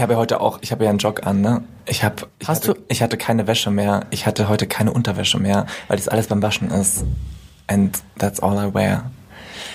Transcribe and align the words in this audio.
Ich 0.00 0.02
habe 0.02 0.14
ja 0.14 0.18
heute 0.18 0.40
auch, 0.40 0.60
ich 0.62 0.72
habe 0.72 0.84
ja 0.84 0.88
einen 0.88 0.98
Jog 0.98 1.26
an, 1.26 1.42
ne? 1.42 1.62
Ich 1.84 2.02
habe, 2.02 2.26
ich 2.38 2.48
Hast 2.48 2.62
hatte, 2.66 2.72
du- 2.72 2.80
ich 2.88 3.02
hatte 3.02 3.18
keine 3.18 3.46
Wäsche 3.46 3.70
mehr. 3.70 4.06
Ich 4.08 4.24
hatte 4.24 4.48
heute 4.48 4.66
keine 4.66 4.94
Unterwäsche 4.94 5.38
mehr, 5.38 5.66
weil 5.88 5.98
das 5.98 6.08
alles 6.08 6.26
beim 6.26 6.40
Waschen 6.40 6.70
ist. 6.70 7.04
And 7.66 7.98
that's 8.16 8.40
all 8.40 8.56
I 8.56 8.72
wear. 8.72 9.10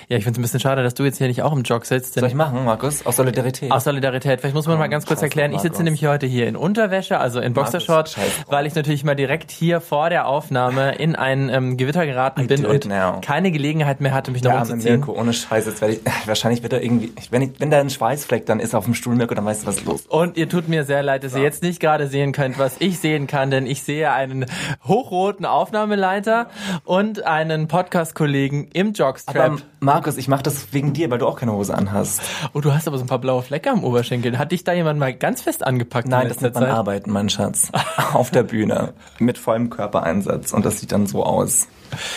Ja, 0.09 0.17
ich 0.17 0.23
finde 0.23 0.37
es 0.37 0.39
ein 0.39 0.41
bisschen 0.41 0.59
schade, 0.59 0.83
dass 0.83 0.93
du 0.93 1.03
jetzt 1.03 1.17
hier 1.17 1.27
nicht 1.27 1.41
auch 1.41 1.53
im 1.53 1.63
Jog 1.63 1.85
sitzt. 1.85 2.15
Denn 2.15 2.21
Soll 2.21 2.29
ich 2.29 2.35
machen, 2.35 2.63
Markus? 2.65 3.05
Aus 3.05 3.15
Solidarität? 3.15 3.71
Aus 3.71 3.83
Solidarität. 3.83 4.41
Vielleicht 4.41 4.55
muss 4.55 4.67
man 4.67 4.77
mal 4.77 4.87
ganz 4.87 5.05
kurz 5.05 5.19
scheiße, 5.19 5.25
erklären. 5.25 5.51
Ich 5.51 5.59
sitze 5.59 5.73
Markus. 5.73 5.83
nämlich 5.83 6.05
heute 6.05 6.25
hier 6.27 6.47
in 6.47 6.55
Unterwäsche, 6.55 7.19
also 7.19 7.39
in 7.39 7.53
Boxershort, 7.53 8.09
scheiße. 8.09 8.45
weil 8.47 8.65
ich 8.65 8.75
natürlich 8.75 9.03
mal 9.03 9.15
direkt 9.15 9.51
hier 9.51 9.81
vor 9.81 10.09
der 10.09 10.27
Aufnahme 10.27 10.95
in 10.95 11.15
ein 11.15 11.49
ähm, 11.49 11.77
Gewitter 11.77 12.05
geraten 12.05 12.41
I 12.41 12.47
bin 12.47 12.65
und 12.65 12.85
now. 12.85 13.21
keine 13.21 13.51
Gelegenheit 13.51 14.01
mehr 14.01 14.13
hatte, 14.13 14.31
mich 14.31 14.43
noch 14.43 14.51
ja, 14.51 14.59
mit 14.61 14.69
umzuziehen. 14.71 14.99
Mirko, 14.99 15.19
ohne 15.19 15.33
Scheiß. 15.33 15.65
Jetzt 15.65 15.81
werde 15.81 15.95
ich, 15.95 16.01
wahrscheinlich 16.25 16.63
wird 16.63 16.73
er 16.73 16.83
irgendwie, 16.83 17.13
wenn, 17.31 17.41
ich, 17.41 17.51
wenn 17.59 17.71
da 17.71 17.79
ein 17.79 17.89
Schweißfleck 17.89 18.45
dann 18.45 18.59
ist 18.59 18.75
auf 18.75 18.85
dem 18.85 18.93
Stuhl, 18.93 19.15
Mirko, 19.15 19.35
dann 19.35 19.45
weißt 19.45 19.63
du, 19.63 19.67
was 19.67 19.77
ist 19.77 19.85
los. 19.85 20.05
Und 20.07 20.37
ihr 20.37 20.49
tut 20.49 20.67
mir 20.67 20.83
sehr 20.83 21.03
leid, 21.03 21.23
dass 21.23 21.35
ihr 21.35 21.41
jetzt 21.41 21.63
nicht 21.63 21.79
gerade 21.79 22.07
sehen 22.07 22.31
könnt, 22.31 22.57
was 22.59 22.75
ich 22.79 22.99
sehen 22.99 23.27
kann, 23.27 23.51
denn 23.51 23.65
ich 23.65 23.83
sehe 23.83 24.11
einen 24.11 24.45
hochroten 24.83 25.45
Aufnahmeleiter 25.45 26.49
und 26.83 27.25
einen 27.25 27.67
Podcast-Kollegen 27.67 28.69
im 28.73 28.93
Jockstrap. 28.93 29.61
Markus, 29.79 30.17
ich 30.17 30.27
mache 30.27 30.43
das 30.43 30.73
wegen 30.73 30.93
dir, 30.93 31.09
weil 31.11 31.17
du 31.19 31.27
auch 31.27 31.37
keine 31.39 31.51
Hose 31.53 31.75
anhast. 31.75 32.21
oh, 32.53 32.61
du 32.61 32.73
hast 32.73 32.87
aber 32.87 32.97
so 32.97 33.03
ein 33.03 33.07
paar 33.07 33.19
blaue 33.19 33.41
Flecke 33.41 33.69
am 33.69 33.83
Oberschenkel. 33.83 34.37
Hat 34.37 34.51
dich 34.51 34.63
da 34.63 34.73
jemand 34.73 34.99
mal 34.99 35.13
ganz 35.13 35.41
fest 35.41 35.65
angepackt? 35.65 36.07
Nein, 36.07 36.23
in 36.23 36.29
das 36.29 36.41
nennt 36.41 36.55
man 36.55 36.63
Zeit? 36.63 36.73
Arbeiten, 36.73 37.11
mein 37.11 37.29
Schatz. 37.29 37.71
Auf 38.13 38.31
der 38.31 38.43
Bühne. 38.43 38.93
Mit 39.19 39.37
vollem 39.37 39.69
Körpereinsatz. 39.69 40.53
Und 40.53 40.65
das 40.65 40.79
sieht 40.79 40.91
dann 40.91 41.05
so 41.07 41.23
aus, 41.25 41.67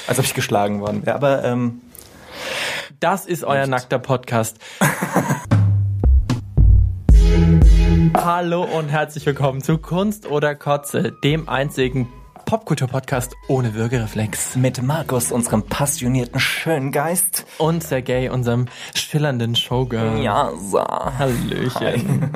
als 0.07 0.19
ob 0.19 0.25
ich 0.25 0.35
geschlagen 0.35 0.81
worden 0.81 1.05
wäre. 1.05 1.17
Aber 1.17 1.45
ähm, 1.45 1.81
Das 3.01 3.27
ist 3.27 3.45
euer 3.45 3.67
nackter 3.67 3.99
Podcast. 3.99 4.59
Hallo 8.17 8.63
und 8.65 8.89
herzlich 8.89 9.27
willkommen 9.27 9.63
zu 9.63 9.79
Kunst 9.79 10.31
oder 10.31 10.55
Kotze, 10.55 11.13
dem 11.25 11.49
einzigen 11.49 12.09
Popkultur-Podcast 12.49 13.37
ohne 13.49 13.75
Würgereflex. 13.75 14.57
mit 14.57 14.81
Markus, 14.81 15.33
unserem 15.33 15.65
passionierten 15.65 16.41
Schöngeist. 16.41 17.45
Und 17.59 17.83
Sergej, 17.83 18.31
unserem 18.31 18.69
schillernden 18.95 19.55
Showgirl. 19.55 20.23
Ja, 20.23 20.51
so. 20.59 20.83
Hallöchen. 20.83 22.31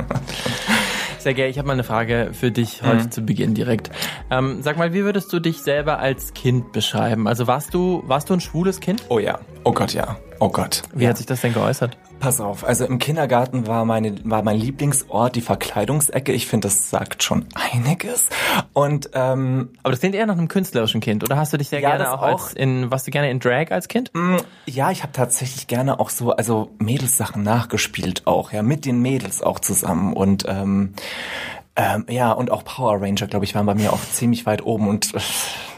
Sergej, 1.19 1.49
ich 1.49 1.57
habe 1.57 1.67
mal 1.67 1.73
eine 1.73 1.85
Frage 1.85 2.33
für 2.35 2.51
dich 2.51 2.83
heute 2.83 3.09
zu 3.09 3.23
Beginn 3.23 3.55
direkt. 3.55 3.91
Ähm, 4.31 4.61
sag 4.61 4.77
mal, 4.77 4.93
wie 4.93 5.03
würdest 5.03 5.33
du 5.33 5.41
dich 5.41 5.63
selber 5.63 5.99
als 5.99 6.35
Kind 6.35 6.73
beschreiben? 6.73 7.27
Also 7.27 7.47
warst 7.47 7.73
du, 7.73 8.03
warst 8.07 8.29
du 8.29 8.35
ein 8.35 8.41
schwules 8.41 8.81
Kind? 8.81 9.05
Oh 9.09 9.19
ja. 9.19 9.39
Oh 9.65 9.73
Gott, 9.73 9.95
ja. 9.95 10.19
Oh 10.41 10.51
Gott. 10.51 10.83
Wie 10.93 11.09
hat 11.09 11.17
sich 11.17 11.27
das 11.27 11.41
denn 11.41 11.55
geäußert? 11.55 11.97
Pass 12.23 12.41
auf, 12.41 12.63
also 12.63 12.85
im 12.85 13.01
Kindergarten 13.01 13.67
war 13.67 13.85
meine 13.85 14.15
war 14.23 14.45
mein 14.45 14.57
Lieblingsort 14.57 15.35
die 15.35 15.41
Verkleidungsecke. 15.41 16.31
Ich 16.33 16.47
finde, 16.47 16.69
das 16.69 16.89
sagt 16.89 17.25
schon 17.25 17.47
einiges. 17.55 18.29
Und 18.73 19.11
ähm, 19.15 19.71
Aber 19.83 19.91
das 19.91 19.99
klingt 19.99 20.15
eher 20.15 20.27
nach 20.27 20.39
einem 20.39 20.47
künstlerischen 20.47 21.01
Kind. 21.01 21.25
Oder 21.25 21.37
hast 21.37 21.53
du 21.53 21.57
dich 21.57 21.69
sehr 21.69 21.81
Ja, 21.81 21.97
gerne 21.97 22.13
auch, 22.13 22.23
auch. 22.23 22.53
in, 22.53 22.93
warst 22.93 23.09
du 23.09 23.11
gerne 23.11 23.29
in 23.29 23.41
Drag 23.41 23.73
als 23.73 23.89
Kind? 23.89 24.13
ja, 24.67 24.93
ich 24.93 25.03
habe 25.03 25.13
tatsächlich 25.13 25.67
gerne 25.67 25.99
auch 25.99 26.11
so 26.11 26.31
also 26.31 26.71
Mädelssachen 26.79 27.43
nachgespielt 27.43 28.25
auch, 28.29 28.53
ja, 28.53 28.63
mit 28.63 28.85
den 28.85 29.01
Mädels 29.03 29.43
auch 29.43 29.59
zusammen 29.59 30.13
und 30.13 30.45
ähm, 30.47 30.95
ähm, 31.75 32.07
ja 32.09 32.31
und 32.31 32.53
auch 32.53 32.63
Power 32.65 33.01
Ranger, 33.03 33.27
glaube 33.27 33.47
ich, 33.47 33.57
waren 33.57 33.67
bei 33.67 33.75
mir 33.75 33.93
auch 33.93 34.01
ziemlich 34.13 34.47
weit 34.47 34.63
oben 34.65 34.87
und 34.87 35.13
äh, 35.13 35.19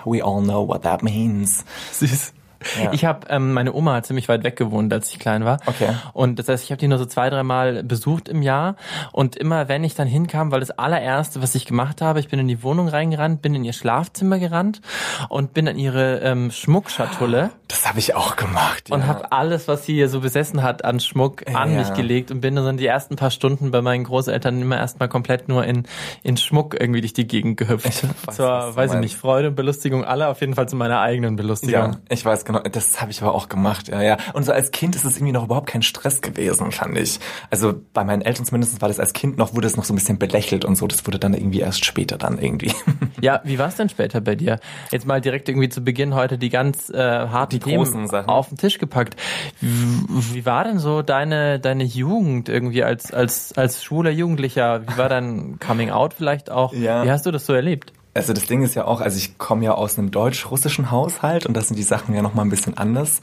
we 0.05 0.23
all 0.23 0.43
know 0.43 0.69
what 0.69 0.83
that 0.83 1.03
means. 1.03 1.65
Süß. 1.93 2.35
Ja. 2.83 2.93
Ich 2.93 3.05
habe 3.05 3.27
ähm, 3.31 3.53
meine 3.53 3.73
Oma 3.75 3.95
hat 3.95 4.07
ziemlich 4.07 4.29
weit 4.29 4.45
weg 4.45 4.57
gewohnt, 4.57 4.93
als 4.93 5.11
ich 5.11 5.19
klein 5.19 5.45
war. 5.45 5.59
Okay. 5.67 5.89
Und 6.13 6.39
das 6.39 6.49
heißt, 6.49 6.65
ich 6.65 6.71
habe 6.71 6.79
die 6.81 6.89
nur 6.89 6.99
so 6.99 7.07
zwei, 7.07 7.31
dreimal 7.31 7.83
besucht 7.83 8.29
im 8.29 8.43
Jahr. 8.43 8.77
Und 9.13 9.37
immer, 9.37 9.69
wenn 9.69 9.85
ich 9.85 9.95
dann 9.95 10.09
hinkam, 10.09 10.51
weil 10.53 10.61
das 10.61 10.71
allererste, 10.71 11.43
was 11.43 11.55
ich 11.55 11.67
gemacht 11.67 12.01
habe, 12.01 12.21
ich 12.21 12.29
bin 12.29 12.39
in 12.41 12.49
die 12.49 12.63
Wohnung 12.63 12.89
reingerannt, 12.89 13.43
bin 13.43 13.55
in 13.55 13.65
ihr 13.65 13.73
Schlafzimmer 13.73 14.39
gerannt 14.39 14.81
und 15.29 15.55
bin 15.55 15.69
an 15.69 15.79
ihre 15.79 16.21
ähm, 16.21 16.51
Schmuckschatulle 16.51 17.51
Das 17.69 17.87
habe 17.89 17.99
ich 17.99 18.15
auch 18.15 18.37
gemacht. 18.37 18.89
Ja. 18.89 18.95
und 18.97 19.07
habe 19.07 19.33
alles, 19.33 19.69
was 19.69 19.85
sie 19.87 19.95
hier 19.95 20.09
so 20.09 20.21
besessen 20.21 20.63
hat 20.63 20.85
an 20.85 21.01
Schmuck, 21.01 21.47
an 21.55 21.73
Ja. 21.73 21.79
mich 21.79 21.93
gelegt 21.95 22.31
und 22.31 22.41
bin 22.41 22.57
dann 22.57 22.77
die 22.77 22.87
ersten 22.87 23.17
paar 23.17 23.31
Stunden 23.31 23.71
bei 23.71 23.81
meinen 23.83 24.05
Großeltern 24.05 24.61
immer 24.61 24.77
erstmal 24.77 25.09
komplett 25.09 25.49
nur 25.49 25.65
in, 25.65 25.85
in 26.23 26.37
Schmuck 26.37 26.75
irgendwie 26.79 27.01
durch 27.01 27.13
die 27.15 27.27
Gegend 27.27 27.57
gehüpft. 27.57 27.87
Ich 27.87 28.03
weiß, 28.27 28.37
Zur, 28.37 28.77
weiß 28.77 28.95
ich 28.95 29.01
nicht, 29.01 29.17
Freude 29.17 29.49
und 29.49 29.55
Belustigung 29.55 30.05
aller, 30.05 30.29
auf 30.31 30.41
jeden 30.41 30.55
Fall 30.55 30.69
zu 30.69 30.77
meiner 30.77 31.01
eigenen 31.01 31.37
Belustigung. 31.37 31.75
Ja, 31.75 31.97
ich 32.09 32.25
weiß 32.25 32.45
genau, 32.45 32.54
das 32.61 33.01
habe 33.01 33.11
ich 33.11 33.21
aber 33.23 33.35
auch 33.35 33.49
gemacht, 33.49 33.89
ja, 33.89 34.03
ja. 34.03 34.17
Und 34.33 34.45
so 34.45 34.53
als 34.53 34.71
Kind 34.71 34.97
ist 34.97 35.05
es 35.05 35.17
irgendwie 35.17 35.33
noch 35.33 35.45
überhaupt 35.45 35.69
kein 35.69 35.83
Stress 35.83 36.21
gewesen, 36.21 36.73
fand 36.73 36.97
ich. 36.99 37.21
Also 37.51 37.75
bei 37.93 38.05
meinen 38.05 38.23
Eltern 38.23 38.45
zumindest 38.45 38.81
war 38.81 38.89
das 38.89 39.01
als 39.01 39.13
Kind 39.13 39.37
noch, 39.39 39.55
wurde 39.55 39.67
es 39.67 39.77
noch 39.77 39.85
so 39.85 39.93
ein 39.93 39.97
bisschen 39.97 40.19
belächelt 40.19 40.65
und 40.65 40.77
so. 40.77 40.87
Das 40.87 41.07
wurde 41.07 41.19
dann 41.19 41.35
irgendwie 41.35 41.61
erst 41.61 41.85
später 41.85 42.17
dann 42.19 42.39
irgendwie. 42.39 42.73
Ja, 43.21 43.41
wie 43.45 43.59
war 43.59 43.69
es 43.69 43.77
denn 43.77 43.89
später 43.89 44.21
bei 44.21 44.35
dir? 44.35 44.59
Jetzt 44.91 45.07
mal 45.07 45.19
direkt 45.19 45.49
irgendwie 45.49 45.71
zu 45.71 45.83
Beginn 45.83 46.15
heute 46.15 46.37
die 46.37 46.51
ganz 46.51 46.91
äh, 46.91 46.99
harten 46.99 47.59
Die 47.59 47.61
großen 47.61 48.07
Sachen. 48.09 48.29
auf 48.29 48.49
den 48.49 48.59
Tisch 48.59 48.79
gepackt. 48.79 49.17
Wie, 49.63 50.35
wie 50.35 50.45
war 50.45 50.65
denn 50.65 50.79
so 50.79 51.01
deine 51.01 51.59
deine 51.59 51.85
Jugend 51.85 52.51
irgendwie 52.51 52.85
als 52.85 53.15
als 53.15 53.57
als 53.57 53.83
schwuler 53.83 54.11
Jugendlicher? 54.11 54.83
Wie 54.87 54.99
war 54.99 55.09
dein 55.09 55.59
Coming 55.59 55.89
Out 55.91 56.13
vielleicht 56.13 56.51
auch? 56.51 56.75
Ja. 56.75 57.05
Wie 57.05 57.11
hast 57.11 57.25
du 57.25 57.31
das 57.31 57.47
so 57.47 57.55
erlebt? 57.55 57.93
Also 58.15 58.33
das 58.33 58.47
Ding 58.47 58.63
ist 58.63 58.77
ja 58.77 58.85
auch, 58.85 59.01
also 59.01 59.19
ich 59.19 59.39
komme 59.39 59.65
ja 59.65 59.75
aus 59.75 59.99
einem 59.99 60.13
deutsch-russischen 60.13 60.93
Haushalt 60.93 61.47
und 61.47 61.55
das 61.55 61.67
sind 61.67 61.77
die 61.77 61.83
Sachen 61.83 62.15
ja 62.15 62.23
noch 62.23 62.35
mal 62.35 62.43
ein 62.43 62.49
bisschen 62.49 62.77
anders. 62.77 63.21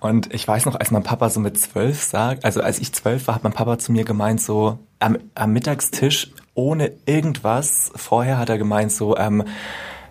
Und 0.00 0.34
ich 0.34 0.46
weiß 0.46 0.66
noch, 0.66 0.74
als 0.74 0.90
mein 0.90 1.04
Papa 1.04 1.30
so 1.30 1.38
mit 1.38 1.58
zwölf 1.58 2.02
sagt, 2.02 2.44
also 2.44 2.60
als 2.60 2.80
ich 2.80 2.92
zwölf 2.92 3.28
war, 3.28 3.36
hat 3.36 3.44
mein 3.44 3.52
Papa 3.52 3.78
zu 3.78 3.92
mir 3.92 4.04
gemeint 4.04 4.40
so 4.40 4.80
am, 4.98 5.16
am 5.36 5.52
Mittagstisch 5.52 6.32
ohne 6.54 6.92
irgendwas. 7.06 7.92
Vorher 7.94 8.38
hat 8.38 8.48
er 8.48 8.58
gemeint 8.58 8.90
so, 8.90 9.16
ähm, 9.16 9.44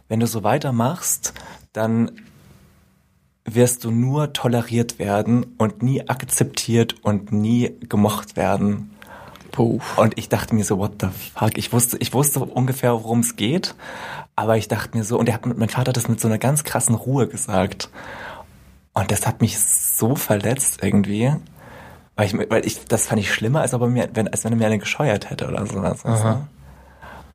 wenn 0.08 0.22
du 0.22 0.28
so 0.28 0.44
weitermachst, 0.46 1.34
dann 1.74 2.12
wirst 3.44 3.84
du 3.84 3.92
nur 3.92 4.32
toleriert 4.34 4.98
werden 4.98 5.56
und 5.58 5.84
nie 5.84 6.08
akzeptiert 6.08 6.96
und 7.04 7.34
nie 7.34 7.76
gemocht 7.90 8.38
werden. 8.38 8.92
Puh. 9.52 9.80
Und 9.98 10.18
ich 10.18 10.30
dachte 10.30 10.56
mir 10.56 10.64
so, 10.64 10.78
what 10.78 10.94
the 11.02 11.08
fuck? 11.36 11.58
Ich 11.58 11.74
wusste, 11.74 11.98
ich 11.98 12.14
wusste 12.14 12.40
ungefähr, 12.40 12.94
worum 12.94 13.20
es 13.20 13.36
geht, 13.36 13.76
aber 14.36 14.58
ich 14.58 14.68
dachte 14.68 14.98
mir 14.98 15.04
so, 15.04 15.20
und 15.20 15.28
er 15.28 15.36
hat, 15.36 15.46
mein 15.46 15.70
Vater 15.70 15.90
hat 15.90 15.98
das 15.98 16.08
mit 16.08 16.20
so 16.20 16.28
einer 16.28 16.38
ganz 16.38 16.64
krassen 16.64 16.96
Ruhe 16.96 17.28
gesagt. 17.28 17.90
Und 18.94 19.12
das 19.12 19.26
hat 19.26 19.42
mich 19.42 19.60
so 19.60 20.16
verletzt 20.16 20.80
irgendwie. 20.82 21.34
Weil 22.16 22.26
ich, 22.28 22.50
weil 22.50 22.66
ich, 22.66 22.86
das 22.86 23.08
fand 23.08 23.22
ich 23.22 23.34
schlimmer, 23.34 23.62
als, 23.62 23.74
ob 23.74 23.82
er 23.82 23.88
mir, 23.88 24.10
wenn, 24.14 24.28
als 24.28 24.44
wenn 24.44 24.54
er 24.54 24.58
mir 24.58 24.66
eine 24.66 24.80
gescheuert 24.80 25.30
hätte 25.30 25.48
oder 25.48 25.66
sowas. 25.66 26.04
du? 26.24 26.61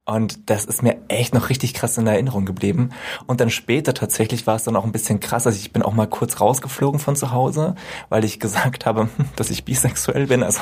Und 0.09 0.49
das 0.51 0.65
ist 0.65 0.85
mir 0.85 0.97
echt 1.09 1.35
noch 1.35 1.49
richtig 1.51 1.75
krass 1.75 1.99
in 1.99 2.07
Erinnerung 2.07 2.47
geblieben. 2.47 2.91
Und 3.27 3.41
dann 3.41 3.51
später 3.51 3.93
tatsächlich 3.93 4.47
war 4.47 4.55
es 4.55 4.63
dann 4.63 4.77
auch 4.77 4.85
ein 4.85 4.93
bisschen 4.93 5.19
krass. 5.19 5.49
Also 5.49 5.59
ich 5.59 5.73
bin 5.73 5.83
auch 5.83 5.95
mal 5.95 6.07
kurz 6.07 6.41
rausgeflogen 6.41 7.01
von 7.01 7.17
zu 7.17 7.33
Hause, 7.33 7.75
weil 8.09 8.25
ich 8.25 8.39
gesagt 8.39 8.87
habe, 8.87 9.09
dass 9.37 9.51
ich 9.51 9.65
bisexuell 9.65 10.29
bin. 10.29 10.45
Also 10.45 10.61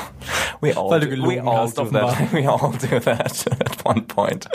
we 0.61 0.75
all, 0.75 0.99
we 0.99 1.43
all 1.43 1.69
do 1.69 1.85
that. 1.85 2.15
We 2.33 2.49
all 2.49 2.71
do 2.71 2.99
that 2.99 3.45
at 3.59 3.85
one 3.85 4.01
point. 4.01 4.49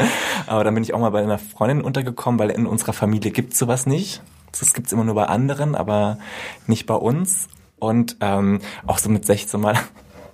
Aber 0.48 0.64
dann 0.64 0.74
bin 0.74 0.82
ich 0.82 0.92
auch 0.92 0.98
mal 0.98 1.10
bei 1.10 1.22
einer 1.22 1.38
Freundin 1.38 1.82
untergekommen, 1.82 2.40
weil 2.40 2.50
in 2.50 2.66
unserer 2.66 2.92
Familie 2.92 3.30
gibt's 3.30 3.60
sowas 3.60 3.86
nicht. 3.86 4.22
Das 4.58 4.74
gibt's 4.74 4.92
immer 4.92 5.04
nur 5.04 5.14
bei 5.14 5.26
anderen, 5.26 5.76
aber 5.76 6.18
nicht 6.66 6.86
bei 6.86 6.94
uns. 6.94 7.46
Und 7.78 8.16
ähm, 8.20 8.60
auch 8.86 8.98
so 8.98 9.08
mit 9.08 9.24
16 9.24 9.60
Mal 9.60 9.78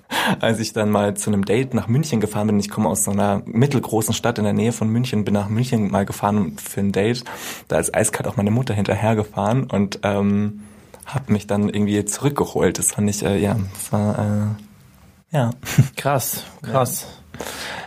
als 0.40 0.60
ich 0.60 0.72
dann 0.72 0.90
mal 0.90 1.14
zu 1.16 1.30
einem 1.30 1.44
Date 1.44 1.74
nach 1.74 1.88
München 1.88 2.20
gefahren 2.20 2.46
bin, 2.46 2.60
ich 2.60 2.70
komme 2.70 2.88
aus 2.88 3.04
so 3.04 3.10
einer 3.10 3.42
mittelgroßen 3.46 4.14
Stadt 4.14 4.38
in 4.38 4.44
der 4.44 4.52
Nähe 4.52 4.72
von 4.72 4.88
München, 4.88 5.24
bin 5.24 5.34
nach 5.34 5.48
München 5.48 5.90
mal 5.90 6.04
gefahren 6.04 6.56
für 6.58 6.80
ein 6.80 6.92
Date, 6.92 7.24
da 7.68 7.78
ist 7.78 7.94
eiskalt 7.94 8.26
auch 8.26 8.36
meine 8.36 8.50
Mutter 8.50 8.74
hinterhergefahren 8.74 9.64
und 9.64 10.00
ähm, 10.02 10.62
habe 11.06 11.32
mich 11.32 11.46
dann 11.46 11.68
irgendwie 11.68 12.04
zurückgeholt. 12.04 12.78
Das 12.78 12.92
fand 12.92 13.08
ich, 13.08 13.24
äh, 13.24 13.38
ja, 13.38 13.56
das 13.74 13.92
war, 13.92 14.18
äh, 14.18 15.36
ja. 15.36 15.50
Krass, 15.96 16.44
krass. 16.62 17.06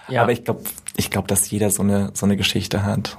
Ja, 0.08 0.24
Aber 0.24 0.31
ich 0.31 0.44
glaube, 0.44 0.62
ich 0.96 1.09
glaube, 1.09 1.28
dass 1.28 1.49
jeder 1.49 1.70
so 1.70 1.84
eine, 1.84 2.11
so 2.14 2.26
eine 2.26 2.38
Geschichte 2.38 2.84
hat. 2.84 3.17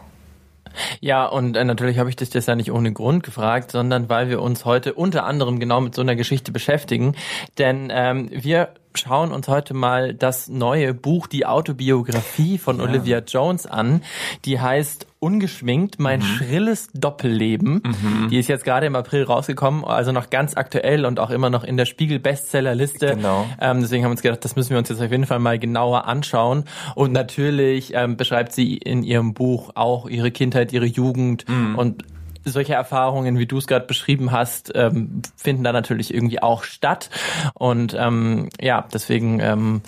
Ja, 1.00 1.26
und 1.26 1.56
äh, 1.56 1.64
natürlich 1.64 1.98
habe 1.98 2.08
ich 2.08 2.16
dich 2.16 2.30
das 2.30 2.46
ja 2.46 2.54
nicht 2.54 2.72
ohne 2.72 2.92
Grund 2.92 3.22
gefragt, 3.22 3.72
sondern 3.72 4.08
weil 4.08 4.28
wir 4.28 4.40
uns 4.40 4.64
heute 4.64 4.94
unter 4.94 5.24
anderem 5.24 5.58
genau 5.58 5.80
mit 5.80 5.94
so 5.94 6.02
einer 6.02 6.16
Geschichte 6.16 6.52
beschäftigen. 6.52 7.14
Denn 7.58 7.88
ähm, 7.92 8.28
wir 8.32 8.68
schauen 8.94 9.32
uns 9.32 9.48
heute 9.48 9.72
mal 9.74 10.14
das 10.14 10.48
neue 10.48 10.94
Buch, 10.94 11.26
die 11.26 11.46
Autobiografie 11.46 12.58
von 12.58 12.80
Olivia 12.80 13.18
Jones 13.26 13.66
an. 13.66 14.02
Die 14.44 14.60
heißt 14.60 15.06
Ungeschminkt, 15.20 15.98
Mhm. 15.98 16.02
mein 16.02 16.22
schrilles 16.22 16.88
Doppelleben. 16.94 17.82
Die 18.30 18.38
ist 18.38 18.48
jetzt 18.48 18.64
gerade 18.64 18.86
im 18.86 18.96
April 18.96 19.24
rausgekommen, 19.24 19.84
also 19.84 20.12
noch 20.12 20.30
ganz 20.30 20.56
aktuell 20.56 21.04
und 21.04 21.20
auch 21.20 21.28
immer 21.30 21.50
noch 21.50 21.62
in 21.62 21.76
der 21.76 21.84
Spiegel-Bestsellerliste. 21.84 23.16
Genau. 23.16 23.46
Ähm, 23.60 23.80
deswegen 23.80 24.02
haben 24.04 24.10
wir 24.10 24.12
uns 24.14 24.22
gedacht, 24.22 24.44
das 24.44 24.56
müssen 24.56 24.70
wir 24.70 24.78
uns 24.78 24.88
jetzt 24.88 25.02
auf 25.02 25.10
jeden 25.10 25.26
Fall 25.26 25.38
mal 25.38 25.58
genauer 25.58 26.06
anschauen. 26.06 26.64
Und 26.94 27.12
natürlich 27.12 27.92
ähm, 27.94 28.16
beschreibt 28.16 28.52
sie 28.52 28.76
in 28.78 29.02
ihrem 29.02 29.34
Buch 29.34 29.70
auch 29.74 30.08
ihre 30.08 30.30
Kindheit, 30.30 30.72
ihre 30.72 30.86
Jugend 30.86 31.46
Mhm. 31.48 31.76
und 31.78 32.04
solche 32.44 32.74
Erfahrungen, 32.74 33.38
wie 33.38 33.46
du 33.46 33.58
es 33.58 33.66
gerade 33.66 33.86
beschrieben 33.86 34.32
hast, 34.32 34.72
ähm, 34.74 35.22
finden 35.36 35.64
da 35.64 35.72
natürlich 35.72 36.12
irgendwie 36.12 36.42
auch 36.42 36.64
statt. 36.64 37.10
Und 37.54 37.94
ähm, 37.98 38.48
ja, 38.60 38.86
deswegen 38.92 39.40
ähm, 39.40 39.82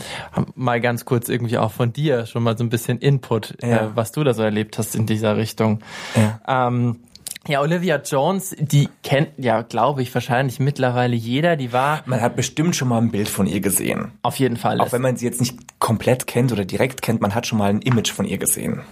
mal 0.54 0.80
ganz 0.80 1.04
kurz 1.04 1.28
irgendwie 1.28 1.58
auch 1.58 1.72
von 1.72 1.92
dir 1.92 2.26
schon 2.26 2.42
mal 2.42 2.56
so 2.56 2.64
ein 2.64 2.70
bisschen 2.70 2.98
Input, 2.98 3.56
ja. 3.62 3.68
äh, 3.68 3.88
was 3.94 4.12
du 4.12 4.24
da 4.24 4.34
so 4.34 4.42
erlebt 4.42 4.78
hast 4.78 4.94
in 4.94 5.06
dieser 5.06 5.36
Richtung. 5.36 5.80
Ja. 6.14 6.68
Ähm, 6.68 7.00
ja, 7.48 7.60
Olivia 7.60 8.00
Jones, 8.00 8.54
die 8.56 8.88
kennt 9.02 9.30
ja, 9.36 9.62
glaube 9.62 10.00
ich, 10.02 10.14
wahrscheinlich 10.14 10.60
mittlerweile 10.60 11.16
jeder. 11.16 11.56
Die 11.56 11.72
war. 11.72 12.02
Man 12.06 12.20
hat 12.20 12.36
bestimmt 12.36 12.76
schon 12.76 12.86
mal 12.86 12.98
ein 12.98 13.10
Bild 13.10 13.28
von 13.28 13.48
ihr 13.48 13.60
gesehen. 13.60 14.12
Auf 14.22 14.38
jeden 14.38 14.56
Fall. 14.56 14.80
Auch 14.80 14.92
wenn 14.92 15.02
man 15.02 15.16
sie 15.16 15.26
jetzt 15.26 15.40
nicht 15.40 15.56
komplett 15.82 16.28
kennt 16.28 16.52
oder 16.52 16.64
direkt 16.64 17.02
kennt, 17.02 17.20
man 17.20 17.34
hat 17.34 17.46
schon 17.46 17.58
mal 17.58 17.68
ein 17.68 17.82
Image 17.82 18.12
von 18.12 18.24
ihr 18.24 18.38
gesehen. 18.38 18.82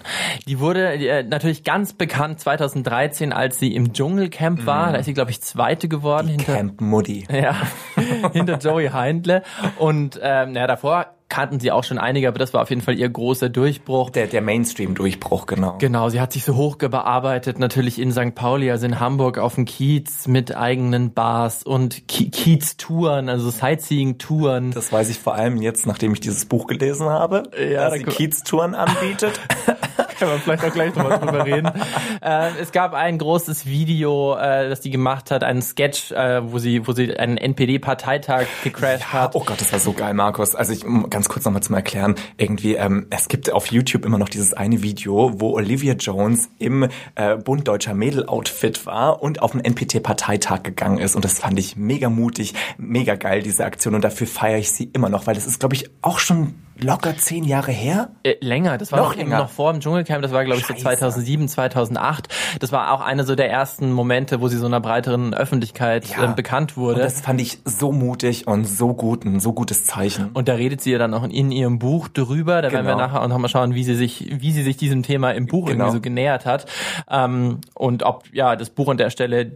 Die 0.48 0.58
wurde 0.58 0.92
äh, 0.94 1.22
natürlich 1.22 1.62
ganz 1.62 1.92
bekannt 1.92 2.40
2013, 2.40 3.32
als 3.32 3.60
sie 3.60 3.74
im 3.76 3.92
Dschungelcamp 3.92 4.66
war. 4.66 4.90
Mm. 4.90 4.92
Da 4.92 4.98
ist 4.98 5.06
sie, 5.06 5.14
glaube 5.14 5.30
ich, 5.30 5.40
Zweite 5.40 5.88
geworden. 5.88 6.26
Die 6.26 6.32
hinter, 6.32 6.52
Camp 6.52 6.80
Muddy. 6.80 7.26
Ja, 7.30 7.54
hinter 8.32 8.58
Joey 8.58 8.88
Heindle. 8.88 9.44
Und 9.78 10.18
ähm, 10.20 10.56
ja, 10.56 10.66
davor 10.66 11.14
kannten 11.30 11.60
sie 11.60 11.72
auch 11.72 11.84
schon 11.84 11.96
einige, 11.96 12.28
aber 12.28 12.38
das 12.38 12.52
war 12.52 12.60
auf 12.60 12.68
jeden 12.68 12.82
Fall 12.82 12.98
ihr 12.98 13.08
großer 13.08 13.48
Durchbruch. 13.48 14.10
Der, 14.10 14.26
der 14.26 14.42
Mainstream-Durchbruch, 14.42 15.46
genau. 15.46 15.78
Genau, 15.78 16.10
sie 16.10 16.20
hat 16.20 16.32
sich 16.32 16.44
so 16.44 16.56
hochgearbeitet, 16.56 17.58
natürlich 17.58 17.98
in 17.98 18.12
St. 18.12 18.34
Pauli, 18.34 18.70
also 18.70 18.84
in 18.84 19.00
Hamburg 19.00 19.38
auf 19.38 19.54
dem 19.54 19.64
Kiez 19.64 20.26
mit 20.26 20.54
eigenen 20.54 21.14
Bars 21.14 21.62
und 21.62 22.06
Kiez-Touren, 22.08 23.30
also 23.30 23.48
Sightseeing-Touren. 23.48 24.72
Das 24.72 24.92
weiß 24.92 25.08
ich 25.08 25.18
vor 25.18 25.34
allem 25.34 25.62
jetzt, 25.62 25.86
nachdem 25.86 26.12
ich 26.12 26.20
dieses 26.20 26.44
Buch 26.44 26.66
gelesen 26.66 27.08
habe, 27.08 27.44
ja, 27.58 27.88
dass 27.88 27.94
sie 27.94 28.04
Kiez-Touren 28.04 28.74
anbietet. 28.74 29.40
Können 30.20 30.32
wir 30.32 30.38
vielleicht 30.38 30.64
auch 30.64 30.72
gleich 30.72 30.94
nochmal 30.94 31.18
drüber 31.18 31.46
reden. 31.46 31.70
Äh, 32.22 32.50
es 32.60 32.72
gab 32.72 32.92
ein 32.92 33.16
großes 33.16 33.64
Video, 33.64 34.36
äh, 34.36 34.68
das 34.68 34.80
die 34.80 34.90
gemacht 34.90 35.30
hat, 35.30 35.42
einen 35.42 35.62
Sketch, 35.62 36.12
äh, 36.12 36.52
wo 36.52 36.58
sie, 36.58 36.86
wo 36.86 36.92
sie 36.92 37.16
einen 37.16 37.38
NPD-Parteitag 37.38 38.46
gecrashed 38.62 39.00
ja, 39.00 39.12
hat. 39.12 39.34
Oh 39.34 39.42
Gott, 39.44 39.58
das 39.60 39.72
war 39.72 39.78
so 39.78 39.92
geil, 39.92 40.12
Markus. 40.12 40.54
Also 40.54 40.72
ich 40.72 40.84
ganz 41.08 41.30
kurz 41.30 41.46
nochmal 41.46 41.62
zum 41.62 41.76
Erklären. 41.76 42.16
Irgendwie, 42.36 42.74
ähm, 42.74 43.06
es 43.08 43.28
gibt 43.28 43.50
auf 43.50 43.68
YouTube 43.68 44.04
immer 44.04 44.18
noch 44.18 44.28
dieses 44.28 44.52
eine 44.52 44.82
Video, 44.82 45.40
wo 45.40 45.54
Olivia 45.54 45.94
Jones 45.94 46.50
im 46.58 46.88
äh, 47.14 47.36
Bund 47.36 47.66
Deutscher 47.66 47.94
Mädel-Outfit 47.94 48.84
war 48.84 49.22
und 49.22 49.40
auf 49.40 49.52
den 49.52 49.64
NPT-Parteitag 49.64 50.62
gegangen 50.62 50.98
ist. 50.98 51.16
Und 51.16 51.24
das 51.24 51.38
fand 51.38 51.58
ich 51.58 51.76
mega 51.76 52.10
mutig, 52.10 52.54
mega 52.76 53.14
geil, 53.14 53.42
diese 53.42 53.64
Aktion. 53.64 53.94
Und 53.94 54.04
dafür 54.04 54.26
feiere 54.26 54.58
ich 54.58 54.72
sie 54.72 54.90
immer 54.92 55.08
noch, 55.08 55.26
weil 55.26 55.34
das 55.34 55.46
ist, 55.46 55.60
glaube 55.60 55.74
ich, 55.74 55.90
auch 56.02 56.18
schon 56.18 56.54
locker 56.82 57.16
zehn 57.16 57.44
Jahre 57.44 57.72
her? 57.72 58.10
Äh, 58.22 58.34
länger, 58.40 58.78
das 58.78 58.92
war 58.92 59.00
noch, 59.00 59.16
noch, 59.16 59.26
noch 59.26 59.48
vor 59.50 59.72
dem 59.72 59.80
Dschungelcamp, 59.80 60.22
das 60.22 60.32
war 60.32 60.44
glaube 60.44 60.60
ich 60.60 60.66
Scheiße. 60.66 60.78
so 60.78 60.84
2007, 60.84 61.48
2008. 61.48 62.28
Das 62.58 62.72
war 62.72 62.92
auch 62.92 63.00
einer 63.00 63.24
so 63.24 63.34
der 63.34 63.50
ersten 63.50 63.92
Momente, 63.92 64.40
wo 64.40 64.48
sie 64.48 64.56
so 64.56 64.66
einer 64.66 64.80
breiteren 64.80 65.34
Öffentlichkeit 65.34 66.06
ja. 66.06 66.30
äh, 66.30 66.34
bekannt 66.34 66.76
wurde. 66.76 66.96
Und 66.96 67.04
das 67.04 67.20
fand 67.20 67.40
ich 67.40 67.58
so 67.64 67.92
mutig 67.92 68.46
und 68.46 68.64
so 68.66 68.94
gut, 68.94 69.24
ein 69.24 69.40
so 69.40 69.52
gutes 69.52 69.84
Zeichen. 69.84 70.30
Und 70.32 70.48
da 70.48 70.54
redet 70.54 70.80
sie 70.80 70.92
ja 70.92 70.98
dann 70.98 71.14
auch 71.14 71.24
in 71.24 71.52
ihrem 71.52 71.78
Buch 71.78 72.08
drüber, 72.08 72.62
da 72.62 72.68
genau. 72.68 72.72
werden 72.72 72.86
wir 72.86 72.92
genau. 72.94 73.06
nachher 73.06 73.22
auch 73.22 73.28
nochmal 73.28 73.50
schauen, 73.50 73.74
wie 73.74 73.84
sie 73.84 73.94
sich, 73.94 74.26
wie 74.30 74.52
sie 74.52 74.62
sich 74.62 74.76
diesem 74.76 75.02
Thema 75.02 75.32
im 75.32 75.46
Buch 75.46 75.66
genau. 75.66 75.84
irgendwie 75.84 75.96
so 75.96 76.00
genähert 76.00 76.46
hat. 76.46 76.66
Ähm, 77.10 77.60
und 77.74 78.02
ob 78.02 78.24
ja 78.32 78.56
das 78.56 78.70
Buch 78.70 78.88
an 78.88 78.96
der 78.96 79.10
Stelle 79.10 79.52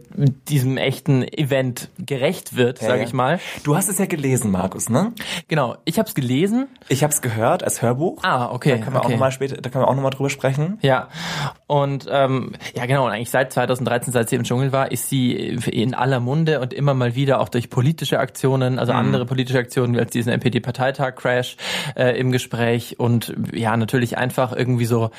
diesem 0.47 0.77
echten 0.77 1.23
Event 1.23 1.89
gerecht 1.99 2.55
wird, 2.55 2.81
ja, 2.81 2.87
sage 2.87 3.03
ich 3.03 3.13
mal. 3.13 3.39
Du 3.63 3.75
hast 3.75 3.89
es 3.89 3.97
ja 3.97 4.05
gelesen, 4.05 4.51
Markus, 4.51 4.89
ne? 4.89 5.13
Genau, 5.47 5.75
ich 5.85 5.97
habe 5.99 6.07
es 6.07 6.15
gelesen. 6.15 6.67
Ich 6.87 7.03
habe 7.03 7.14
es 7.15 7.21
gehört 7.21 7.63
als 7.63 7.81
Hörbuch. 7.81 8.19
Ah, 8.23 8.51
okay. 8.51 8.71
Da 8.71 8.77
können 8.77 8.93
wir 8.93 8.99
okay. 8.99 9.07
auch 9.07 9.11
nochmal 9.11 9.31
später, 9.31 9.57
da 9.57 9.69
können 9.69 9.83
wir 9.83 9.87
auch 9.87 9.95
nochmal 9.95 10.11
drüber 10.11 10.29
sprechen. 10.29 10.77
Ja. 10.81 11.07
Und 11.67 12.07
ähm, 12.11 12.51
ja 12.75 12.85
genau, 12.85 13.05
und 13.05 13.11
eigentlich 13.11 13.31
seit 13.31 13.51
2013, 13.51 14.13
seit 14.13 14.29
sie 14.29 14.35
im 14.35 14.43
Dschungel 14.43 14.71
war, 14.71 14.91
ist 14.91 15.09
sie 15.09 15.33
in 15.33 15.95
aller 15.95 16.19
Munde 16.19 16.59
und 16.59 16.73
immer 16.73 16.93
mal 16.93 17.15
wieder 17.15 17.41
auch 17.41 17.49
durch 17.49 17.71
politische 17.71 18.19
Aktionen, 18.19 18.77
also 18.77 18.93
mhm. 18.93 18.99
andere 18.99 19.25
politische 19.25 19.57
Aktionen 19.57 19.95
wie 19.95 19.99
als 19.99 20.11
diesen 20.11 20.31
NPD-Parteitag-Crash 20.31 21.57
äh, 21.95 22.19
im 22.19 22.31
Gespräch 22.31 22.99
und 22.99 23.33
ja, 23.51 23.75
natürlich 23.77 24.15
einfach 24.17 24.53
irgendwie 24.53 24.85
so 24.85 25.09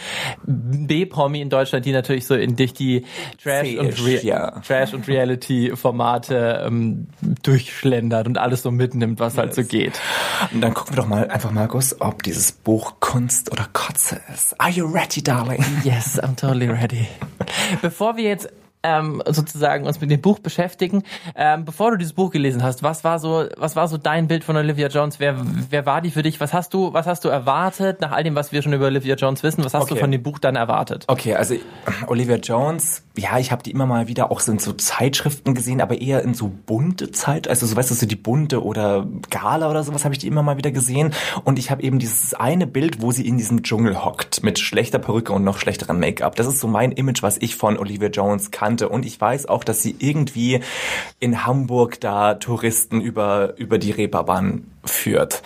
B-Promi 0.44 1.40
in 1.40 1.50
Deutschland, 1.50 1.84
die 1.84 1.90
natürlich 1.90 2.26
so 2.26 2.36
in 2.36 2.54
durch 2.54 2.74
die 2.74 3.04
Trash- 3.42 3.76
und, 3.76 4.06
Re 4.06 4.20
ja. 4.22 4.60
Trash 4.60 4.94
und 4.94 5.08
Reality-Formate 5.08 6.64
ähm, 6.64 7.08
durchschlendert 7.42 8.28
und 8.28 8.38
alles 8.38 8.62
so 8.62 8.70
mitnimmt, 8.70 9.18
was 9.18 9.34
yes. 9.34 9.38
halt 9.38 9.54
so 9.54 9.64
geht. 9.64 10.00
Und 10.52 10.60
dann 10.60 10.74
gucken 10.74 10.94
wir 10.94 11.02
doch 11.02 11.08
mal 11.08 11.28
einfach, 11.28 11.50
Markus, 11.50 12.00
ob 12.00 12.22
dieses 12.22 12.52
Buch 12.52 13.00
Kunst 13.00 13.50
oder 13.50 13.66
Kotze 13.72 14.20
ist. 14.32 14.60
Are 14.60 14.70
you 14.70 14.86
ready, 14.86 15.22
darling? 15.22 15.64
Yes, 15.82 16.20
I'm 16.20 16.35
totally 16.36 16.68
ready. 16.68 17.08
Bevor 17.82 18.16
wir 18.16 18.24
jetzt 18.24 18.48
ähm, 18.86 19.22
sozusagen 19.26 19.86
uns 19.86 20.00
mit 20.00 20.10
dem 20.10 20.20
Buch 20.20 20.38
beschäftigen. 20.38 21.02
Ähm, 21.34 21.64
bevor 21.64 21.90
du 21.90 21.96
dieses 21.96 22.12
Buch 22.12 22.30
gelesen 22.30 22.62
hast, 22.62 22.82
was 22.82 23.02
war 23.02 23.18
so, 23.18 23.46
was 23.56 23.74
war 23.74 23.88
so 23.88 23.96
dein 23.98 24.28
Bild 24.28 24.44
von 24.44 24.56
Olivia 24.56 24.88
Jones? 24.88 25.18
Wer, 25.18 25.36
wer 25.70 25.86
war 25.86 26.00
die 26.00 26.10
für 26.10 26.22
dich? 26.22 26.40
Was 26.40 26.52
hast 26.52 26.72
du, 26.72 26.92
was 26.92 27.06
hast 27.06 27.24
du 27.24 27.28
erwartet 27.28 28.00
nach 28.00 28.12
all 28.12 28.22
dem, 28.22 28.34
was 28.34 28.52
wir 28.52 28.62
schon 28.62 28.72
über 28.72 28.86
Olivia 28.86 29.16
Jones 29.16 29.42
wissen? 29.42 29.64
Was 29.64 29.74
hast 29.74 29.84
okay. 29.84 29.94
du 29.94 30.00
von 30.00 30.10
dem 30.10 30.22
Buch 30.22 30.38
dann 30.38 30.56
erwartet? 30.56 31.04
Okay, 31.08 31.34
also 31.34 31.56
Olivia 32.06 32.36
Jones, 32.36 33.02
ja, 33.16 33.38
ich 33.38 33.50
habe 33.50 33.62
die 33.62 33.72
immer 33.72 33.86
mal 33.86 34.06
wieder 34.06 34.30
auch 34.30 34.40
so 34.40 34.52
in 34.52 34.58
so 34.58 34.72
Zeitschriften 34.72 35.54
gesehen, 35.54 35.80
aber 35.80 36.00
eher 36.00 36.22
in 36.22 36.34
so 36.34 36.52
bunte 36.66 37.10
Zeit, 37.10 37.48
also 37.48 37.66
so 37.66 37.74
weißt 37.74 37.90
du, 37.90 37.94
so 37.94 38.06
die 38.06 38.16
bunte 38.16 38.62
oder 38.62 39.06
Gala 39.30 39.68
oder 39.68 39.82
sowas 39.82 40.04
habe 40.04 40.14
ich 40.14 40.18
die 40.18 40.28
immer 40.28 40.42
mal 40.42 40.58
wieder 40.58 40.70
gesehen. 40.70 41.12
Und 41.44 41.58
ich 41.58 41.70
habe 41.70 41.82
eben 41.82 41.98
dieses 41.98 42.34
eine 42.34 42.66
Bild, 42.66 43.02
wo 43.02 43.10
sie 43.10 43.26
in 43.26 43.36
diesem 43.36 43.62
Dschungel 43.62 44.04
hockt 44.04 44.42
mit 44.42 44.58
schlechter 44.58 44.98
Perücke 44.98 45.32
und 45.32 45.42
noch 45.42 45.58
schlechterem 45.58 45.98
Make-up. 45.98 46.36
Das 46.36 46.46
ist 46.46 46.60
so 46.60 46.68
mein 46.68 46.92
Image, 46.92 47.22
was 47.22 47.38
ich 47.38 47.56
von 47.56 47.78
Olivia 47.78 48.08
Jones 48.08 48.50
kann 48.50 48.75
kannte. 48.76 48.88
Und 48.88 49.06
ich 49.06 49.20
weiß 49.20 49.46
auch, 49.46 49.64
dass 49.64 49.82
sie 49.82 49.96
irgendwie 49.98 50.60
in 51.18 51.46
Hamburg 51.46 52.00
da 52.00 52.34
Touristen 52.34 53.00
über, 53.00 53.56
über 53.56 53.78
die 53.78 53.90
Reeperbahn 53.90 54.64
führt. 54.84 55.42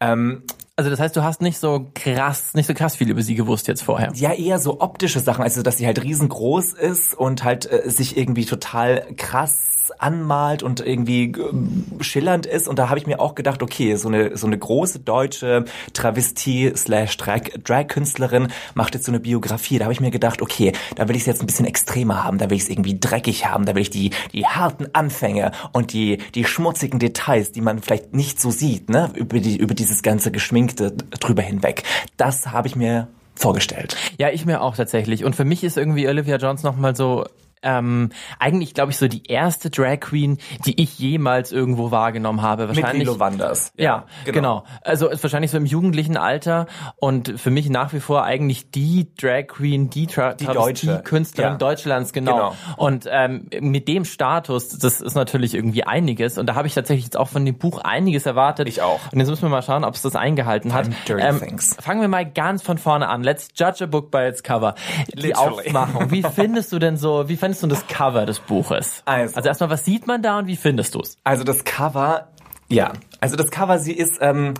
Ähm, 0.00 0.42
also 0.76 0.90
das 0.90 1.00
heißt, 1.00 1.16
du 1.16 1.24
hast 1.24 1.42
nicht 1.42 1.58
so 1.58 1.86
krass, 1.94 2.54
nicht 2.54 2.66
so 2.66 2.74
krass 2.74 2.96
viel 2.96 3.10
über 3.10 3.22
sie 3.22 3.34
gewusst 3.34 3.66
jetzt 3.66 3.82
vorher. 3.82 4.12
Ja, 4.14 4.32
eher 4.32 4.58
so 4.58 4.80
optische 4.80 5.18
Sachen, 5.20 5.42
also 5.42 5.62
dass 5.62 5.76
sie 5.76 5.86
halt 5.86 6.02
riesengroß 6.02 6.72
ist 6.74 7.14
und 7.14 7.42
halt 7.42 7.70
äh, 7.70 7.90
sich 7.90 8.16
irgendwie 8.16 8.44
total 8.44 9.04
krass 9.16 9.77
anmalt 9.90 10.62
und 10.62 10.80
irgendwie 10.80 11.32
äh, 11.32 12.02
schillernd 12.02 12.46
ist. 12.46 12.68
Und 12.68 12.78
da 12.78 12.88
habe 12.88 12.98
ich 12.98 13.06
mir 13.06 13.20
auch 13.20 13.34
gedacht, 13.34 13.62
okay, 13.62 13.96
so 13.96 14.08
eine, 14.08 14.36
so 14.36 14.46
eine 14.46 14.58
große 14.58 15.00
deutsche 15.00 15.64
Travestie 15.92 16.72
slash 16.76 17.16
Drag-Künstlerin 17.16 18.48
macht 18.74 18.94
jetzt 18.94 19.06
so 19.06 19.12
eine 19.12 19.20
Biografie. 19.20 19.78
Da 19.78 19.84
habe 19.84 19.92
ich 19.92 20.00
mir 20.00 20.10
gedacht, 20.10 20.42
okay, 20.42 20.72
da 20.96 21.08
will 21.08 21.16
ich 21.16 21.22
es 21.22 21.26
jetzt 21.26 21.42
ein 21.42 21.46
bisschen 21.46 21.66
extremer 21.66 22.24
haben, 22.24 22.38
da 22.38 22.50
will 22.50 22.56
ich 22.56 22.64
es 22.64 22.68
irgendwie 22.68 22.98
dreckig 22.98 23.46
haben, 23.46 23.64
da 23.66 23.74
will 23.74 23.82
ich 23.82 23.90
die, 23.90 24.10
die 24.32 24.46
harten 24.46 24.86
Anfänge 24.92 25.52
und 25.72 25.92
die, 25.92 26.18
die 26.34 26.44
schmutzigen 26.44 26.98
Details, 26.98 27.52
die 27.52 27.60
man 27.60 27.80
vielleicht 27.80 28.14
nicht 28.14 28.40
so 28.40 28.50
sieht, 28.50 28.88
ne, 28.90 29.10
über, 29.14 29.38
die, 29.40 29.56
über 29.56 29.74
dieses 29.74 30.02
ganze 30.02 30.30
Geschminkte 30.30 30.92
drüber 30.92 31.42
hinweg. 31.42 31.82
Das 32.16 32.48
habe 32.48 32.68
ich 32.68 32.76
mir 32.76 33.08
vorgestellt. 33.34 33.96
Ja, 34.18 34.30
ich 34.30 34.44
mir 34.44 34.60
auch 34.60 34.76
tatsächlich. 34.76 35.24
Und 35.24 35.36
für 35.36 35.44
mich 35.44 35.62
ist 35.64 35.76
irgendwie 35.76 36.08
Olivia 36.08 36.36
Jones 36.36 36.62
nochmal 36.62 36.96
so 36.96 37.24
ähm, 37.62 38.10
eigentlich, 38.38 38.74
glaube 38.74 38.92
ich, 38.92 38.98
so 38.98 39.08
die 39.08 39.24
erste 39.26 39.70
Drag 39.70 40.00
Queen, 40.00 40.38
die 40.64 40.80
ich 40.80 40.98
jemals 40.98 41.52
irgendwo 41.52 41.90
wahrgenommen 41.90 42.42
habe. 42.42 42.68
Wahrscheinlich, 42.68 42.92
Mit 42.92 43.06
Lilo 43.06 43.20
Wanders. 43.20 43.72
Ja, 43.76 43.84
ja 43.84 44.06
genau. 44.24 44.62
genau. 44.62 44.64
Also 44.82 45.10
wahrscheinlich 45.10 45.50
so 45.50 45.56
im 45.56 45.66
jugendlichen 45.66 46.16
Alter 46.16 46.66
und 46.96 47.38
für 47.40 47.50
mich 47.50 47.68
nach 47.70 47.92
wie 47.92 48.00
vor 48.00 48.24
eigentlich 48.24 48.70
die 48.70 49.14
Drag 49.14 49.46
Queen, 49.48 49.90
die, 49.90 50.06
Tra 50.06 50.34
die 50.34 50.46
deutsche 50.46 51.02
Künstlerin 51.02 51.52
ja. 51.52 51.58
Deutschlands, 51.58 52.12
genau. 52.12 52.36
genau. 52.36 52.54
Und 52.76 53.08
ähm, 53.10 53.48
mit 53.60 53.88
dem 53.88 54.04
Status, 54.04 54.78
das 54.78 55.00
ist 55.00 55.14
natürlich 55.14 55.54
irgendwie 55.54 55.84
einiges 55.84 56.38
und 56.38 56.46
da 56.46 56.54
habe 56.54 56.66
ich 56.66 56.74
tatsächlich 56.74 57.04
jetzt 57.04 57.16
auch 57.16 57.28
von 57.28 57.44
dem 57.44 57.56
Buch 57.56 57.78
einiges 57.78 58.26
erwartet. 58.26 58.68
Ich 58.68 58.82
auch. 58.82 59.00
Und 59.12 59.18
jetzt 59.18 59.28
müssen 59.28 59.42
wir 59.42 59.48
mal 59.48 59.62
schauen, 59.62 59.84
ob 59.84 59.94
es 59.94 60.02
das 60.02 60.16
eingehalten 60.16 60.72
hat. 60.72 60.88
Ähm, 61.08 61.58
fangen 61.58 62.00
wir 62.00 62.08
mal 62.08 62.24
ganz 62.30 62.62
von 62.62 62.78
vorne 62.78 63.08
an. 63.08 63.22
Let's 63.22 63.48
judge 63.54 63.84
a 63.84 63.86
book 63.86 64.10
by 64.10 64.26
its 64.28 64.42
cover. 64.42 64.74
Die 65.12 65.28
Literally. 65.28 65.66
Aufmachung. 65.66 66.10
Wie 66.10 66.22
findest 66.22 66.72
du 66.72 66.78
denn 66.78 66.96
so, 66.96 67.28
wie 67.28 67.36
findest 67.36 67.47
du 67.56 67.66
das 67.66 67.86
Cover 67.86 68.26
des 68.26 68.40
Buches? 68.40 69.02
Also, 69.04 69.36
also 69.36 69.48
erstmal, 69.48 69.70
was 69.70 69.84
sieht 69.84 70.06
man 70.06 70.22
da 70.22 70.38
und 70.38 70.46
wie 70.46 70.56
findest 70.56 70.94
du 70.94 71.00
es? 71.00 71.18
Also 71.24 71.44
das 71.44 71.64
Cover, 71.64 72.28
ja, 72.68 72.92
also 73.20 73.36
das 73.36 73.50
Cover, 73.50 73.78
sie 73.78 73.92
ist, 73.92 74.18
ähm, 74.20 74.54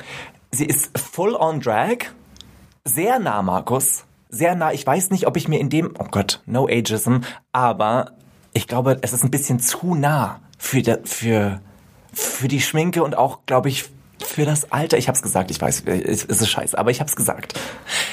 sie 0.51 0.67
ist 0.67 0.99
full 0.99 1.35
on 1.35 1.61
Drag, 1.61 1.99
sehr 2.85 3.19
nah, 3.19 3.43
Markus, 3.43 4.05
sehr 4.31 4.55
nah. 4.55 4.73
Ich 4.73 4.87
weiß 4.87 5.11
nicht, 5.11 5.27
ob 5.27 5.37
ich 5.37 5.49
mir 5.49 5.61
in 5.61 5.71
dem, 5.71 5.95
oh 5.99 6.07
Gott, 6.11 6.41
no 6.47 6.67
ageism, 6.67 7.19
aber 7.53 8.13
ich 8.53 8.67
glaube, 8.67 8.99
es 9.03 9.13
ist 9.13 9.25
ein 9.25 9.31
bisschen 9.31 9.61
zu 9.61 9.95
nah 9.95 10.41
für, 10.59 10.83
der, 10.83 11.01
für, 11.05 11.61
für 12.13 12.49
die 12.49 12.61
Schminke 12.61 13.03
und 13.03 13.17
auch, 13.17 13.41
glaube 13.47 13.69
ich, 13.69 13.91
für 14.23 14.45
das 14.45 14.73
Alter. 14.73 14.99
Ich 14.99 15.09
hab's 15.09 15.23
gesagt, 15.23 15.51
ich 15.51 15.61
weiß, 15.61 15.85
es 15.87 16.25
ist 16.25 16.49
scheiße, 16.49 16.77
aber 16.79 16.91
ich 16.91 17.01
hab's 17.01 17.17
gesagt. 17.17 17.59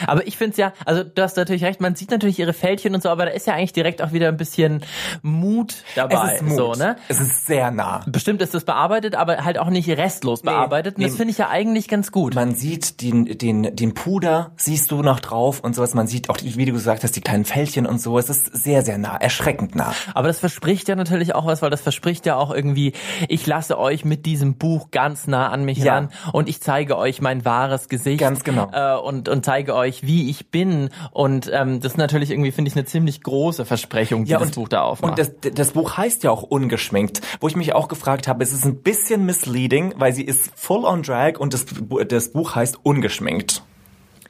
Aber 0.08 0.28
ich 0.28 0.38
finde 0.38 0.52
es 0.52 0.58
ja, 0.58 0.74
also 0.86 1.04
du 1.04 1.22
hast 1.22 1.38
natürlich 1.38 1.64
recht, 1.64 1.82
man 1.82 1.96
sieht 1.96 2.12
natürlich 2.12 2.40
ihre 2.40 2.54
Fältchen 2.54 2.96
und 2.96 3.04
so, 3.04 3.10
aber 3.10 3.26
da 3.26 3.32
ist 3.32 3.48
ja 3.48 3.54
eigentlich 3.54 3.74
direkt 3.74 4.02
auch 4.02 4.12
wieder 4.12 4.28
ein 4.28 4.38
bisschen 4.38 4.82
Mut 5.22 5.76
dabei. 5.96 6.36
Es 6.36 6.42
ist 6.42 6.48
Mut. 6.48 6.58
So, 6.58 6.74
ne? 6.74 6.98
Es 7.08 7.20
ist 7.20 7.46
sehr 7.46 7.72
nah. 7.72 8.02
Bestimmt 8.08 8.42
ist 8.42 8.54
das 8.54 8.66
bearbeitet, 8.66 9.16
aber 9.16 9.44
halt 9.44 9.58
auch 9.58 9.70
nicht 9.70 9.90
restlos 9.90 10.42
bearbeitet. 10.42 10.96
Und 10.96 11.02
nee. 11.02 11.08
das 11.08 11.16
finde 11.16 11.32
ich 11.32 11.38
ja 11.38 11.50
eigentlich 11.50 11.88
ganz 11.88 12.12
gut. 12.12 12.36
Man 12.36 12.56
sieht 12.56 13.02
den, 13.02 13.26
den, 13.38 13.76
den 13.76 13.94
Puder, 13.94 14.52
siehst 14.58 14.92
du 14.92 15.02
noch 15.02 15.20
drauf 15.20 15.60
und 15.62 15.76
sowas. 15.76 15.94
Man 15.94 16.08
sieht 16.08 16.30
auch, 16.30 16.38
wie 16.42 16.66
du 16.66 16.74
gesagt 16.74 17.04
hast, 17.04 17.16
die 17.16 17.22
kleinen 17.22 17.46
Fältchen 17.46 17.86
und 17.86 18.02
so. 18.02 18.18
Es 18.18 18.30
ist 18.30 18.46
sehr, 18.56 18.82
sehr 18.82 18.98
nah, 18.98 19.18
erschreckend 19.18 19.76
nah. 19.76 19.94
Aber 20.14 20.28
das 20.28 20.40
verspricht 20.40 20.88
ja 20.88 20.96
natürlich 20.96 21.36
auch 21.36 21.46
was, 21.46 21.62
weil 21.62 21.70
das 21.70 21.82
verspricht 21.82 22.26
ja 22.26 22.36
auch 22.36 22.54
irgendwie, 22.54 22.94
ich 23.28 23.46
lasse 23.48 23.78
euch 23.78 24.06
mit 24.06 24.26
diesem 24.26 24.56
Buch 24.56 24.92
ganz 24.92 25.28
nah 25.28 25.50
an 25.50 25.66
mich 25.66 25.80
Ja. 25.80 25.95
Ran 25.96 26.10
und 26.34 26.50
ich 26.50 26.62
zeige 26.62 26.98
euch 26.98 27.22
mein 27.22 27.46
wahres 27.46 27.90
Gesicht. 27.90 28.20
Ganz 28.20 28.44
genau. 28.44 28.70
Äh, 28.72 28.98
und, 29.00 29.30
und 29.30 29.46
zeige 29.46 29.74
euch, 29.76 30.04
wie 30.04 30.30
ich 30.30 30.50
bin. 30.52 30.90
Und 31.12 31.50
ähm, 31.54 31.80
das 31.80 31.94
ist 31.94 31.98
natürlich 31.98 32.32
irgendwie, 32.32 32.52
finde 32.52 32.70
ich, 32.70 32.76
eine 32.76 32.86
ziemlich 32.86 33.22
große 33.24 33.66
Versprechung, 33.66 34.26
die 34.26 34.32
das 34.34 34.52
Buch 34.52 34.68
da 34.70 34.82
aufmacht. 34.82 35.12
Und 35.12 35.20
das, 35.20 35.32
das 35.54 35.72
Buch 35.72 35.98
heißt 35.98 36.24
ja 36.24 36.32
auch 36.32 36.44
ungeschminkt, 36.44 37.22
wo 37.40 37.48
ich 37.48 37.56
mich 37.56 37.74
auch 37.74 37.88
gefragt 37.88 38.28
habe, 38.28 38.44
es 38.44 38.52
ist 38.54 38.66
ein 38.66 38.82
bisschen 38.82 39.26
misleading, 39.26 39.94
weil 39.98 40.14
sie 40.14 40.24
ist 40.24 40.52
full 40.56 40.86
on 40.86 41.04
drag 41.04 41.38
und 41.40 41.54
das, 41.54 41.66
das 42.08 42.32
Buch 42.32 42.56
heißt 42.56 42.80
ungeschminkt. 42.84 43.64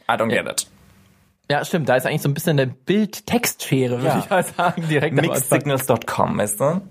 I 0.10 0.14
don't 0.14 0.30
get 0.30 0.46
it. 0.48 0.68
ja, 1.50 1.64
stimmt, 1.66 1.90
da 1.90 1.96
ist 1.96 2.06
eigentlich 2.06 2.22
so 2.22 2.30
ein 2.30 2.34
bisschen 2.34 2.60
eine 2.60 2.68
Bild-Text-Schere, 2.68 3.98
würde 4.02 4.08
Ja. 4.08 4.20
ich 4.20 4.30
mal 4.30 4.44
sagen, 4.44 4.88
direkt. 4.90 5.16
Mixedsignals.com, 5.16 6.38
weißt 6.38 6.60
du? 6.60 6.82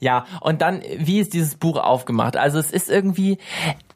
Ja, 0.00 0.26
und 0.40 0.62
dann, 0.62 0.82
wie 0.98 1.20
ist 1.20 1.34
dieses 1.34 1.56
Buch 1.56 1.76
aufgemacht? 1.76 2.36
Also 2.36 2.58
es 2.58 2.70
ist 2.70 2.90
irgendwie, 2.90 3.38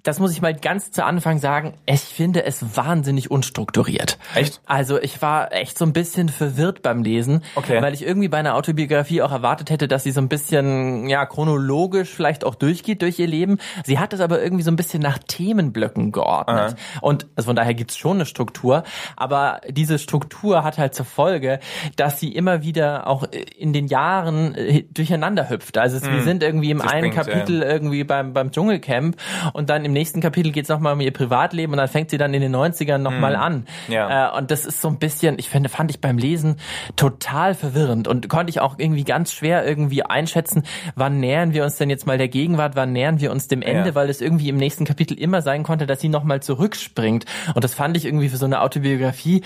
das 0.02 0.20
muss 0.20 0.32
ich 0.32 0.40
mal 0.40 0.54
ganz 0.54 0.90
zu 0.90 1.04
Anfang 1.04 1.38
sagen, 1.38 1.74
ich 1.86 2.00
finde 2.00 2.44
es 2.44 2.76
wahnsinnig 2.76 3.30
unstrukturiert. 3.30 4.18
Echt? 4.34 4.60
Also 4.66 4.98
ich 5.00 5.20
war 5.20 5.52
echt 5.52 5.76
so 5.76 5.84
ein 5.84 5.92
bisschen 5.92 6.28
verwirrt 6.28 6.82
beim 6.82 7.02
Lesen, 7.02 7.42
Okay. 7.56 7.82
weil 7.82 7.94
ich 7.94 8.04
irgendwie 8.06 8.28
bei 8.28 8.38
einer 8.38 8.54
Autobiografie 8.54 9.22
auch 9.22 9.32
erwartet 9.32 9.70
hätte, 9.70 9.88
dass 9.88 10.04
sie 10.04 10.12
so 10.12 10.20
ein 10.20 10.28
bisschen, 10.28 11.08
ja, 11.08 11.26
chronologisch 11.26 12.10
vielleicht 12.10 12.44
auch 12.44 12.54
durchgeht 12.54 13.02
durch 13.02 13.18
ihr 13.18 13.26
Leben. 13.26 13.58
Sie 13.84 13.98
hat 13.98 14.12
es 14.12 14.20
aber 14.20 14.40
irgendwie 14.42 14.62
so 14.62 14.70
ein 14.70 14.76
bisschen 14.76 15.02
nach 15.02 15.18
Themenblöcken 15.18 16.12
geordnet. 16.12 16.76
Und 17.00 17.26
also 17.36 17.48
von 17.48 17.56
daher 17.56 17.74
gibt's 17.74 17.96
schon 17.96 18.18
eine 18.18 18.26
Struktur, 18.26 18.84
aber 19.16 19.60
diese 19.68 19.98
Struktur 19.98 20.62
hat 20.64 20.78
halt 20.78 20.94
zur 20.94 21.06
Folge, 21.06 21.58
dass 21.96 22.20
sie 22.20 22.32
immer 22.34 22.62
wieder 22.62 23.06
auch 23.08 23.24
in 23.58 23.72
den 23.72 23.86
Jahren 23.88 24.54
äh, 24.54 24.84
durcheinander 24.92 25.50
hüpft. 25.50 25.78
Also 25.78 25.87
es, 25.92 26.10
wir 26.10 26.22
sind 26.22 26.42
irgendwie 26.42 26.70
im 26.70 26.78
Sie 26.80 26.86
einen 26.86 27.12
springt, 27.12 27.16
ja. 27.28 27.34
Kapitel 27.34 27.62
irgendwie 27.62 28.04
beim, 28.04 28.32
beim 28.32 28.50
Dschungelcamp 28.52 29.16
und 29.52 29.68
dann 29.70 29.84
im 29.84 29.92
nächsten 29.92 30.20
Kapitel 30.20 30.50
geht's 30.52 30.68
noch 30.68 30.78
nochmal 30.78 30.92
um 30.92 31.00
ihr 31.00 31.12
Privatleben 31.12 31.72
und 31.72 31.78
dann 31.78 31.88
fängt 31.88 32.08
sie 32.10 32.18
dann 32.18 32.32
in 32.34 32.40
den 32.40 32.54
90ern 32.54 32.98
nochmal 32.98 33.34
an. 33.34 33.66
Ja. 33.88 34.32
Äh, 34.32 34.38
und 34.38 34.52
das 34.52 34.64
ist 34.64 34.80
so 34.80 34.86
ein 34.86 34.98
bisschen, 34.98 35.38
ich 35.40 35.48
finde, 35.48 35.68
fand 35.68 35.90
ich 35.90 36.00
beim 36.00 36.18
Lesen 36.18 36.56
total 36.94 37.54
verwirrend 37.54 38.06
und 38.06 38.28
konnte 38.28 38.50
ich 38.50 38.60
auch 38.60 38.76
irgendwie 38.78 39.02
ganz 39.02 39.32
schwer 39.32 39.66
irgendwie 39.66 40.04
einschätzen, 40.04 40.62
wann 40.94 41.18
nähern 41.18 41.52
wir 41.52 41.64
uns 41.64 41.76
denn 41.78 41.90
jetzt 41.90 42.06
mal 42.06 42.16
der 42.16 42.28
Gegenwart, 42.28 42.76
wann 42.76 42.92
nähern 42.92 43.20
wir 43.20 43.32
uns 43.32 43.48
dem 43.48 43.60
Ende, 43.60 43.88
Ja. 43.88 43.94
weil 43.96 44.08
es 44.08 44.20
irgendwie 44.20 44.48
im 44.50 44.56
nächsten 44.56 44.84
Kapitel 44.84 45.18
immer 45.18 45.42
sein 45.42 45.64
konnte, 45.64 45.86
dass 45.86 46.00
sie 46.00 46.08
nochmal 46.08 46.40
zurückspringt. 46.40 47.24
Und 47.54 47.64
das 47.64 47.74
fand 47.74 47.96
ich 47.96 48.04
irgendwie 48.04 48.28
für 48.28 48.36
so 48.36 48.46
eine 48.46 48.60
Autobiografie 48.60 49.42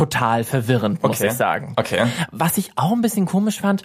total 0.00 0.44
verwirrend, 0.44 1.02
muss 1.02 1.18
Okay. 1.20 1.28
ich 1.28 1.34
sagen. 1.34 1.74
Okay. 1.76 2.06
Was 2.32 2.56
ich 2.56 2.72
auch 2.76 2.92
ein 2.92 3.02
bisschen 3.02 3.26
komisch 3.26 3.60
fand, 3.60 3.82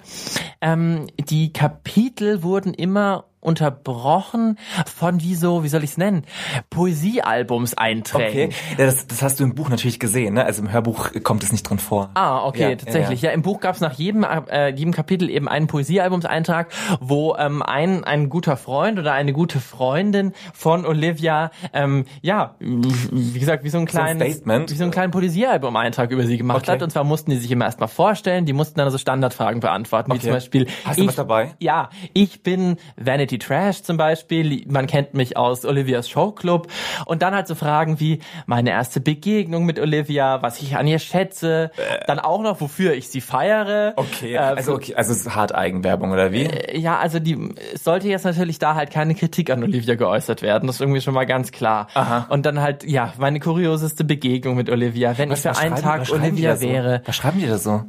ähm, 0.61 1.07
die 1.19 1.51
Kapitel 1.51 2.41
wurden 2.41 2.73
immer 2.73 3.25
unterbrochen 3.45 4.57
von 4.93 5.21
wie 5.21 5.35
so, 5.35 5.63
wie 5.63 5.67
soll 5.69 5.83
ich 5.83 5.91
es 5.91 5.97
nennen, 5.97 6.23
Poesiealbumseinträgen. 6.69 8.49
Okay, 8.49 8.55
ja, 8.77 8.85
das, 8.85 9.07
das 9.07 9.21
hast 9.21 9.39
du 9.39 9.43
im 9.43 9.55
Buch 9.55 9.69
natürlich 9.69 9.99
gesehen, 9.99 10.33
ne? 10.35 10.45
Also 10.45 10.61
im 10.61 10.71
Hörbuch 10.71 11.11
kommt 11.23 11.43
es 11.43 11.51
nicht 11.51 11.63
drin 11.69 11.79
vor. 11.79 12.09
Ah, 12.15 12.45
okay, 12.45 12.71
Ja, 12.71 12.75
tatsächlich. 12.75 13.21
ja, 13.21 13.29
Ja, 13.29 13.33
im 13.35 13.41
Buch 13.41 13.59
gab 13.59 13.75
es 13.75 13.81
nach 13.81 13.93
jedem, 13.93 14.23
äh, 14.23 14.69
jedem 14.69 14.93
Kapitel 14.93 15.29
eben 15.29 15.47
einen 15.47 15.67
Poesiealbumseintrag, 15.67 16.71
wo 16.99 17.35
ähm, 17.37 17.61
ein, 17.63 18.03
ein 18.03 18.29
guter 18.29 18.57
Freund 18.57 18.99
oder 18.99 19.13
eine 19.13 19.33
gute 19.33 19.59
Freundin 19.59 20.33
von 20.53 20.85
Olivia, 20.85 21.51
ähm, 21.73 22.05
ja, 22.21 22.55
wie 22.59 23.39
gesagt, 23.39 23.63
wie 23.63 23.69
so 23.69 23.77
ein 23.77 23.87
So 23.87 23.97
ein 23.99 24.17
kleines, 24.17 24.41
wie 24.45 24.75
so 24.75 24.83
einen 24.83 24.91
kleinen 24.91 25.11
Poesiealbum-Eintrag 25.11 26.11
über 26.11 26.23
sie 26.25 26.37
gemacht 26.37 26.57
Okay. 26.63 26.71
hat. 26.71 26.81
Und 26.83 26.89
zwar 26.91 27.03
mussten 27.03 27.31
die 27.31 27.37
sich 27.37 27.51
immer 27.51 27.65
erstmal 27.65 27.89
vorstellen, 27.89 28.45
die 28.45 28.53
mussten 28.53 28.79
dann 28.79 28.89
so 28.91 28.97
Standardfragen 28.97 29.59
beantworten, 29.59 30.11
wie 30.11 30.15
Okay. 30.15 30.23
zum 30.25 30.31
Beispiel. 30.31 30.67
Hast 30.85 30.97
du 30.97 31.03
ich, 31.03 31.07
was 31.07 31.15
dabei? 31.15 31.55
Ja, 31.59 31.89
ich 32.13 32.43
bin 32.43 32.77
Vanity 32.97 33.34
Trash 33.39 33.83
zum 33.83 33.97
Beispiel. 33.97 34.63
Man 34.67 34.87
kennt 34.87 35.13
mich 35.13 35.37
aus 35.37 35.65
Olivias 35.65 36.09
Showclub. 36.09 36.67
Und 37.05 37.21
dann 37.21 37.33
halt 37.35 37.47
so 37.47 37.55
Fragen 37.55 37.99
wie 37.99 38.19
meine 38.45 38.69
erste 38.71 38.99
Begegnung 38.99 39.65
mit 39.65 39.79
Olivia, 39.79 40.41
was 40.41 40.61
ich 40.61 40.75
an 40.77 40.87
ihr 40.87 40.99
schätze, 40.99 41.71
dann 42.07 42.19
auch 42.19 42.41
noch, 42.41 42.61
wofür 42.61 42.93
ich 42.93 43.09
sie 43.09 43.21
feiere. 43.21 43.93
Okay, 43.95 44.33
Äh, 44.35 44.37
also 44.39 44.73
okay, 44.73 44.95
also 44.95 45.11
es 45.11 45.19
ist 45.21 45.35
hart 45.35 45.53
Eigenwerbung 45.55 46.11
oder 46.11 46.31
wie? 46.31 46.49
ja, 46.73 46.97
also 46.97 47.19
die 47.19 47.53
sollte 47.75 48.07
jetzt 48.07 48.25
natürlich 48.25 48.59
da 48.59 48.75
halt 48.75 48.91
keine 48.91 49.15
Kritik 49.15 49.49
an 49.49 49.63
Olivia 49.63 49.95
geäußert 49.95 50.41
werden. 50.41 50.67
Das 50.67 50.77
ist 50.77 50.81
irgendwie 50.81 51.01
schon 51.01 51.13
mal 51.13 51.25
ganz 51.25 51.51
klar. 51.51 51.87
Aha. 51.93 52.27
Und 52.29 52.45
dann 52.45 52.61
halt, 52.61 52.83
ja, 52.83 53.13
meine 53.17 53.39
kurioseste 53.39 54.03
Begegnung 54.03 54.55
mit 54.55 54.69
Olivia. 54.69 55.17
Wenn 55.17 55.31
ich 55.31 55.39
für 55.39 55.55
einen 55.57 55.75
Tag 55.75 56.01
was 56.01 56.11
Olivia 56.11 56.55
so? 56.55 56.61
wäre, 56.67 57.01
Was 57.05 57.15
schreiben 57.15 57.39
die 57.39 57.47
da 57.47 57.57
so? 57.57 57.83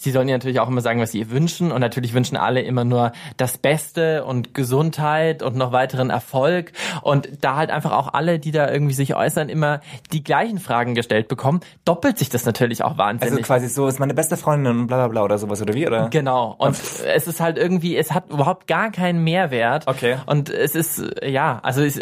Sie 0.00 0.12
sollen 0.12 0.28
ja 0.28 0.36
natürlich 0.36 0.60
auch 0.60 0.68
immer 0.68 0.80
sagen, 0.80 1.00
was 1.00 1.10
sie 1.10 1.18
ihr 1.18 1.30
wünschen. 1.30 1.72
Und 1.72 1.80
natürlich 1.80 2.14
wünschen 2.14 2.36
alle 2.36 2.62
immer 2.62 2.84
nur 2.84 3.10
das 3.36 3.58
Beste 3.58 4.24
und 4.24 4.54
Gesundheit 4.54 5.42
und 5.42 5.56
noch 5.56 5.72
weiteren 5.72 6.10
Erfolg. 6.10 6.70
Und 7.02 7.28
da 7.40 7.56
halt 7.56 7.70
einfach 7.70 7.90
auch 7.90 8.14
alle, 8.14 8.38
die 8.38 8.52
da 8.52 8.70
irgendwie 8.70 8.94
sich 8.94 9.16
äußern, 9.16 9.48
immer 9.48 9.80
die 10.12 10.22
gleichen 10.22 10.58
Fragen 10.58 10.94
gestellt 10.94 11.26
bekommen, 11.26 11.60
doppelt 11.84 12.16
sich 12.16 12.28
das 12.28 12.46
natürlich 12.46 12.84
auch 12.84 12.90
Also 12.92 12.98
wahnsinnig. 12.98 13.44
quasi 13.44 13.68
so 13.68 13.88
ist 13.88 13.98
meine 13.98 14.14
beste 14.14 14.36
Freundin 14.36 14.78
und 14.78 14.86
bla 14.86 14.98
bla 14.98 15.08
bla 15.08 15.24
oder 15.24 15.36
sowas 15.36 15.60
oder 15.60 15.74
wie, 15.74 15.86
oder? 15.86 16.08
Genau. 16.10 16.54
Und 16.56 16.78
es 17.04 17.26
ist 17.26 17.40
halt 17.40 17.58
irgendwie, 17.58 17.96
es 17.96 18.12
hat 18.12 18.30
überhaupt 18.30 18.68
gar 18.68 18.92
keinen 18.92 19.24
Mehrwert. 19.24 19.88
Okay. 19.88 20.18
Und 20.26 20.48
es 20.48 20.76
ist, 20.76 21.02
ja, 21.26 21.58
also 21.64 21.82
es, 21.82 22.00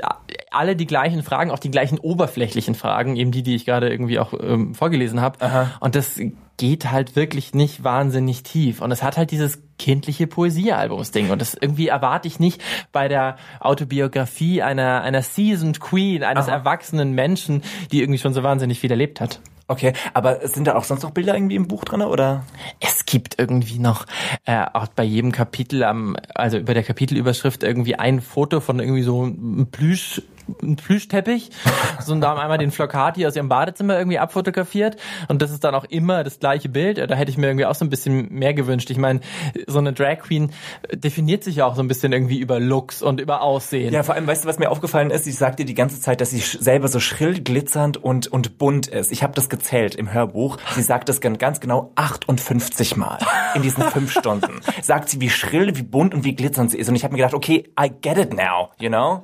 alle 0.50 0.76
die 0.76 0.86
gleichen 0.86 1.22
Fragen, 1.22 1.50
auch 1.50 1.58
die 1.58 1.70
gleichen 1.70 1.98
oberflächlichen 1.98 2.74
Fragen, 2.74 3.16
eben 3.16 3.30
die, 3.30 3.42
die 3.42 3.54
ich 3.54 3.64
gerade 3.64 3.88
irgendwie 3.88 4.18
auch 4.18 4.34
ähm, 4.38 4.74
vorgelesen 4.74 5.22
habe. 5.22 5.38
Und 5.80 5.94
das 5.94 6.20
geht 6.56 6.90
halt 6.90 7.16
wirklich 7.16 7.54
nicht 7.54 7.84
wahnsinnig 7.84 8.42
tief. 8.42 8.80
Und 8.80 8.90
es 8.90 9.02
hat 9.02 9.16
halt 9.16 9.30
dieses 9.30 9.62
kindliche 9.78 10.26
Poesiealbumsding. 10.26 11.30
Und 11.30 11.40
das 11.40 11.54
irgendwie 11.54 11.88
erwarte 11.88 12.28
ich 12.28 12.40
nicht 12.40 12.62
bei 12.92 13.08
der 13.08 13.36
Autobiografie 13.60 14.62
einer, 14.62 15.02
einer 15.02 15.22
seasoned 15.22 15.80
Queen, 15.80 16.25
eines 16.25 16.48
Aha. 16.48 16.56
erwachsenen 16.56 17.12
Menschen, 17.12 17.62
die 17.92 18.00
irgendwie 18.00 18.18
schon 18.18 18.34
so 18.34 18.42
wahnsinnig 18.42 18.80
viel 18.80 18.90
erlebt 18.90 19.20
hat. 19.20 19.40
Okay, 19.68 19.94
aber 20.14 20.46
sind 20.46 20.68
da 20.68 20.76
auch 20.76 20.84
sonst 20.84 21.02
noch 21.02 21.10
Bilder 21.10 21.34
irgendwie 21.34 21.56
im 21.56 21.66
Buch 21.66 21.84
drin, 21.84 22.00
oder? 22.00 22.44
Es 22.78 23.04
gibt 23.04 23.36
irgendwie 23.38 23.80
noch 23.80 24.06
äh, 24.44 24.64
auch 24.72 24.86
bei 24.86 25.02
jedem 25.02 25.32
Kapitel 25.32 25.82
am, 25.82 26.16
also 26.36 26.58
über 26.58 26.72
der 26.72 26.84
Kapitelüberschrift 26.84 27.64
irgendwie 27.64 27.96
ein 27.96 28.20
Foto 28.20 28.60
von 28.60 28.78
irgendwie 28.78 29.02
so 29.02 29.25
einem 29.25 29.66
Plüsch, 29.72 30.22
ein 30.62 30.76
Plüschteppich. 30.76 31.50
so 32.00 32.12
und 32.12 32.20
da 32.20 32.28
haben 32.30 32.40
einmal 32.40 32.58
den 32.58 32.70
Flocati 32.70 33.26
aus 33.26 33.36
ihrem 33.36 33.48
Badezimmer 33.48 33.98
irgendwie 33.98 34.18
abfotografiert 34.18 34.96
und 35.28 35.42
das 35.42 35.50
ist 35.50 35.64
dann 35.64 35.74
auch 35.74 35.84
immer 35.84 36.24
das 36.24 36.38
gleiche 36.38 36.68
Bild. 36.68 36.98
Da 36.98 37.14
hätte 37.14 37.30
ich 37.30 37.36
mir 37.38 37.46
irgendwie 37.48 37.66
auch 37.66 37.74
so 37.74 37.84
ein 37.84 37.90
bisschen 37.90 38.32
mehr 38.32 38.54
gewünscht. 38.54 38.90
Ich 38.90 38.98
meine, 38.98 39.20
so 39.66 39.78
eine 39.78 39.92
Drag 39.92 40.18
Queen 40.20 40.52
definiert 40.92 41.44
sich 41.44 41.56
ja 41.56 41.66
auch 41.66 41.74
so 41.74 41.82
ein 41.82 41.88
bisschen 41.88 42.12
irgendwie 42.12 42.38
über 42.38 42.60
Looks 42.60 43.02
und 43.02 43.20
über 43.20 43.42
Aussehen. 43.42 43.92
Ja, 43.92 44.02
vor 44.02 44.14
allem, 44.14 44.26
weißt 44.26 44.44
du, 44.44 44.48
was 44.48 44.58
mir 44.58 44.70
aufgefallen 44.70 45.10
ist? 45.10 45.26
Ich 45.26 45.36
sagte 45.36 45.64
die 45.64 45.74
ganze 45.74 46.00
Zeit, 46.00 46.20
dass 46.20 46.30
sie 46.30 46.38
selber 46.38 46.88
so 46.88 47.00
schrill, 47.00 47.40
glitzernd 47.42 47.96
und, 47.96 48.26
und 48.28 48.58
bunt 48.58 48.86
ist. 48.86 49.12
Ich 49.12 49.22
habe 49.22 49.32
das 49.34 49.48
gezählt 49.48 49.94
im 49.94 50.12
Hörbuch. 50.12 50.58
Sie 50.74 50.82
sagt 50.82 51.08
das 51.08 51.20
gan- 51.20 51.38
ganz 51.38 51.60
genau 51.60 51.92
58 51.96 52.96
Mal 52.96 53.18
in 53.54 53.62
diesen 53.62 53.82
fünf 53.84 54.12
Stunden. 54.12 54.60
Sagt 54.82 55.08
sie, 55.08 55.20
wie 55.20 55.30
schrill, 55.30 55.76
wie 55.76 55.82
bunt 55.82 56.14
und 56.14 56.24
wie 56.24 56.34
glitzernd 56.34 56.70
sie 56.70 56.78
ist. 56.78 56.88
Und 56.88 56.94
ich 56.96 57.04
habe 57.04 57.12
mir 57.12 57.18
gedacht, 57.18 57.34
okay, 57.34 57.64
I 57.80 57.90
get 58.00 58.18
it 58.18 58.32
now, 58.34 58.70
you 58.78 58.88
know? 58.88 59.22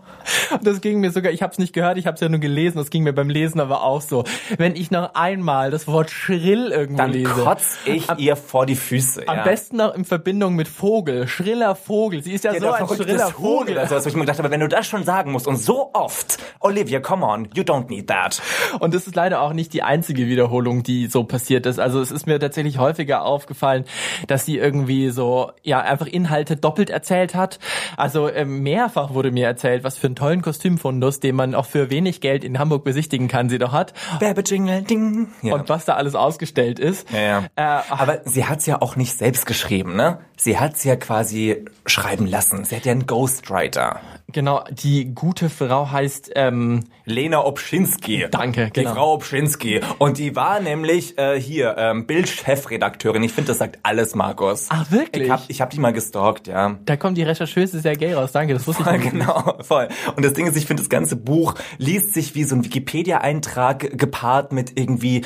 Das 0.62 0.80
ging 0.80 1.00
mir 1.00 1.10
sogar, 1.12 1.32
ich 1.32 1.42
habe 1.42 1.52
es 1.52 1.58
nicht 1.58 1.72
gehört, 1.72 1.98
ich 1.98 2.06
habe 2.06 2.14
es 2.14 2.20
ja 2.20 2.28
nur 2.28 2.40
gelesen, 2.40 2.78
das 2.78 2.90
ging 2.90 3.02
mir 3.04 3.12
beim 3.12 3.28
Lesen 3.30 3.60
aber 3.60 3.82
auch 3.84 4.00
so. 4.00 4.24
Wenn 4.58 4.76
ich 4.76 4.90
noch 4.90 5.14
einmal 5.14 5.70
das 5.70 5.86
Wort 5.86 6.10
schrill 6.10 6.70
irgendwo 6.72 6.98
Dann 6.98 7.12
lese. 7.12 7.30
kotz 7.32 7.78
ich 7.84 8.08
Am- 8.10 8.18
ihr 8.18 8.36
vor 8.36 8.66
die 8.66 8.74
Füße. 8.76 9.26
Am 9.28 9.36
ja. 9.38 9.42
besten 9.44 9.76
noch 9.76 9.94
in 9.94 10.04
Verbindung 10.04 10.54
mit 10.54 10.68
Vogel, 10.68 11.28
schriller 11.28 11.74
Vogel. 11.74 12.22
Sie 12.22 12.32
ist 12.32 12.44
ja, 12.44 12.52
Ja, 12.52 12.60
so 12.60 12.70
ein 12.72 12.86
schriller 12.88 13.28
Vogel. 13.28 13.58
Vogel. 13.66 13.78
Also, 13.78 13.94
was 13.96 14.06
ich 14.06 14.14
mir 14.14 14.20
gedacht 14.20 14.38
habe, 14.38 14.50
wenn 14.50 14.60
du 14.60 14.68
das 14.68 14.86
schon 14.86 15.04
sagen 15.04 15.32
musst 15.32 15.46
und 15.46 15.56
so 15.56 15.90
oft, 15.92 16.38
Olivia, 16.60 17.00
come 17.00 17.24
on, 17.26 17.48
you 17.54 17.62
don't 17.62 17.88
need 17.88 18.08
that. 18.08 18.40
Und 18.80 18.94
es 18.94 19.06
ist 19.06 19.14
leider 19.16 19.40
auch 19.42 19.52
nicht 19.52 19.72
die 19.72 19.82
einzige 19.82 20.26
Wiederholung, 20.26 20.82
die 20.82 21.06
so 21.06 21.24
passiert 21.24 21.66
ist. 21.66 21.78
Also 21.78 22.00
es 22.00 22.10
ist 22.10 22.26
mir 22.26 22.38
tatsächlich 22.38 22.78
häufiger 22.78 23.22
aufgefallen, 23.24 23.84
dass 24.26 24.44
sie 24.46 24.58
irgendwie 24.58 25.10
so, 25.10 25.50
ja, 25.62 25.80
einfach 25.80 26.06
Inhalte 26.06 26.56
doppelt 26.56 26.90
erzählt 26.90 27.34
hat. 27.34 27.58
Also 27.96 28.28
ähm, 28.28 28.62
mehrfach 28.62 29.14
wurde 29.14 29.30
mir 29.30 29.46
erzählt, 29.46 29.84
was 29.84 29.96
für 29.98 30.06
einen 30.06 30.16
tollen 30.16 30.42
Kostümfund 30.42 30.98
Fundus, 31.02 31.18
den 31.18 31.34
man 31.34 31.56
auch 31.56 31.66
für 31.66 31.90
wenig 31.90 32.20
Geld 32.20 32.44
in 32.44 32.60
Hamburg 32.60 32.84
besichtigen 32.84 33.26
kann, 33.26 33.48
sie 33.48 33.58
doch 33.58 33.72
hat. 33.72 33.92
Werbejingle, 34.20 34.82
ding. 34.82 35.28
Ja. 35.42 35.54
Und 35.54 35.68
was 35.68 35.84
da 35.84 35.94
alles 35.94 36.14
ausgestellt 36.14 36.78
ist. 36.78 37.10
Ja, 37.10 37.20
ja. 37.20 37.44
Äh, 37.56 37.82
Aber 37.90 38.20
sie 38.24 38.44
hat's 38.44 38.66
ja 38.66 38.80
auch 38.80 38.94
nicht 38.94 39.18
selbst 39.18 39.46
geschrieben, 39.46 39.96
ne? 39.96 40.18
Sie 40.36 40.58
hat's 40.58 40.84
ja 40.84 40.94
quasi 40.96 41.64
schreiben 41.86 42.26
lassen. 42.26 42.64
Sie 42.64 42.76
hat 42.76 42.84
ja 42.84 42.92
einen 42.92 43.06
Ghostwriter. 43.06 44.00
Genau, 44.28 44.64
die 44.70 45.14
gute 45.14 45.50
Frau 45.50 45.90
heißt 45.90 46.32
ähm, 46.36 46.84
Lena 47.04 47.44
Obschinski. 47.44 48.26
Danke, 48.30 48.70
Die 48.74 48.80
genau. 48.80 48.94
Frau 48.94 49.14
Obschinski. 49.14 49.80
Und 49.98 50.16
die 50.18 50.34
war 50.34 50.58
nämlich 50.60 51.18
äh, 51.18 51.38
hier 51.38 51.76
ähm, 51.76 52.06
Bildchefredakteurin. 52.06 53.22
Ich 53.22 53.32
finde, 53.32 53.48
das 53.48 53.58
sagt 53.58 53.80
alles, 53.82 54.14
Markus. 54.14 54.68
Ach, 54.70 54.90
wirklich? 54.90 55.24
Ich 55.24 55.30
hab, 55.30 55.42
ich 55.48 55.60
hab 55.60 55.70
die 55.70 55.80
mal 55.80 55.92
gestalkt, 55.92 56.46
ja. 56.46 56.76
Da 56.86 56.96
kommt 56.96 57.18
die 57.18 57.22
Rechercheuse 57.24 57.80
sehr 57.80 57.94
gay 57.96 58.14
raus. 58.14 58.32
Danke, 58.32 58.54
das 58.54 58.66
wusste 58.66 58.82
ich 58.82 58.88
Voll, 58.88 58.98
nicht. 58.98 59.10
genau, 59.12 59.58
voll. 59.60 59.88
Und 60.16 60.24
das 60.24 60.32
Ding 60.32 60.46
ist, 60.46 60.56
ich 60.56 60.66
finde, 60.66 60.82
das 60.82 60.88
ganze 60.92 61.16
Buch 61.16 61.54
liest 61.78 62.14
sich 62.14 62.36
wie 62.36 62.44
so 62.44 62.54
ein 62.54 62.64
Wikipedia-Eintrag 62.64 63.98
gepaart 63.98 64.52
mit 64.52 64.78
irgendwie 64.78 65.24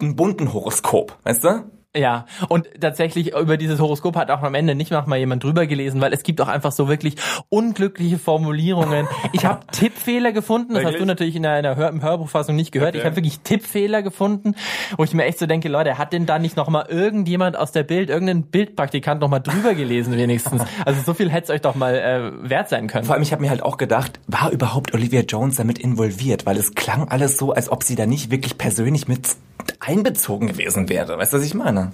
einem 0.00 0.16
bunten 0.16 0.52
Horoskop, 0.52 1.16
weißt 1.22 1.44
du? 1.44 1.79
Ja, 1.96 2.26
und 2.48 2.68
tatsächlich 2.80 3.34
über 3.34 3.56
dieses 3.56 3.80
Horoskop 3.80 4.14
hat 4.14 4.30
auch 4.30 4.42
am 4.42 4.54
Ende 4.54 4.76
nicht 4.76 4.92
noch 4.92 5.06
mal 5.06 5.18
jemand 5.18 5.42
drüber 5.42 5.66
gelesen, 5.66 6.00
weil 6.00 6.12
es 6.12 6.22
gibt 6.22 6.40
auch 6.40 6.46
einfach 6.46 6.70
so 6.70 6.88
wirklich 6.88 7.16
unglückliche 7.48 8.16
Formulierungen. 8.16 9.08
Ich 9.32 9.44
habe 9.44 9.66
Tippfehler 9.72 10.30
gefunden, 10.30 10.74
das 10.74 10.84
hast 10.84 10.92
Wirklich? 10.92 11.00
du 11.02 11.06
natürlich 11.06 11.34
in 11.36 11.42
der, 11.42 11.56
in 11.56 11.64
der 11.64 11.74
Hör 11.74 11.88
im 11.88 12.00
Hörbuchfassung 12.00 12.54
nicht 12.54 12.70
gehört. 12.70 12.94
Ich 12.94 13.00
Okay. 13.00 13.06
habe 13.06 13.16
wirklich 13.16 13.40
Tippfehler 13.40 14.02
gefunden, 14.02 14.54
wo 14.98 15.02
ich 15.04 15.14
mir 15.14 15.24
echt 15.24 15.40
so 15.40 15.46
denke, 15.46 15.68
Leute, 15.68 15.98
hat 15.98 16.12
denn 16.12 16.26
da 16.26 16.38
nicht 16.38 16.56
noch 16.56 16.68
mal 16.68 16.86
irgendjemand 16.88 17.56
aus 17.58 17.72
der 17.72 17.82
Bild, 17.82 18.08
irgendein 18.08 18.44
Bildpraktikant 18.44 19.20
noch 19.20 19.28
mal 19.28 19.40
drüber 19.40 19.74
gelesen 19.74 20.16
wenigstens? 20.16 20.62
Also 20.86 21.00
so 21.04 21.14
viel 21.14 21.30
hätte 21.30 21.44
es 21.44 21.50
euch 21.50 21.60
doch 21.60 21.74
mal 21.74 21.94
äh, 21.96 22.48
wert 22.50 22.68
sein 22.68 22.86
können. 22.86 23.04
Vor 23.04 23.14
allem, 23.14 23.22
ich 23.22 23.32
habe 23.32 23.42
mir 23.42 23.50
halt 23.50 23.62
auch 23.62 23.76
gedacht, 23.76 24.20
war 24.28 24.50
überhaupt 24.50 24.94
Olivia 24.94 25.22
Jones 25.22 25.56
damit 25.56 25.78
involviert? 25.78 26.46
Weil 26.46 26.56
es 26.56 26.74
klang 26.74 27.08
alles 27.08 27.36
so, 27.36 27.52
als 27.52 27.70
ob 27.70 27.82
sie 27.82 27.96
da 27.96 28.06
nicht 28.06 28.30
wirklich 28.30 28.56
persönlich 28.58 29.08
mit 29.08 29.28
einbezogen 29.80 30.48
gewesen 30.48 30.88
wäre. 30.88 31.18
Weißt 31.18 31.32
du, 31.32 31.38
was 31.38 31.44
ich 31.44 31.54
meine? 31.54 31.92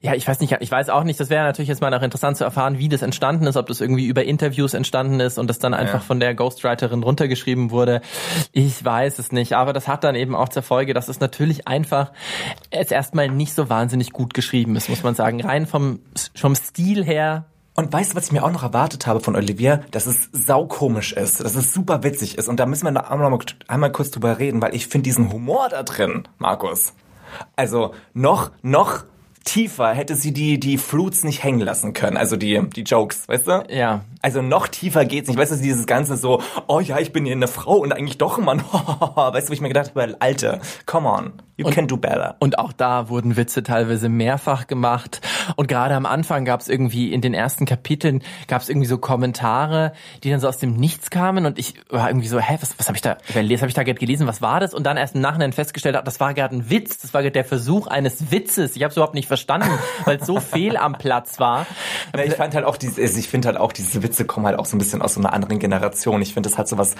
Ja, 0.00 0.14
ich 0.14 0.26
weiß 0.26 0.40
nicht, 0.40 0.56
ich 0.60 0.70
weiß 0.70 0.90
auch 0.90 1.04
nicht, 1.04 1.18
das 1.18 1.30
wäre 1.30 1.44
natürlich 1.44 1.68
jetzt 1.68 1.80
mal 1.80 1.90
noch 1.90 2.02
interessant 2.02 2.36
zu 2.36 2.44
erfahren, 2.44 2.78
wie 2.78 2.88
das 2.88 3.02
entstanden 3.02 3.46
ist, 3.46 3.56
ob 3.56 3.66
das 3.66 3.80
irgendwie 3.80 4.06
über 4.06 4.24
Interviews 4.24 4.74
entstanden 4.74 5.20
ist 5.20 5.38
und 5.38 5.48
das 5.48 5.58
dann 5.58 5.74
einfach 5.74 5.94
Ja. 5.94 6.00
von 6.00 6.20
der 6.20 6.34
Ghostwriterin 6.34 7.02
runtergeschrieben 7.02 7.70
wurde. 7.70 8.00
Ich 8.52 8.84
weiß 8.84 9.18
es 9.18 9.32
nicht, 9.32 9.54
aber 9.54 9.72
das 9.72 9.88
hat 9.88 10.04
dann 10.04 10.14
eben 10.14 10.34
auch 10.34 10.48
zur 10.48 10.62
Folge, 10.62 10.94
dass 10.94 11.08
es 11.08 11.20
natürlich 11.20 11.66
einfach 11.66 12.12
jetzt 12.72 12.92
erstmal 12.92 13.28
nicht 13.28 13.54
so 13.54 13.68
wahnsinnig 13.68 14.12
gut 14.12 14.34
geschrieben 14.34 14.76
ist, 14.76 14.88
muss 14.88 15.02
man 15.02 15.14
sagen. 15.14 15.40
Rein 15.40 15.66
vom, 15.66 16.00
vom 16.34 16.54
Stil 16.54 17.04
her 17.04 17.46
Und 17.78 17.92
weißt 17.92 18.10
du, 18.10 18.16
was 18.16 18.24
ich 18.24 18.32
mir 18.32 18.42
auch 18.42 18.50
noch 18.50 18.64
erwartet 18.64 19.06
habe 19.06 19.20
von 19.20 19.36
Olivia? 19.36 19.82
Dass 19.92 20.06
es 20.06 20.30
saukomisch 20.32 21.12
ist, 21.12 21.44
dass 21.44 21.54
es 21.54 21.72
super 21.72 22.02
witzig 22.02 22.36
ist. 22.36 22.48
Und 22.48 22.58
da 22.58 22.66
müssen 22.66 22.86
wir 22.86 22.90
noch 22.90 23.08
einmal, 23.08 23.38
einmal 23.68 23.92
kurz 23.92 24.10
drüber 24.10 24.40
reden, 24.40 24.60
weil 24.60 24.74
ich 24.74 24.88
finde 24.88 25.04
diesen 25.04 25.32
Humor 25.32 25.68
da 25.68 25.84
drin, 25.84 26.26
Markus. 26.38 26.92
Also 27.54 27.94
noch, 28.14 28.50
noch 28.62 29.04
tiefer 29.48 29.94
hätte 29.94 30.14
sie 30.14 30.32
die, 30.32 30.60
die 30.60 30.76
Fruits 30.76 31.24
nicht 31.24 31.42
hängen 31.42 31.60
lassen 31.60 31.94
können. 31.94 32.18
Also 32.18 32.36
die, 32.36 32.60
die 32.68 32.82
Jokes, 32.82 33.28
weißt 33.28 33.46
du? 33.46 33.64
Ja. 33.70 34.02
Also 34.20 34.42
noch 34.42 34.68
tiefer 34.68 35.04
geht's 35.04 35.28
nicht. 35.28 35.38
Weißt 35.38 35.52
du, 35.52 35.56
dieses 35.56 35.86
Ganze 35.86 36.16
so, 36.16 36.42
oh 36.66 36.80
ja, 36.80 36.98
ich 36.98 37.12
bin 37.12 37.24
hier 37.24 37.34
eine 37.34 37.48
Frau 37.48 37.76
und 37.76 37.92
eigentlich 37.92 38.18
doch 38.18 38.38
ein 38.38 38.44
Mann. 38.44 38.58
weißt 38.62 39.46
du, 39.46 39.50
wo 39.50 39.54
ich 39.54 39.60
mir 39.60 39.68
gedacht 39.68 39.92
habe, 39.94 40.16
Alter, 40.18 40.60
come 40.86 41.08
on, 41.08 41.32
you 41.56 41.68
can 41.70 41.86
do 41.86 41.96
better. 41.96 42.36
Und 42.40 42.58
auch 42.58 42.72
da 42.72 43.08
wurden 43.08 43.36
Witze 43.36 43.62
teilweise 43.62 44.08
mehrfach 44.08 44.66
gemacht. 44.66 45.20
Und 45.56 45.68
gerade 45.68 45.94
am 45.94 46.04
Anfang 46.04 46.44
gab 46.44 46.60
es 46.60 46.68
irgendwie 46.68 47.12
in 47.12 47.20
den 47.20 47.32
ersten 47.32 47.64
Kapiteln 47.64 48.22
gab 48.48 48.60
es 48.60 48.68
irgendwie 48.68 48.88
so 48.88 48.98
Kommentare, 48.98 49.92
die 50.24 50.30
dann 50.30 50.40
so 50.40 50.48
aus 50.48 50.58
dem 50.58 50.74
Nichts 50.74 51.10
kamen. 51.10 51.46
Und 51.46 51.58
ich 51.58 51.74
war 51.88 52.10
irgendwie 52.10 52.28
so, 52.28 52.40
hä, 52.40 52.58
was, 52.60 52.78
was 52.78 52.88
habe 52.88 52.96
ich 52.96 53.02
da, 53.02 53.18
was 53.28 53.34
habe 53.36 53.68
ich 53.68 53.74
da 53.74 53.82
gerade 53.84 53.98
gelesen? 53.98 54.26
Was 54.26 54.42
war 54.42 54.60
das? 54.60 54.74
Und 54.74 54.84
dann 54.84 54.96
erst 54.96 55.14
im 55.14 55.20
Nachhinein 55.20 55.52
festgestellt, 55.52 55.94
habe, 55.94 56.04
das 56.04 56.18
war 56.18 56.34
gerade 56.34 56.56
ein 56.56 56.70
Witz. 56.70 56.98
Das 56.98 57.14
war 57.14 57.22
gerade 57.22 57.32
der 57.32 57.44
Versuch 57.44 57.86
eines 57.86 58.30
Witzes. 58.32 58.74
Ich 58.74 58.82
habe 58.82 58.90
es 58.90 58.96
überhaupt 58.96 59.14
nicht 59.14 59.28
verstanden, 59.28 59.37
weil 60.04 60.18
es 60.18 60.26
so 60.26 60.40
fehl 60.40 60.76
am 60.76 60.98
Platz 60.98 61.38
war. 61.40 61.66
Na, 62.14 62.24
ich 62.24 62.34
fand 62.34 62.54
halt 62.54 62.64
auch 62.64 62.76
diese, 62.76 63.00
also 63.00 63.18
ich 63.18 63.28
finde 63.28 63.48
halt 63.48 63.56
auch 63.58 63.72
diese 63.72 64.02
Witze 64.02 64.24
kommen 64.24 64.46
halt 64.46 64.58
auch 64.58 64.66
so 64.66 64.76
ein 64.76 64.78
bisschen 64.78 65.02
aus 65.02 65.14
so 65.14 65.20
einer 65.20 65.32
anderen 65.32 65.58
Generation. 65.58 66.20
Ich 66.22 66.34
finde, 66.34 66.48
das 66.48 66.58
hat 66.58 66.68
so 66.68 66.78
was 66.78 66.94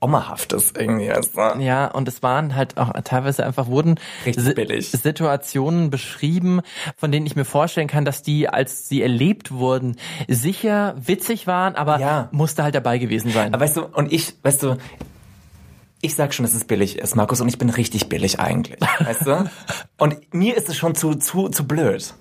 Omahaftes 0.00 0.72
irgendwie, 0.76 1.12
du? 1.36 1.60
Ja, 1.60 1.86
und 1.86 2.08
es 2.08 2.24
waren 2.24 2.56
halt 2.56 2.76
auch 2.76 2.90
teilweise 3.04 3.46
einfach 3.46 3.68
wurden 3.68 4.00
Si- 4.34 4.52
billig. 4.54 4.90
Situationen 4.90 5.90
beschrieben, 5.90 6.60
von 6.96 7.12
denen 7.12 7.24
ich 7.24 7.36
mir 7.36 7.44
vorstellen 7.44 7.86
kann, 7.86 8.04
dass 8.04 8.20
die, 8.22 8.48
als 8.48 8.88
sie 8.88 9.00
erlebt 9.00 9.52
wurden, 9.52 9.94
sicher 10.26 10.96
witzig 10.98 11.46
waren, 11.46 11.76
aber 11.76 12.00
Ja. 12.00 12.28
musste 12.32 12.64
halt 12.64 12.74
dabei 12.74 12.98
gewesen 12.98 13.30
sein. 13.30 13.54
Aber 13.54 13.62
weißt 13.64 13.76
du, 13.76 13.84
und 13.84 14.12
ich, 14.12 14.34
weißt 14.42 14.64
du, 14.64 14.76
ich 16.02 16.16
sag 16.16 16.34
schon, 16.34 16.44
dass 16.44 16.54
es 16.54 16.64
billig 16.64 16.98
ist, 16.98 17.14
Markus, 17.16 17.40
und 17.40 17.48
ich 17.48 17.58
bin 17.58 17.70
richtig 17.70 18.08
billig 18.08 18.40
eigentlich, 18.40 18.80
weißt 18.98 19.26
du? 19.26 19.50
Und 19.98 20.34
mir 20.34 20.56
ist 20.56 20.68
es 20.68 20.76
schon 20.76 20.94
zu, 20.94 21.14
zu, 21.14 21.48
zu 21.48 21.66
blöd. 21.66 22.12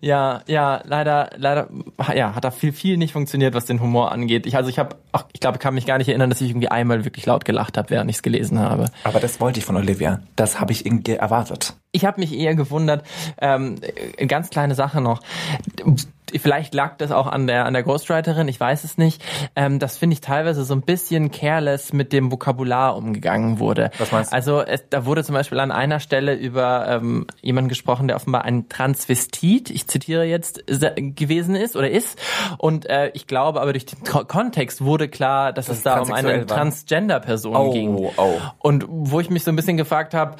Ja, 0.00 0.42
ja, 0.46 0.80
leider, 0.84 1.30
leider, 1.36 1.68
ja, 2.14 2.36
hat 2.36 2.44
da 2.44 2.52
viel, 2.52 2.72
viel 2.72 2.96
nicht 2.96 3.12
funktioniert, 3.12 3.52
was 3.52 3.64
den 3.64 3.80
Humor 3.80 4.12
angeht. 4.12 4.46
Ich, 4.46 4.56
also 4.56 4.70
ich 4.70 4.78
habe, 4.78 4.94
ich 5.32 5.40
glaube, 5.40 5.56
ich 5.56 5.60
kann 5.60 5.74
mich 5.74 5.86
gar 5.86 5.98
nicht 5.98 6.06
erinnern, 6.08 6.30
dass 6.30 6.40
ich 6.40 6.50
irgendwie 6.50 6.68
einmal 6.68 7.04
wirklich 7.04 7.26
laut 7.26 7.44
gelacht 7.44 7.76
habe, 7.76 7.90
während 7.90 8.08
ich 8.10 8.16
es 8.16 8.22
gelesen 8.22 8.60
habe. 8.60 8.86
Aber 9.02 9.18
das 9.18 9.40
wollte 9.40 9.58
ich 9.58 9.64
von 9.64 9.76
Olivia. 9.76 10.22
Das 10.36 10.60
habe 10.60 10.70
ich 10.72 10.86
irgendwie 10.86 11.14
erwartet. 11.14 11.74
Ich 11.90 12.04
habe 12.04 12.20
mich 12.20 12.32
eher 12.32 12.54
gewundert, 12.54 13.04
ähm, 13.40 13.80
ganz 14.28 14.50
kleine 14.50 14.76
Sache 14.76 15.00
noch. 15.00 15.20
Vielleicht 16.38 16.74
lag 16.74 16.96
das 16.98 17.10
auch 17.12 17.26
an 17.26 17.46
der 17.46 17.64
an 17.66 17.72
der 17.72 17.82
Ghostwriterin, 17.82 18.48
ich 18.48 18.58
weiß 18.60 18.84
es 18.84 18.98
nicht. 18.98 19.22
Ähm, 19.56 19.78
das 19.78 19.96
finde 19.96 20.14
ich 20.14 20.20
teilweise 20.20 20.64
so 20.64 20.74
ein 20.74 20.82
bisschen 20.82 21.30
careless 21.30 21.92
mit 21.92 22.12
dem 22.12 22.30
Vokabular 22.32 22.96
umgegangen 22.96 23.58
wurde. 23.58 23.90
Was 23.98 24.12
meinst 24.12 24.32
du? 24.32 24.36
Also 24.36 24.60
es, 24.62 24.84
da 24.90 25.04
wurde 25.06 25.24
zum 25.24 25.34
Beispiel 25.34 25.58
an 25.60 25.70
einer 25.70 26.00
Stelle 26.00 26.34
über 26.34 26.86
ähm, 26.88 27.26
jemanden 27.42 27.68
gesprochen, 27.68 28.06
der 28.08 28.16
offenbar 28.16 28.44
ein 28.44 28.68
Transvestit, 28.68 29.70
ich 29.70 29.86
zitiere 29.86 30.24
jetzt, 30.24 30.62
se- 30.66 30.94
gewesen 30.96 31.54
ist 31.54 31.76
oder 31.76 31.90
ist. 31.90 32.18
Und 32.58 32.86
äh, 32.88 33.10
ich 33.14 33.26
glaube, 33.26 33.60
aber 33.60 33.72
durch 33.72 33.86
den 33.86 34.02
Ko 34.04 34.24
Kontext 34.24 34.84
wurde 34.84 35.08
klar, 35.08 35.52
dass 35.52 35.68
es 35.68 35.78
es 35.78 35.82
da 35.82 36.00
um 36.00 36.12
eine. 36.12 36.46
Transgender-Person 36.46 37.56
Oh, 37.56 37.72
ging. 37.72 37.94
oh. 38.16 38.32
Und 38.58 38.84
wo 38.88 39.20
ich 39.20 39.30
mich 39.30 39.44
so 39.44 39.50
ein 39.50 39.56
bisschen 39.56 39.76
gefragt 39.76 40.14
habe, 40.14 40.36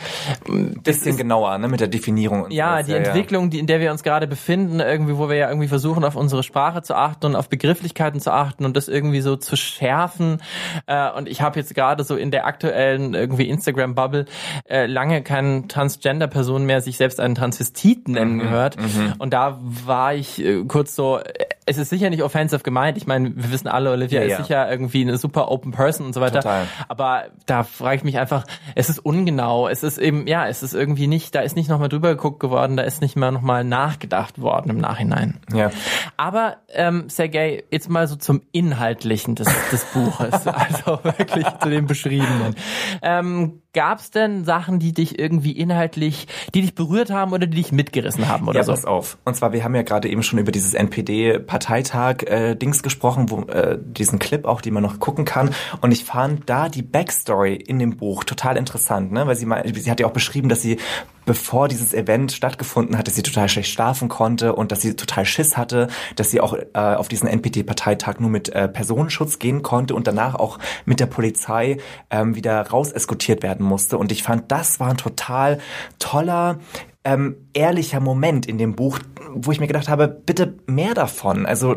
Bisschen 0.83 1.17
genauer, 1.17 1.59
ne, 1.59 1.69
mit 1.69 1.81
der 1.81 1.89
Definierung. 1.89 2.45
Und 2.45 2.53
ja, 2.53 2.83
die 2.83 2.93
Entwicklung, 2.95 3.51
die, 3.51 3.59
in 3.59 3.67
der 3.67 3.81
wir 3.81 3.91
uns 3.91 4.03
gerade 4.03 4.27
befinden, 4.27 4.81
irgendwie, 4.81 5.17
wo 5.17 5.29
wir 5.29 5.37
ja 5.37 5.49
irgendwie 5.49 5.69
versuchen, 5.69 5.80
auf 5.89 6.17
unsere 6.17 6.43
Sprache 6.43 6.83
zu 6.83 6.95
achten 6.95 7.27
und 7.27 7.37
auf 7.37 7.49
Begrifflichkeiten 7.49 8.21
zu 8.21 8.33
achten 8.33 8.65
und 8.65 8.77
das 8.77 8.89
irgendwie 8.89 9.21
so 9.21 9.37
zu 9.37 9.57
schärfen. 9.57 10.43
Äh, 10.87 11.11
und 11.13 11.29
ich 11.29 11.41
habe 11.41 11.59
jetzt 11.59 11.75
gerade 11.75 12.05
so 12.05 12.17
in 12.17 12.31
der 12.31 12.47
aktuellen 12.47 13.15
irgendwie 13.15 13.49
Instagram-Bubble 13.49 14.27
äh, 14.69 14.87
lange 14.87 15.23
keine 15.23 15.67
Transgender-Person 15.69 16.65
mehr 16.65 16.81
sich 16.81 16.97
selbst 16.97 17.21
einen 17.21 17.35
Transvestit 17.35 18.09
nennen 18.09 18.39
gehört. 18.39 18.77
Und 19.19 19.33
da 19.33 19.59
war 19.61 20.15
ich 20.15 20.45
äh, 20.45 20.65
kurz 20.65 20.95
so, 20.95 21.19
äh, 21.19 21.25
es 21.71 21.79
ist 21.79 21.91
sicher 21.91 22.11
nicht 22.11 22.23
offensive 22.25 22.63
gemeint. 22.63 22.97
Ich 22.97 23.07
meine, 23.07 23.31
wir 23.37 23.53
wissen 23.53 23.69
alle, 23.69 23.93
Olivia 23.93 24.21
Ja, 24.21 24.27
ist 24.27 24.33
ja. 24.33 24.43
sicher 24.43 24.71
irgendwie 24.71 25.03
eine 25.03 25.17
super 25.19 25.51
Open 25.51 25.71
Person 25.71 26.07
und 26.07 26.13
so 26.13 26.21
weiter. 26.21 26.41
Total. 26.41 26.67
Aber 26.89 27.27
da 27.47 27.63
frage 27.63 27.97
ich 27.97 28.05
mich 28.05 28.19
einfach, 28.19 28.45
es 28.75 28.89
ist 28.91 28.99
ungenau, 28.99 29.69
es 29.69 29.85
ist 29.85 29.99
eben, 29.99 30.27
ja, 30.27 30.49
es 30.49 30.65
ist 30.65 30.75
irgendwie 30.75 31.07
nicht, 31.07 31.33
da 31.35 31.41
ist 31.41 31.55
nicht 31.55 31.69
nochmal 31.69 31.89
drüber 31.89 32.09
geguckt 32.11 32.41
geworden, 32.41 32.77
da 32.77 32.83
ist 32.83 33.01
nicht 33.03 33.15
mal 33.15 33.31
nochmal 33.31 33.63
nachgedacht 33.63 34.41
worden 34.41 34.71
im 34.71 34.79
Nachhinein. 34.79 35.39
Ja. 35.55 35.71
Aber, 36.17 36.57
ähm, 36.75 37.09
Sergej, 37.09 37.63
jetzt 37.71 37.89
mal 37.89 38.09
so 38.09 38.17
zum 38.17 38.43
Inhaltlichen 38.51 39.37
des, 39.37 39.49
des 39.71 39.85
Buches, 39.85 40.47
also 40.49 40.99
wirklich 41.05 41.47
zu 41.63 41.71
dem 41.71 41.87
Beschriebenen. 41.87 42.57
Ähm, 43.01 43.63
Gab 43.73 44.01
es 44.01 44.11
denn 44.11 44.45
Sachen, 44.45 44.81
die 44.81 44.93
dich 44.93 45.19
irgendwie 45.19 45.53
inhaltlich, 45.53 46.27
die 46.55 46.63
dich 46.63 46.75
berührt 46.75 47.11
haben 47.11 47.33
oder 47.33 47.47
die 47.47 47.57
dich 47.57 47.71
mitgerissen 47.71 48.29
haben 48.29 48.49
oder 48.49 48.59
Ja, 48.59 48.65
so? 48.65 48.73
pass 48.73 48.85
auf. 48.85 49.17
Und 49.25 49.37
zwar, 49.37 49.53
wir 49.53 49.63
haben 49.63 49.77
ja 49.77 49.83
gerade 49.83 50.09
eben 50.09 50.25
schon 50.25 50.41
über 50.41 50.51
dieses 50.51 50.75
NPD-Parteitag-Dings 50.75 52.83
gesprochen, 52.83 53.31
wo 53.31 53.43
äh, 53.43 53.79
diesen 53.81 54.19
Clip 54.19 54.45
auch, 54.45 54.61
den 54.61 54.75
man 54.75 54.83
noch 54.83 54.99
gucken 54.99 55.25
kann. 55.25 55.55
Und 55.81 55.93
ich 55.93 56.05
fand 56.05 56.49
da 56.49 56.69
die 56.69 56.83
Backstory 56.83 57.55
in 57.55 57.79
dem 57.79 57.97
Buch 57.97 58.25
total 58.25 58.57
interessant, 58.57 59.13
ne? 59.13 59.27
Weil 59.27 59.37
sie 59.37 59.47
mal, 59.47 59.63
sie 59.75 59.91
hat 59.91 60.01
ja 60.01 60.07
auch 60.07 60.13
beschrieben, 60.13 60.49
dass 60.49 60.63
sie 60.63 60.79
bevor 61.25 61.69
dieses 61.69 61.95
Event 61.95 62.33
stattgefunden 62.33 62.97
hat, 62.97 63.07
dass 63.07 63.15
sie 63.15 63.23
total 63.23 63.49
schlecht 63.49 63.73
schlafen 63.73 64.09
konnte 64.09 64.55
und 64.55 64.73
dass 64.73 64.81
sie 64.83 64.95
total 64.95 65.25
Schiss 65.25 65.57
hatte, 65.57 65.89
dass 66.17 66.31
sie 66.31 66.41
auch 66.41 66.55
äh, 66.55 66.79
auf 66.79 67.09
diesen 67.09 67.29
NPD-Parteitag 67.29 68.21
nur 68.21 68.31
mit 68.31 68.49
äh, 68.51 68.69
Personenschutz 68.69 69.39
gehen 69.39 69.63
konnte 69.63 69.95
und 69.95 70.07
danach 70.07 70.35
auch 70.35 70.59
mit 70.85 71.01
der 71.01 71.07
Polizei 71.07 71.79
ähm, 72.11 72.35
wieder 72.35 72.61
raus 72.69 72.93
eskortiert 72.93 73.43
werden 73.43 73.65
musste. 73.65 73.99
Und 73.99 74.13
ich 74.13 74.23
fand, 74.23 74.51
das 74.51 74.81
war 74.81 74.91
ein 74.91 74.97
total 74.97 75.59
toller, 75.99 76.59
ähm, 77.05 77.37
ehrlicher 77.55 78.01
Moment 78.01 78.47
in 78.47 78.59
dem 78.59 78.75
Buch, 78.75 78.99
wo 79.33 79.53
ich 79.53 79.61
mir 79.61 79.67
gedacht 79.67 79.89
habe, 79.89 80.09
bitte 80.09 80.55
mehr 80.67 80.95
davon. 80.95 81.47
Also, 81.47 81.77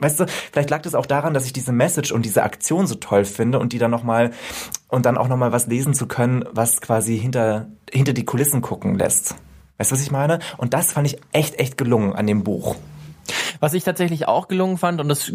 weißt 0.00 0.20
du, 0.20 0.26
vielleicht 0.26 0.70
lag 0.70 0.82
das 0.82 0.94
auch 0.94 1.06
daran, 1.06 1.34
dass 1.34 1.46
ich 1.46 1.52
diese 1.52 1.72
Message 1.72 2.12
und 2.12 2.24
diese 2.24 2.42
Aktion 2.44 2.86
so 2.86 2.94
toll 2.94 3.24
finde 3.24 3.58
und 3.58 3.72
die 3.72 3.78
dann 3.78 3.90
noch 3.90 4.04
mal 4.04 4.30
und 4.88 5.06
dann 5.06 5.18
auch 5.18 5.28
noch 5.28 5.36
mal 5.36 5.52
was 5.52 5.66
lesen 5.66 5.94
zu 5.94 6.06
können, 6.06 6.44
was 6.52 6.80
quasi 6.80 7.18
hinter 7.18 7.68
hinter 7.90 8.12
die 8.12 8.24
Kulissen 8.24 8.60
gucken 8.60 8.96
lässt. 8.96 9.34
Weißt 9.78 9.90
du, 9.90 9.94
was 9.94 10.02
ich 10.02 10.12
meine? 10.12 10.38
Und 10.56 10.74
das 10.74 10.92
fand 10.92 11.06
ich 11.06 11.18
echt 11.32 11.58
echt 11.58 11.76
gelungen 11.76 12.12
an 12.12 12.26
dem 12.26 12.44
Buch. 12.44 12.76
Was 13.60 13.74
ich 13.74 13.84
tatsächlich 13.84 14.26
auch 14.26 14.48
gelungen 14.48 14.78
fand, 14.78 15.00
und 15.00 15.08
das 15.08 15.32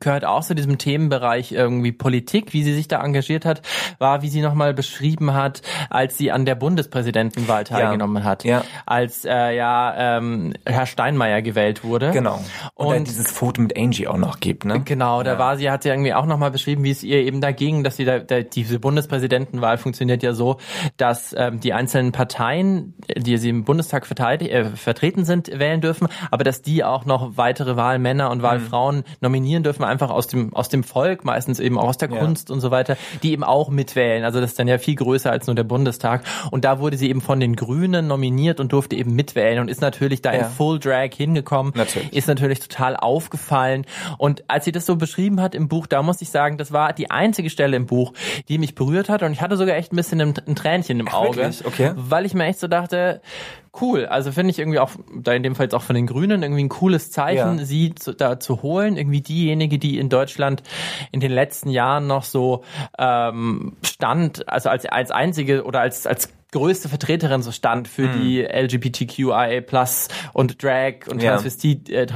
gehört 0.00 0.24
auch 0.24 0.44
zu 0.44 0.54
diesem 0.54 0.78
Themenbereich 0.78 1.52
irgendwie 1.52 1.92
Politik, 1.92 2.52
wie 2.52 2.62
sie 2.62 2.74
sich 2.74 2.88
da 2.88 3.02
engagiert 3.02 3.44
hat, 3.44 3.62
war, 3.98 4.22
wie 4.22 4.28
sie 4.28 4.42
nochmal 4.42 4.74
beschrieben 4.74 5.34
hat, 5.34 5.62
als 5.90 6.18
sie 6.18 6.30
an 6.30 6.44
der 6.44 6.54
Bundespräsidentenwahl 6.54 7.64
teilgenommen 7.64 8.22
ja. 8.22 8.28
hat. 8.28 8.44
Ja. 8.44 8.64
Als 8.86 9.24
äh, 9.24 9.56
ja 9.56 10.18
ähm, 10.18 10.52
Herr 10.66 10.86
Steinmeier 10.86 11.42
gewählt 11.42 11.84
wurde. 11.84 12.10
Genau. 12.10 12.40
Und, 12.74 12.96
Und- 12.96 13.08
dieses 13.08 13.30
Foto 13.30 13.60
mit 13.60 13.76
Angie 13.76 14.06
auch 14.06 14.16
noch 14.16 14.40
gibt, 14.40 14.64
ne? 14.64 14.82
Genau, 14.84 15.22
da 15.22 15.38
war 15.38 15.56
sie, 15.56 15.70
hat 15.70 15.82
sie 15.82 15.88
irgendwie 15.88 16.14
auch 16.14 16.26
nochmal 16.26 16.50
beschrieben, 16.50 16.84
wie 16.84 16.90
es 16.90 17.02
ihr 17.02 17.18
eben 17.18 17.40
dagegen, 17.40 17.84
dass 17.84 17.96
sie 17.96 18.04
da, 18.04 18.18
da 18.18 18.42
diese 18.42 18.78
Bundespräsidentenwahl 18.78 19.78
funktioniert 19.78 20.22
ja 20.22 20.34
so, 20.34 20.58
dass 20.96 21.34
ähm, 21.36 21.60
die 21.60 21.72
einzelnen 21.72 22.12
Parteien, 22.12 22.94
die 23.16 23.38
sie 23.38 23.48
im 23.48 23.64
Bundestag 23.64 24.06
verteidig, 24.06 24.52
äh, 24.52 24.64
vertreten 24.76 25.24
sind, 25.24 25.48
wählen 25.58 25.80
dürfen, 25.80 26.08
aber 26.30 26.44
dass 26.44 26.62
die 26.62 26.84
auch 26.84 27.04
noch 27.04 27.36
weitere 27.54 27.76
Wahlmänner 27.76 28.30
und 28.30 28.42
Wahlfrauen 28.42 29.04
nominieren 29.20 29.62
dürfen, 29.62 29.84
einfach 29.84 30.10
aus 30.10 30.26
dem 30.26 30.52
aus 30.54 30.68
dem 30.68 30.82
Volk, 30.82 31.24
meistens 31.24 31.60
eben 31.60 31.78
auch 31.78 31.84
aus 31.88 31.98
der 31.98 32.10
Ja. 32.10 32.18
Kunst 32.18 32.50
und 32.50 32.58
so 32.60 32.72
weiter, 32.72 32.96
die 33.22 33.30
eben 33.32 33.44
auch 33.44 33.68
mitwählen. 33.70 34.24
Also 34.24 34.40
das 34.40 34.50
ist 34.50 34.58
dann 34.58 34.66
ja 34.66 34.78
viel 34.78 34.96
größer 34.96 35.30
als 35.30 35.46
nur 35.46 35.54
der 35.54 35.62
Bundestag. 35.62 36.24
Und 36.50 36.64
da 36.64 36.80
wurde 36.80 36.96
sie 36.96 37.08
eben 37.08 37.20
von 37.20 37.38
den 37.38 37.54
Grünen 37.54 38.08
nominiert 38.08 38.58
und 38.58 38.72
durfte 38.72 38.96
eben 38.96 39.14
mitwählen 39.14 39.60
und 39.60 39.68
ist 39.68 39.80
natürlich 39.80 40.20
da 40.20 40.32
Ja. 40.32 40.40
in 40.40 40.44
Full 40.46 40.80
Drag 40.80 41.10
hingekommen. 41.14 41.72
Natürlich. 41.76 42.12
Ist 42.12 42.26
natürlich 42.26 42.58
total 42.58 42.96
aufgefallen. 42.96 43.86
Und 44.18 44.42
als 44.48 44.64
sie 44.64 44.72
das 44.72 44.84
so 44.86 44.96
beschrieben 44.96 45.40
hat 45.40 45.54
im 45.54 45.68
Buch, 45.68 45.86
da 45.86 46.02
muss 46.02 46.20
ich 46.22 46.30
sagen, 46.30 46.58
das 46.58 46.72
war 46.72 46.92
die 46.92 47.10
einzige 47.10 47.50
Stelle 47.50 47.76
im 47.76 47.86
Buch, 47.86 48.12
die 48.48 48.58
mich 48.58 48.74
berührt 48.74 49.08
hat. 49.08 49.22
Und 49.22 49.32
ich 49.32 49.40
hatte 49.40 49.56
sogar 49.56 49.76
echt 49.76 49.92
ein 49.92 49.96
bisschen 49.96 50.20
ein, 50.20 50.34
ein 50.46 50.56
Tränchen 50.56 50.98
im 50.98 51.06
Auge. 51.08 51.36
wirklich? 51.36 51.64
Okay. 51.64 51.92
Weil 51.94 52.26
ich 52.26 52.34
mir 52.34 52.44
echt 52.46 52.58
so 52.58 52.66
dachte, 52.66 53.20
cool. 53.80 54.06
Also 54.06 54.32
finde 54.32 54.50
ich 54.50 54.58
irgendwie 54.58 54.78
auch, 54.78 54.90
da 55.16 55.32
in 55.32 55.42
dem 55.42 55.54
Fall 55.54 55.64
jetzt 55.66 55.74
auch 55.74 55.82
von 55.82 55.94
den 55.96 56.06
Grünen, 56.06 56.42
irgendwie 56.42 56.62
ein 56.64 56.68
cooles 56.68 57.10
Zeichen, 57.10 57.58
Ja. 57.58 57.64
sie 57.64 57.94
zu, 57.94 58.12
da 58.14 58.38
zu 58.40 58.62
holen. 58.62 58.96
Irgendwie 58.96 59.20
diejenige, 59.20 59.78
die 59.78 59.98
in 59.98 60.08
Deutschland 60.08 60.62
in 61.12 61.20
den 61.20 61.32
letzten 61.32 61.70
Jahren 61.70 62.06
noch 62.06 62.24
so 62.24 62.62
ähm, 62.98 63.76
stand, 63.84 64.48
also 64.48 64.68
als, 64.68 64.86
als 64.86 65.10
einzige 65.10 65.64
oder 65.64 65.80
als, 65.80 66.06
als 66.06 66.28
größte 66.52 66.88
Vertreterin 66.88 67.42
so 67.42 67.50
stand 67.50 67.88
für 67.88 68.08
die 68.08 68.40
LGBTQIA 68.42 69.60
Plus 69.60 70.06
und 70.32 70.62
Drag 70.62 71.08
und 71.08 71.20
Ja. 71.20 71.30
Transvestit, 71.32 71.90
äh, 71.90 72.06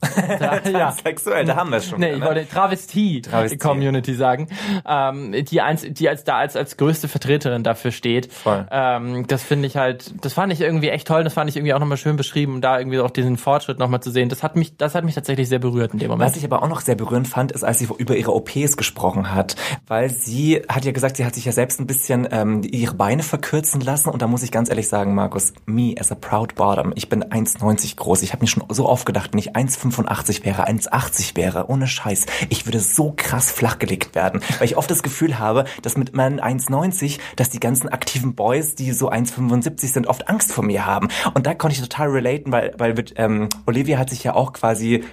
ja. 0.72 0.92
Sexuell, 0.92 1.44
da 1.44 1.56
haben 1.56 1.70
wir 1.70 1.78
es 1.78 1.88
schon. 1.88 2.00
Nee, 2.00 2.12
ich 2.12 2.20
ne? 2.20 2.24
wollte 2.24 2.48
Travestie. 2.48 3.20
Travestie-Community 3.22 4.14
sagen, 4.14 4.48
ähm, 4.86 5.34
die, 5.44 5.60
eins, 5.60 5.86
die 5.88 6.08
als 6.08 6.24
da 6.24 6.36
als, 6.36 6.56
als 6.56 6.76
größte 6.76 7.08
Vertreterin 7.08 7.62
dafür 7.62 7.90
steht. 7.90 8.32
Voll. 8.32 8.66
Ähm, 8.70 9.26
das 9.26 9.42
finde 9.42 9.66
ich 9.66 9.76
halt, 9.76 10.14
das 10.24 10.32
fand 10.32 10.52
ich 10.52 10.60
irgendwie 10.60 10.88
echt 10.88 11.06
toll, 11.06 11.24
das 11.24 11.34
fand 11.34 11.50
ich 11.50 11.56
irgendwie 11.56 11.74
auch 11.74 11.80
nochmal 11.80 11.98
schön 11.98 12.16
beschrieben, 12.16 12.54
um 12.54 12.60
da 12.60 12.78
irgendwie 12.78 13.00
auch 13.00 13.10
diesen 13.10 13.36
Fortschritt 13.36 13.78
nochmal 13.78 14.00
zu 14.00 14.10
sehen. 14.10 14.28
Das 14.28 14.42
hat 14.42 14.56
mich, 14.56 14.76
das 14.76 14.94
hat 14.94 15.04
mich 15.04 15.14
tatsächlich 15.14 15.48
sehr 15.48 15.58
berührt 15.58 15.92
in 15.92 15.98
dem 15.98 16.08
Moment. 16.10 16.30
Was 16.30 16.36
ich 16.36 16.44
aber 16.44 16.62
auch 16.62 16.68
noch 16.68 16.80
sehr 16.80 16.94
berührend 16.94 17.28
fand, 17.28 17.52
ist, 17.52 17.64
als 17.64 17.78
sie 17.78 17.88
über 17.98 18.16
ihre 18.16 18.34
OPs 18.34 18.76
gesprochen 18.76 19.34
hat, 19.34 19.56
weil 19.86 20.08
sie 20.08 20.62
hat 20.68 20.84
ja 20.84 20.92
gesagt, 20.92 21.18
sie 21.18 21.26
hat 21.26 21.34
sich 21.34 21.44
ja 21.44 21.52
selbst 21.52 21.78
ein 21.80 21.86
bisschen 21.86 22.26
ähm, 22.30 22.62
ihre 22.64 22.94
Beine 22.94 23.22
verkürzen 23.22 23.80
lassen 23.80 24.08
und 24.08 24.22
da 24.22 24.26
muss 24.26 24.42
ich 24.42 24.50
ganz 24.50 24.70
ehrlich 24.70 24.88
sagen, 24.88 25.14
Markus, 25.14 25.52
me 25.66 25.94
as 25.98 26.10
a 26.10 26.14
proud 26.14 26.54
bottom, 26.54 26.92
ich 26.94 27.08
bin 27.08 27.22
1,90 27.24 27.96
groß, 27.96 28.22
ich 28.22 28.32
habe 28.32 28.42
mir 28.42 28.48
schon 28.48 28.64
so 28.70 28.88
oft 28.88 29.04
gedacht, 29.04 29.32
wenn 29.32 29.38
ich 29.38 29.56
1,85 29.90 30.44
wäre, 30.44 30.68
1,80 30.68 31.36
wäre, 31.36 31.68
ohne 31.68 31.86
Scheiß, 31.86 32.26
ich 32.48 32.66
würde 32.66 32.80
so 32.80 33.12
krass 33.16 33.50
flachgelegt 33.50 34.14
werden, 34.14 34.40
weil 34.58 34.66
ich 34.66 34.76
oft 34.76 34.90
das 34.90 35.02
Gefühl 35.02 35.38
habe, 35.38 35.64
dass 35.82 35.96
mit 35.96 36.14
meinen 36.14 36.40
1,90, 36.40 37.18
dass 37.36 37.50
die 37.50 37.60
ganzen 37.60 37.88
aktiven 37.88 38.34
Boys, 38.34 38.74
die 38.74 38.92
so 38.92 39.10
1,75 39.10 39.88
sind, 39.88 40.06
oft 40.06 40.28
Angst 40.28 40.52
vor 40.52 40.64
mir 40.64 40.86
haben. 40.86 41.08
Und 41.34 41.46
da 41.46 41.54
konnte 41.54 41.76
ich 41.76 41.82
total 41.82 42.08
relaten, 42.08 42.52
weil, 42.52 42.74
weil 42.78 42.94
mit, 42.94 43.14
ähm, 43.16 43.48
Olivia 43.66 43.98
hat 43.98 44.10
sich 44.10 44.24
ja 44.24 44.34
auch 44.34 44.52
quasi 44.52 45.04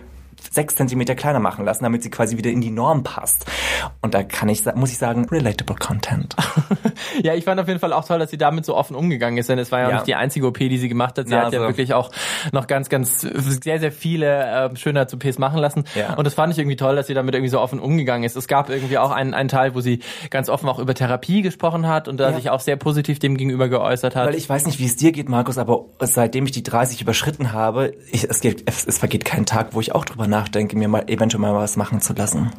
sechs 0.51 0.75
Zentimeter 0.75 1.15
kleiner 1.15 1.39
machen 1.39 1.65
lassen, 1.65 1.83
damit 1.83 2.03
sie 2.03 2.09
quasi 2.09 2.37
wieder 2.37 2.49
in 2.51 2.61
die 2.61 2.71
Norm 2.71 3.03
passt. 3.03 3.45
Und 4.01 4.13
da 4.13 4.23
kann 4.23 4.49
ich, 4.49 4.63
muss 4.75 4.91
ich 4.91 4.97
sagen, 4.97 5.25
relatable 5.29 5.75
Content. 5.75 6.35
Ja, 7.23 7.33
ich 7.35 7.45
fand 7.45 7.59
auf 7.59 7.67
jeden 7.67 7.79
Fall 7.79 7.93
auch 7.93 8.05
toll, 8.05 8.19
dass 8.19 8.31
sie 8.31 8.37
damit 8.37 8.65
so 8.65 8.75
offen 8.75 8.95
umgegangen 8.95 9.37
ist, 9.37 9.49
denn 9.49 9.57
es 9.59 9.71
war 9.71 9.79
ja, 9.79 9.89
Ja. 9.89 9.95
nicht 9.95 10.07
die 10.07 10.15
einzige 10.15 10.47
OP, 10.47 10.57
die 10.59 10.77
sie 10.77 10.89
gemacht 10.89 11.17
hat. 11.17 11.27
Sie 11.27 11.33
Na, 11.33 11.45
hat 11.45 11.53
ja 11.53 11.59
also- 11.59 11.69
wirklich 11.69 11.93
auch 11.93 12.11
noch 12.51 12.67
ganz, 12.67 12.89
ganz 12.89 13.21
sehr, 13.21 13.79
sehr 13.79 13.91
viele 13.91 14.69
äh, 14.71 14.75
Schönheits-OPs 14.75 15.37
machen 15.37 15.59
lassen. 15.59 15.83
Ja. 15.95 16.13
Und 16.15 16.25
das 16.25 16.33
fand 16.33 16.53
ich 16.53 16.59
irgendwie 16.59 16.75
toll, 16.75 16.95
dass 16.95 17.07
sie 17.07 17.13
damit 17.13 17.33
irgendwie 17.35 17.49
so 17.49 17.59
offen 17.59 17.79
umgegangen 17.79 18.23
ist. 18.23 18.35
Es 18.35 18.47
gab 18.47 18.69
irgendwie 18.69 18.97
auch 18.97 19.11
einen, 19.11 19.33
einen 19.33 19.49
Teil, 19.49 19.75
wo 19.75 19.81
sie 19.81 19.99
ganz 20.29 20.49
offen 20.49 20.67
auch 20.69 20.79
über 20.79 20.93
Therapie 20.95 21.41
gesprochen 21.41 21.87
hat 21.87 22.07
und 22.07 22.17
da 22.19 22.29
Ja. 22.31 22.35
sich 22.35 22.49
auch 22.49 22.59
sehr 22.59 22.75
positiv 22.77 23.19
dem 23.19 23.37
gegenüber 23.37 23.69
geäußert 23.69 24.15
hat. 24.15 24.27
Weil 24.27 24.35
ich 24.35 24.49
weiß 24.49 24.65
nicht, 24.65 24.79
wie 24.79 24.85
es 24.85 24.95
dir 24.95 25.11
geht, 25.11 25.29
Markus, 25.29 25.57
aber 25.57 25.85
seitdem 26.01 26.45
ich 26.45 26.51
die 26.51 26.63
30 26.63 27.01
überschritten 27.01 27.53
habe, 27.53 27.93
ich, 28.11 28.23
es, 28.29 28.41
geht, 28.41 28.63
es, 28.67 28.85
es 28.85 28.97
vergeht 28.97 29.23
kein 29.25 29.45
Tag, 29.45 29.69
wo 29.73 29.81
ich 29.81 29.93
auch 29.93 30.05
drüber 30.05 30.27
nachdenke, 30.27 30.36
mir 30.73 30.87
mal 30.87 31.03
eventuell 31.07 31.41
mal 31.41 31.53
was 31.53 31.77
machen 31.77 32.01
zu 32.01 32.13
lassen. 32.13 32.51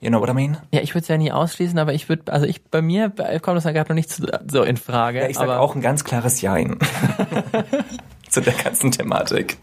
You 0.00 0.08
know 0.08 0.20
what 0.20 0.30
I 0.30 0.34
mean? 0.34 0.56
ja, 0.72 0.80
ich 0.80 0.94
würde 0.94 1.02
es 1.02 1.08
ja 1.08 1.16
nie 1.16 1.32
ausschließen, 1.32 1.78
aber 1.78 1.92
ich 1.92 2.08
würde, 2.08 2.32
also 2.32 2.46
ich, 2.46 2.64
bei 2.64 2.82
mir 2.82 3.10
kommt 3.40 3.56
das 3.56 3.64
ja 3.64 3.72
gerade 3.72 3.90
noch 3.90 3.96
nicht 3.96 4.10
zu, 4.10 4.26
so 4.50 4.62
in 4.62 4.76
Frage. 4.76 5.20
Ja, 5.20 5.28
ich 5.28 5.36
sag 5.36 5.44
aber 5.44 5.60
auch 5.60 5.74
ein 5.74 5.82
ganz 5.82 6.04
klares 6.04 6.40
Jein. 6.40 6.78
zu 8.32 8.40
der 8.40 8.54
ganzen 8.54 8.90
Thematik. 8.90 9.58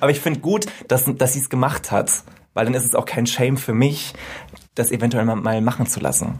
Aber 0.00 0.10
ich 0.10 0.20
finde 0.20 0.40
gut, 0.40 0.66
dass, 0.88 1.04
dass 1.16 1.34
sie 1.34 1.40
es 1.40 1.50
gemacht 1.50 1.90
hat, 1.90 2.22
weil 2.54 2.64
dann 2.64 2.74
ist 2.74 2.84
es 2.84 2.94
auch 2.94 3.04
kein 3.04 3.26
Shame 3.26 3.56
für 3.56 3.74
mich, 3.74 4.14
das 4.74 4.90
eventuell 4.90 5.24
mal, 5.24 5.36
mal 5.36 5.60
machen 5.60 5.86
zu 5.86 6.00
lassen. 6.00 6.38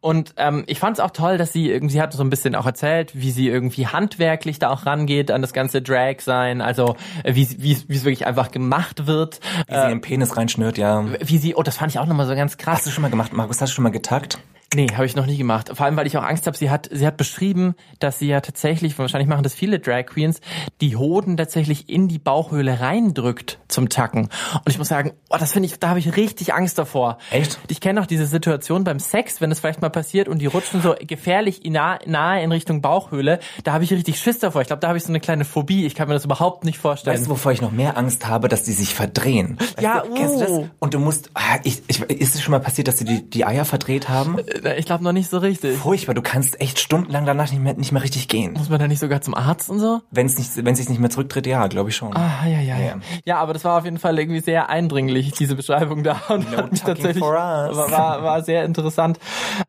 Und 0.00 0.34
ähm, 0.36 0.62
ich 0.66 0.78
fand 0.78 0.98
es 0.98 1.00
auch 1.00 1.10
toll, 1.10 1.38
dass 1.38 1.52
sie 1.52 1.68
irgendwie, 1.68 1.94
sie 1.94 2.02
hat 2.02 2.12
so 2.12 2.22
ein 2.22 2.30
bisschen 2.30 2.54
auch 2.54 2.66
erzählt, 2.66 3.12
wie 3.14 3.30
sie 3.30 3.48
irgendwie 3.48 3.86
handwerklich 3.88 4.58
da 4.60 4.70
auch 4.70 4.86
rangeht 4.86 5.30
an 5.30 5.42
das 5.42 5.52
ganze 5.52 5.82
Drag 5.82 6.20
sein, 6.20 6.60
also 6.60 6.96
äh, 7.24 7.34
wie 7.34 7.42
es 7.42 7.88
wirklich 8.04 8.26
einfach 8.26 8.52
gemacht 8.52 9.06
wird, 9.06 9.40
Wie 9.66 9.74
sie 9.74 9.88
den 9.88 10.00
Penis 10.00 10.36
reinschnürt, 10.36 10.78
ja. 10.78 11.04
wie 11.20 11.38
sie, 11.38 11.54
oh, 11.56 11.62
das 11.62 11.76
fand 11.76 11.90
ich 11.90 11.98
auch 11.98 12.06
nochmal 12.06 12.26
so 12.26 12.34
ganz 12.34 12.56
krass. 12.56 12.78
Hast 12.78 12.86
du 12.86 12.90
schon 12.90 13.02
mal 13.02 13.10
gemacht, 13.10 13.32
Markus? 13.32 13.60
Hast 13.60 13.72
du 13.72 13.74
schon 13.74 13.84
mal 13.84 13.90
getackt? 13.90 14.38
Nee, 14.74 14.88
habe 14.94 15.06
ich 15.06 15.14
noch 15.16 15.26
nie 15.26 15.36
gemacht. 15.36 15.70
Vor 15.74 15.86
allem, 15.86 15.96
weil 15.96 16.06
ich 16.06 16.16
auch 16.18 16.22
Angst 16.22 16.46
habe. 16.46 16.56
Sie 16.56 16.70
hat, 16.70 16.88
sie 16.90 17.06
hat 17.06 17.16
beschrieben, 17.16 17.74
dass 18.00 18.18
sie 18.18 18.26
ja 18.28 18.40
tatsächlich, 18.40 18.98
wahrscheinlich 18.98 19.28
machen 19.28 19.42
das 19.42 19.54
viele 19.54 19.78
Drag 19.78 20.06
Queens, 20.06 20.40
die 20.80 20.96
Hoden 20.96 21.36
tatsächlich 21.36 21.88
in 21.88 22.08
die 22.08 22.18
Bauchhöhle 22.18 22.80
reindrückt 22.80 23.58
zum 23.68 23.88
Tacken. 23.88 24.24
Und 24.54 24.68
ich 24.68 24.78
muss 24.78 24.88
sagen, 24.88 25.12
oh, 25.30 25.36
das 25.38 25.52
finde 25.52 25.66
ich, 25.66 25.78
da 25.78 25.88
habe 25.90 25.98
ich 25.98 26.16
richtig 26.16 26.54
Angst 26.54 26.78
davor. 26.78 27.18
Echt? 27.30 27.58
Ich 27.68 27.80
kenne 27.80 28.00
auch 28.00 28.06
diese 28.06 28.26
Situation 28.26 28.84
beim 28.84 28.98
Sex, 28.98 29.40
wenn 29.40 29.50
es 29.50 29.60
vielleicht 29.60 29.80
mal 29.82 29.90
passiert 29.90 30.28
und 30.28 30.38
die 30.40 30.46
rutschen 30.46 30.82
so 30.82 30.94
gefährlich 31.00 31.62
nah, 31.64 31.98
nahe 32.06 32.42
in 32.42 32.50
Richtung 32.52 32.80
Bauchhöhle. 32.82 33.38
Da 33.62 33.72
habe 33.72 33.84
ich 33.84 33.92
richtig 33.92 34.18
Schiss 34.18 34.38
davor. 34.40 34.60
Ich 34.62 34.66
glaube, 34.66 34.80
da 34.80 34.88
habe 34.88 34.98
ich 34.98 35.04
so 35.04 35.10
eine 35.10 35.20
kleine 35.20 35.44
Phobie. 35.44 35.86
Ich 35.86 35.94
kann 35.94 36.08
mir 36.08 36.14
das 36.14 36.24
überhaupt 36.24 36.64
nicht 36.64 36.78
vorstellen. 36.78 37.16
Weißt 37.16 37.26
du, 37.26 37.30
wovor 37.30 37.52
ich 37.52 37.62
noch 37.62 37.72
mehr 37.72 37.96
Angst 37.96 38.26
habe, 38.26 38.48
dass 38.48 38.64
die 38.64 38.72
sich 38.72 38.94
verdrehen? 38.94 39.56
Weißt 39.58 39.80
Ja, 39.80 40.00
du, 40.00 40.14
kennst 40.14 40.36
du 40.36 40.40
das? 40.40 40.50
uh. 40.50 40.68
Und 40.80 40.94
du 40.94 40.98
musst, 40.98 41.30
ah, 41.34 41.58
ich, 41.64 41.82
ich, 41.86 42.00
ist 42.02 42.34
es 42.34 42.42
schon 42.42 42.52
mal 42.52 42.60
passiert, 42.60 42.88
dass 42.88 42.98
sie 42.98 43.04
die, 43.04 43.28
die 43.28 43.44
Eier 43.44 43.64
verdreht 43.64 44.08
haben? 44.08 44.38
Äh, 44.64 44.78
ich 44.78 44.86
glaube 44.86 45.04
noch 45.04 45.12
nicht 45.12 45.30
so 45.30 45.38
richtig. 45.38 45.78
Furchtbar, 45.78 46.14
du 46.14 46.22
kannst 46.22 46.60
echt 46.60 46.78
stundenlang 46.78 47.26
danach 47.26 47.50
nicht 47.50 47.60
mehr, 47.60 47.74
nicht 47.74 47.92
mehr 47.92 48.02
richtig 48.02 48.28
gehen. 48.28 48.52
Muss 48.54 48.68
man 48.68 48.78
da 48.78 48.88
nicht 48.88 48.98
sogar 49.00 49.20
zum 49.20 49.34
Arzt 49.34 49.70
und 49.70 49.78
so? 49.78 50.00
Wenn 50.10 50.26
es 50.26 50.38
nicht, 50.38 50.64
wenn 50.64 50.74
sich 50.74 50.88
nicht 50.88 51.00
mehr 51.00 51.10
zurücktritt, 51.10 51.46
ja, 51.46 51.66
glaube 51.66 51.90
ich 51.90 51.96
schon. 51.96 52.16
Ah, 52.16 52.46
ja, 52.46 52.60
ja, 52.60 52.78
ja. 52.78 52.84
Ja. 52.84 52.98
Ja, 53.24 53.38
aber 53.38 53.52
das 53.52 53.64
war 53.64 53.78
auf 53.78 53.84
jeden 53.84 53.98
Fall 53.98 54.18
irgendwie 54.18 54.40
sehr 54.40 54.68
eindringlich, 54.68 55.32
diese 55.32 55.54
Beschreibung 55.54 56.02
da. 56.02 56.20
Und 56.28 56.50
No 56.50 56.58
hat 56.58 56.72
mich 56.72 56.80
talking 56.80 56.94
tatsächlich, 56.96 57.22
war, 57.22 57.90
war, 57.90 58.22
war 58.22 58.42
sehr 58.42 58.64
interessant. 58.64 59.18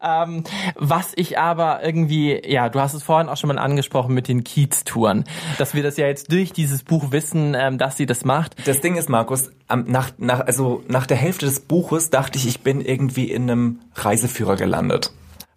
Ähm, 0.01 0.43
was 0.75 1.13
ich 1.15 1.37
aber 1.39 1.83
irgendwie, 1.83 2.41
ja, 2.45 2.69
du 2.69 2.79
hast 2.79 2.93
es 2.93 3.03
vorhin 3.03 3.29
auch 3.29 3.37
schon 3.37 3.47
mal 3.47 3.59
angesprochen 3.59 4.13
mit 4.13 4.27
den 4.27 4.43
Kiez-Touren, 4.43 5.25
dass 5.57 5.73
wir 5.73 5.83
das 5.83 5.97
ja 5.97 6.07
jetzt 6.07 6.31
durch 6.31 6.53
dieses 6.53 6.83
Buch 6.83 7.11
wissen, 7.11 7.55
ähm, 7.57 7.77
dass 7.77 7.97
sie 7.97 8.05
das 8.05 8.25
macht. 8.25 8.67
Das 8.67 8.81
Ding 8.81 8.95
ist, 8.95 9.09
Markus, 9.09 9.51
nach, 9.73 10.11
nach, 10.17 10.41
also 10.41 10.83
nach 10.87 11.07
der 11.07 11.17
Hälfte 11.17 11.45
des 11.45 11.59
Buches 11.61 12.09
dachte 12.09 12.37
ich, 12.37 12.47
ich 12.47 12.61
bin 12.61 12.81
irgendwie 12.81 13.31
in 13.31 13.49
einem 13.49 13.79
Reiseführer 13.95 14.55
gelandet. 14.55 14.84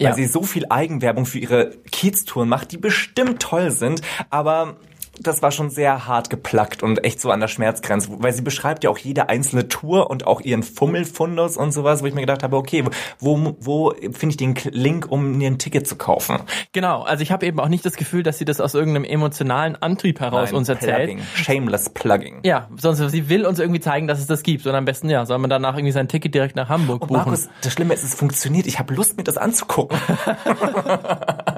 Weil 0.01 0.11
Ja. 0.11 0.15
sie 0.15 0.27
so 0.27 0.43
viel 0.45 0.67
Eigenwerbung 0.71 1.27
für 1.27 1.39
ihre 1.41 1.71
Kiez-Touren 1.91 2.49
macht, 2.49 2.71
die 2.73 2.77
bestimmt 2.79 3.43
toll 3.43 3.71
sind, 3.73 4.01
aber 4.31 4.77
das 5.21 5.43
war 5.43 5.51
schon 5.51 5.71
sehr 5.71 6.07
hart 6.07 6.31
geplackt 6.31 6.83
und 6.83 7.05
echt 7.05 7.21
so 7.21 7.31
an 7.31 7.41
der 7.41 7.49
Schmerzgrenze, 7.49 8.09
weil 8.19 8.33
sie 8.33 8.43
beschreibt 8.43 8.85
ja 8.85 8.91
auch 8.91 8.99
jede 8.99 9.29
einzelne 9.29 9.69
Tour 9.69 10.11
und 10.11 10.27
auch 10.27 10.41
ihren 10.41 10.63
Fummelfundus 10.63 11.57
und 11.57 11.73
sowas, 11.73 12.03
wo 12.03 12.07
ich 12.07 12.15
mir 12.15 12.23
gedacht 12.23 12.43
habe, 12.43 12.57
okay, 12.57 12.85
wo, 13.19 13.57
wo 13.61 13.93
finde 14.13 14.29
ich 14.31 14.37
den 14.37 14.55
Link, 14.71 15.11
um 15.11 15.39
mir 15.39 15.49
ein 15.51 15.59
Ticket 15.59 15.87
zu 15.87 15.97
kaufen? 15.97 16.39
Genau, 16.73 17.03
also 17.03 17.23
ich 17.23 17.33
habe 17.33 17.47
eben 17.47 17.61
auch 17.61 17.69
nicht 17.69 17.85
das 17.85 17.97
Gefühl, 17.97 18.23
dass 18.23 18.39
sie 18.39 18.45
das 18.45 18.61
aus 18.61 18.75
irgendeinem 18.75 19.05
emotionalen 19.05 19.77
Antrieb 19.77 20.21
heraus 20.21 20.51
Nein, 20.51 20.59
uns 20.59 20.69
erzählt. 20.69 20.97
Plugging. 20.97 21.23
Shameless 21.35 21.91
Plugging. 21.91 22.41
Ja, 22.45 22.69
sonst 22.77 22.99
sie 23.11 23.29
will 23.29 23.47
uns 23.47 23.59
irgendwie 23.59 23.81
zeigen, 23.81 24.07
dass 24.07 24.19
es 24.19 24.27
das 24.27 24.43
gibt. 24.43 24.67
Und 24.67 24.75
am 24.75 24.85
besten, 24.85 25.09
ja, 25.09 25.27
soll 25.27 25.39
man 25.39 25.51
danach 25.51 25.75
irgendwie 25.77 25.93
sein 25.93 26.09
Ticket 26.09 26.35
direkt 26.35 26.57
nach 26.57 26.69
Hamburg 26.69 27.03
Und 27.03 27.09
buchen. 27.09 27.19
Markus, 27.19 27.49
das 27.63 27.73
Schlimme 27.73 27.95
ist, 27.95 28.05
es 28.05 28.15
funktioniert. 28.15 28.67
Ich 28.67 28.79
habe 28.79 28.95
Lust, 28.95 29.17
mir 29.17 29.25
das 29.25 29.37
anzugucken. 29.37 29.99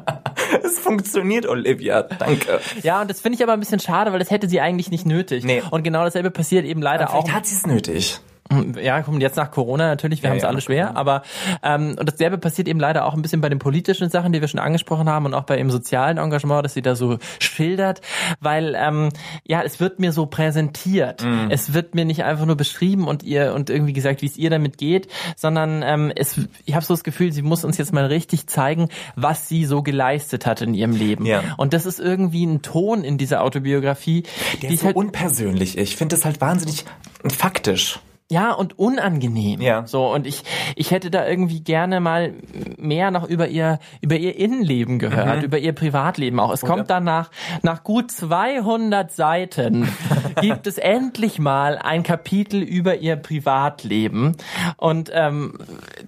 es 0.65 0.79
funktioniert, 0.79 1.47
Olivia. 1.47 2.03
Danke. 2.03 2.61
Ja, 2.83 3.01
und 3.01 3.11
das 3.11 3.21
finde 3.21 3.37
ich 3.37 3.43
aber 3.43 3.53
ein 3.53 3.61
bisschen 3.61 3.81
schade, 3.81 4.13
weil 4.13 4.19
das 4.19 4.31
hätte 4.31 4.49
sie 4.49 4.61
eigentlich 4.61 4.91
nicht 4.91 5.07
nötig. 5.07 5.45
Nee. 5.45 5.63
Und 5.71 5.83
genau 5.83 6.05
dasselbe 6.05 6.31
passiert 6.31 6.65
eben 6.65 6.83
leider 6.83 7.11
auch. 7.11 7.23
Vielleicht 7.23 7.37
hat 7.37 7.47
sie 7.47 7.57
es 7.57 7.67
nötig. 7.67 8.21
Ja, 8.83 9.03
kommt 9.03 9.23
jetzt 9.23 9.37
nach 9.37 9.51
Corona 9.51 9.87
natürlich, 9.87 10.23
wir 10.23 10.29
Ja, 10.29 10.31
haben 10.31 10.37
es 10.39 10.43
ja, 10.43 10.49
alle 10.49 10.61
schwer, 10.61 10.87
Corona. 10.87 11.01
aber 11.01 11.23
ähm, 11.63 11.97
und 11.99 12.09
dasselbe 12.11 12.39
passiert 12.39 12.69
eben 12.69 12.81
leider 12.81 13.05
auch 13.07 13.15
ein 13.15 13.23
bisschen 13.23 13.41
bei 13.41 13.49
den 13.49 13.59
politischen 13.59 14.11
Sachen, 14.11 14.33
die 14.33 14.41
wir 14.41 14.49
schon 14.49 14.61
angesprochen 14.61 15.09
haben 15.09 15.27
und 15.27 15.35
auch 15.35 15.45
bei 15.45 15.57
ihrem 15.59 15.71
sozialen 15.71 16.19
Engagement, 16.19 16.65
das 16.65 16.75
sie 16.75 16.83
da 16.83 16.95
so 16.97 17.19
schildert, 17.39 18.01
weil 18.41 18.75
ähm, 18.77 19.11
ja, 19.47 19.63
es 19.63 19.79
wird 19.81 20.01
mir 20.01 20.13
so 20.13 20.27
präsentiert. 20.27 21.23
Mhm. 21.25 21.47
Es 21.51 21.73
wird 21.75 21.95
mir 21.95 22.05
nicht 22.05 22.25
einfach 22.25 22.45
nur 22.47 22.57
beschrieben 22.57 23.07
und 23.07 23.23
ihr 23.23 23.55
und 23.55 23.71
irgendwie 23.71 23.93
gesagt, 23.93 24.23
wie 24.23 24.27
es 24.27 24.37
ihr 24.37 24.51
damit 24.51 24.79
geht, 24.79 25.09
sondern 25.37 25.83
ähm, 25.85 26.13
es, 26.15 26.41
ich 26.65 26.75
habe 26.75 26.85
so 26.85 26.95
das 26.95 27.05
Gefühl, 27.05 27.33
sie 27.33 27.43
muss 27.43 27.65
uns 27.65 27.79
jetzt 27.79 27.93
mal 27.93 28.07
richtig 28.07 28.47
zeigen, 28.47 28.89
was 29.17 29.49
sie 29.49 29.65
so 29.65 29.83
geleistet 29.83 30.47
hat 30.47 30.61
in 30.61 30.75
ihrem 30.75 30.93
Leben. 30.93 31.25
Ja. 31.27 31.43
Und 31.57 31.73
das 31.73 31.87
ist 31.87 32.01
irgendwie 32.01 32.45
ein 32.45 32.63
Ton 32.63 33.05
in 33.05 33.17
dieser 33.19 33.43
Autobiografie, 33.43 34.25
Der 34.63 34.69
die 34.71 34.75
ist 34.75 34.81
so 34.81 34.87
halt 34.87 34.97
unpersönlich. 34.97 35.79
Ich 35.79 35.97
finde 35.97 36.17
das 36.17 36.25
halt 36.25 36.41
wahnsinnig 36.41 36.85
faktisch. 37.29 38.01
Ja, 38.31 38.53
und 38.53 38.79
unangenehm. 38.79 39.61
Ja. 39.61 39.89
So, 39.89 40.07
und 40.07 40.25
ich, 40.25 40.45
ich 40.77 40.93
hätte 40.93 41.11
da 41.11 41.27
irgendwie 41.27 41.65
gerne 41.65 41.99
mal 41.99 42.35
mehr 42.79 43.11
noch 43.11 43.29
über 43.29 43.49
ihr, 43.49 43.81
über 44.01 44.17
ihr 44.17 44.37
Innenleben 44.37 45.01
gehört, 45.01 45.43
über 45.43 45.59
ihr 45.59 45.73
Privatleben 45.73 46.39
auch. 46.39 46.53
Es 46.53 46.61
kommt 46.61 46.91
dann 46.91 47.03
nach, 47.03 47.33
nach 47.63 47.83
gut 47.83 48.13
200 48.13 49.11
Seiten 49.11 49.93
gibt 50.41 50.69
es 50.69 50.79
endlich 50.79 51.41
mal 51.41 51.77
ein 51.77 52.05
Kapitel 52.05 52.63
über 52.63 52.99
ihr 52.99 53.17
Privatleben. 53.17 54.37
Und, 54.77 55.11
ähm, 55.13 55.59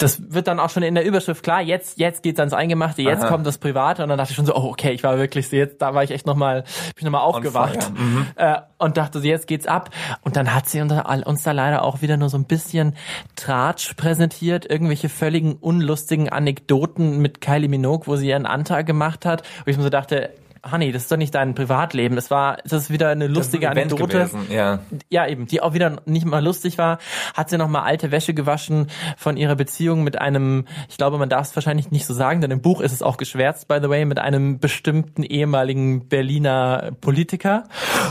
das 0.02 0.32
wird 0.32 0.46
dann 0.48 0.58
auch 0.60 0.70
schon 0.70 0.82
in 0.82 0.94
der 0.94 1.04
Überschrift 1.04 1.42
klar. 1.42 1.60
Jetzt, 1.60 1.98
jetzt 1.98 2.22
geht's 2.22 2.38
ans 2.40 2.52
Eingemachte, 2.52 3.02
jetzt 3.02 3.22
Aha. 3.22 3.28
kommt 3.28 3.46
das 3.46 3.58
Private. 3.58 4.02
Und 4.02 4.08
dann 4.08 4.18
dachte 4.18 4.30
ich 4.32 4.36
schon 4.36 4.46
so, 4.46 4.54
oh, 4.54 4.70
okay, 4.70 4.90
ich 4.92 5.02
war 5.04 5.16
wirklich 5.18 5.48
so 5.48 5.56
jetzt, 5.56 5.80
da 5.80 5.94
war 5.94 6.02
ich 6.02 6.10
echt 6.10 6.26
nochmal, 6.26 6.62
bin 6.62 6.70
ich 6.98 7.04
nochmal 7.04 7.22
aufgewacht. 7.22 7.90
Mhm. 7.96 8.26
Äh, 8.36 8.56
und 8.78 8.96
dachte 8.96 9.20
so, 9.20 9.26
jetzt 9.26 9.46
geht's 9.46 9.66
ab. 9.66 9.90
Und 10.22 10.36
dann 10.36 10.54
hat 10.54 10.68
sie 10.68 10.80
uns 10.80 10.92
da- 10.92 11.02
uns 11.24 11.42
da 11.44 11.52
leider 11.52 11.82
auch 11.82 12.02
wieder 12.02 12.16
nur 12.16 12.28
so 12.28 12.36
ein 12.36 12.44
bisschen 12.44 12.96
Tratsch 13.36 13.94
präsentiert, 13.94 14.68
irgendwelche 14.68 15.08
völligen 15.08 15.54
unlustigen 15.54 16.28
Anekdoten 16.28 17.18
mit 17.20 17.40
Kylie 17.40 17.68
Minogue, 17.68 18.06
wo 18.06 18.16
sie 18.16 18.28
ihren 18.28 18.46
Antrag 18.46 18.86
gemacht 18.86 19.24
hat. 19.24 19.42
Wo 19.64 19.70
ich 19.70 19.76
mir 19.76 19.82
so 19.82 19.88
dachte, 19.90 20.30
Honey, 20.70 20.92
das 20.92 21.02
ist 21.02 21.12
doch 21.12 21.16
nicht 21.16 21.34
dein 21.34 21.54
Privatleben. 21.54 22.14
Das 22.14 22.30
war, 22.30 22.58
das 22.64 22.84
ist 22.84 22.90
wieder 22.90 23.08
eine 23.08 23.26
lustige 23.26 23.68
ein 23.68 23.76
Anekdote. 23.76 24.18
gewesen, 24.18 24.46
ja. 24.48 24.78
Ja, 25.08 25.26
eben, 25.26 25.46
die 25.46 25.60
auch 25.60 25.74
wieder 25.74 26.00
nicht 26.06 26.24
mal 26.24 26.42
lustig 26.42 26.78
war, 26.78 26.98
hat 27.34 27.50
sie 27.50 27.58
noch 27.58 27.68
mal 27.68 27.82
alte 27.82 28.12
Wäsche 28.12 28.32
gewaschen 28.32 28.86
von 29.16 29.36
ihrer 29.36 29.56
Beziehung 29.56 30.04
mit 30.04 30.20
einem, 30.20 30.66
ich 30.88 30.96
glaube, 30.96 31.18
man 31.18 31.28
darf 31.28 31.48
es 31.48 31.56
wahrscheinlich 31.56 31.90
nicht 31.90 32.06
so 32.06 32.14
sagen, 32.14 32.40
denn 32.40 32.52
im 32.52 32.62
Buch 32.62 32.80
ist 32.80 32.92
es 32.92 33.02
auch 33.02 33.16
geschwärzt, 33.16 33.66
by 33.66 33.78
the 33.82 33.88
way, 33.88 34.04
mit 34.04 34.20
einem 34.20 34.60
bestimmten 34.60 35.24
ehemaligen 35.24 36.08
Berliner 36.08 36.92
Politiker. 37.00 37.64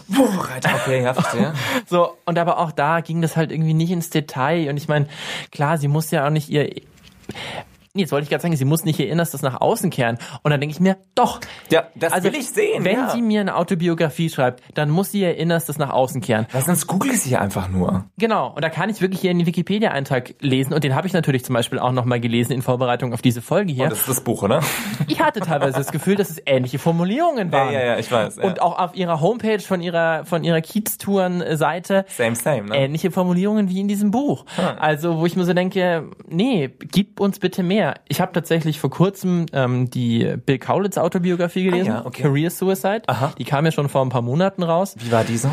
Boah, 0.09 0.49
Alter, 0.53 0.75
okay, 0.75 1.03
ja, 1.03 1.13
verstehe. 1.13 1.53
So, 1.87 2.17
und 2.25 2.37
aber 2.37 2.59
auch 2.59 2.71
da 2.71 3.01
ging 3.01 3.21
das 3.21 3.35
halt 3.35 3.51
irgendwie 3.51 3.73
nicht 3.73 3.91
ins 3.91 4.09
Detail. 4.09 4.69
Und 4.69 4.77
ich 4.77 4.87
meine, 4.87 5.07
klar, 5.51 5.77
sie 5.77 5.87
muss 5.87 6.11
ja 6.11 6.25
auch 6.25 6.29
nicht 6.29 6.49
ihr. 6.49 6.69
Nee, 7.93 8.04
Jetzt 8.04 8.12
wollte 8.13 8.23
ich 8.23 8.30
gerade 8.30 8.41
sagen, 8.41 8.56
sie 8.56 8.63
muss 8.63 8.86
nicht 8.86 8.99
ihr 8.99 9.10
Innerstes 9.10 9.41
nach 9.41 9.60
außen 9.60 9.89
kehren. 9.89 10.17
Und 10.43 10.51
dann 10.51 10.62
denke 10.62 10.73
ich 10.73 10.80
mir, 10.80 10.95
doch. 11.13 11.41
Ja, 11.69 11.88
das 11.95 12.23
will 12.23 12.34
ich 12.36 12.49
sehen, 12.49 12.86
Wenn 12.86 12.95
ja. 12.95 13.10
sie 13.10 13.21
mir 13.21 13.41
eine 13.41 13.56
Autobiografie 13.58 14.30
schreibt, 14.30 14.63
dann 14.75 14.89
muss 14.89 15.12
sie 15.12 15.21
ihr 15.21 15.36
Innerstes 15.36 15.77
nach 15.77 15.89
außen 15.89 16.21
kehren. 16.21 16.47
Weil 16.54 16.62
sonst 16.62 16.88
google 16.88 17.12
ich 17.12 17.19
sie 17.21 17.36
einfach 17.36 17.67
nur. 17.67 18.06
Genau, 18.17 18.54
und 18.56 18.63
da 18.63 18.69
kann 18.69 18.89
ich 18.89 19.01
wirklich 19.01 19.19
hier 19.19 19.32
in 19.32 19.39
den 19.39 19.45
Wikipedia-Eintrag 19.47 20.36
lesen 20.39 20.73
und 20.73 20.86
den 20.86 20.95
habe 20.95 21.06
ich 21.06 21.12
natürlich 21.13 21.43
zum 21.43 21.54
Beispiel 21.54 21.80
auch 21.80 21.91
nochmal 21.91 22.21
gelesen 22.21 22.54
in 22.54 22.62
Vorbereitung 22.62 23.13
auf 23.13 23.21
diese 23.21 23.41
Folge 23.41 23.73
hier. 23.73 23.84
Und 23.84 23.91
das 23.91 23.99
ist 23.99 24.08
das 24.10 24.21
Buch, 24.21 24.41
oder? 24.43 24.62
Ich 25.08 25.19
hatte 25.21 25.41
teilweise 25.41 25.77
das 25.77 25.91
Gefühl, 25.91 26.15
dass 26.15 26.30
es 26.30 26.41
ähnliche 26.45 26.80
Formulierungen 26.80 27.49
Ja, 27.51 27.54
waren. 27.60 27.73
ja, 27.73 27.84
ja, 27.84 27.97
ich 27.97 28.10
weiß. 28.10 28.38
Ja. 28.38 28.43
Und 28.43 28.62
auch 28.62 28.80
auf 28.80 28.95
ihrer 28.95 29.19
Homepage 29.19 29.60
von 29.60 29.82
ihrer 29.82 30.23
von 30.23 30.45
ihrer 30.45 30.62
Kiez-Touren-Seite 30.62 32.06
Same, 32.08 32.36
same, 32.36 32.69
ne? 32.69 32.77
ähnliche 32.77 33.12
Formulierungen 33.12 33.69
wie 33.69 33.82
in 33.82 33.88
diesem 33.88 34.12
Buch. 34.12 34.45
Also 34.80 35.19
wo 35.19 35.25
ich 35.25 35.36
mir 35.36 35.43
so 35.45 35.54
denke, 35.54 36.10
nee, 36.27 36.69
gib 36.80 37.19
uns 37.19 37.39
bitte 37.39 37.63
mehr. 37.63 37.81
Ich 38.08 38.22
habe 38.22 38.32
tatsächlich 38.32 38.80
vor 38.80 38.89
kurzem 38.89 39.46
ähm, 39.54 39.89
die 39.89 40.36
Bill 40.46 40.60
Kaulitz 40.60 40.98
Autobiografie 40.98 41.63
gelesen, 41.63 41.91
Ah 41.91 41.96
ja, 42.00 42.06
okay. 42.06 42.24
Career 42.24 42.50
Suicide. 42.50 43.04
Aha. 43.08 43.34
Die 43.38 43.44
kam 43.44 43.65
ja 43.65 43.72
schon 43.72 43.89
vor 43.89 44.02
ein 44.02 44.10
paar 44.10 44.22
Monaten 44.22 44.63
raus. 44.63 44.96
Wie 45.00 45.12
war 45.12 45.24
diese? 45.24 45.50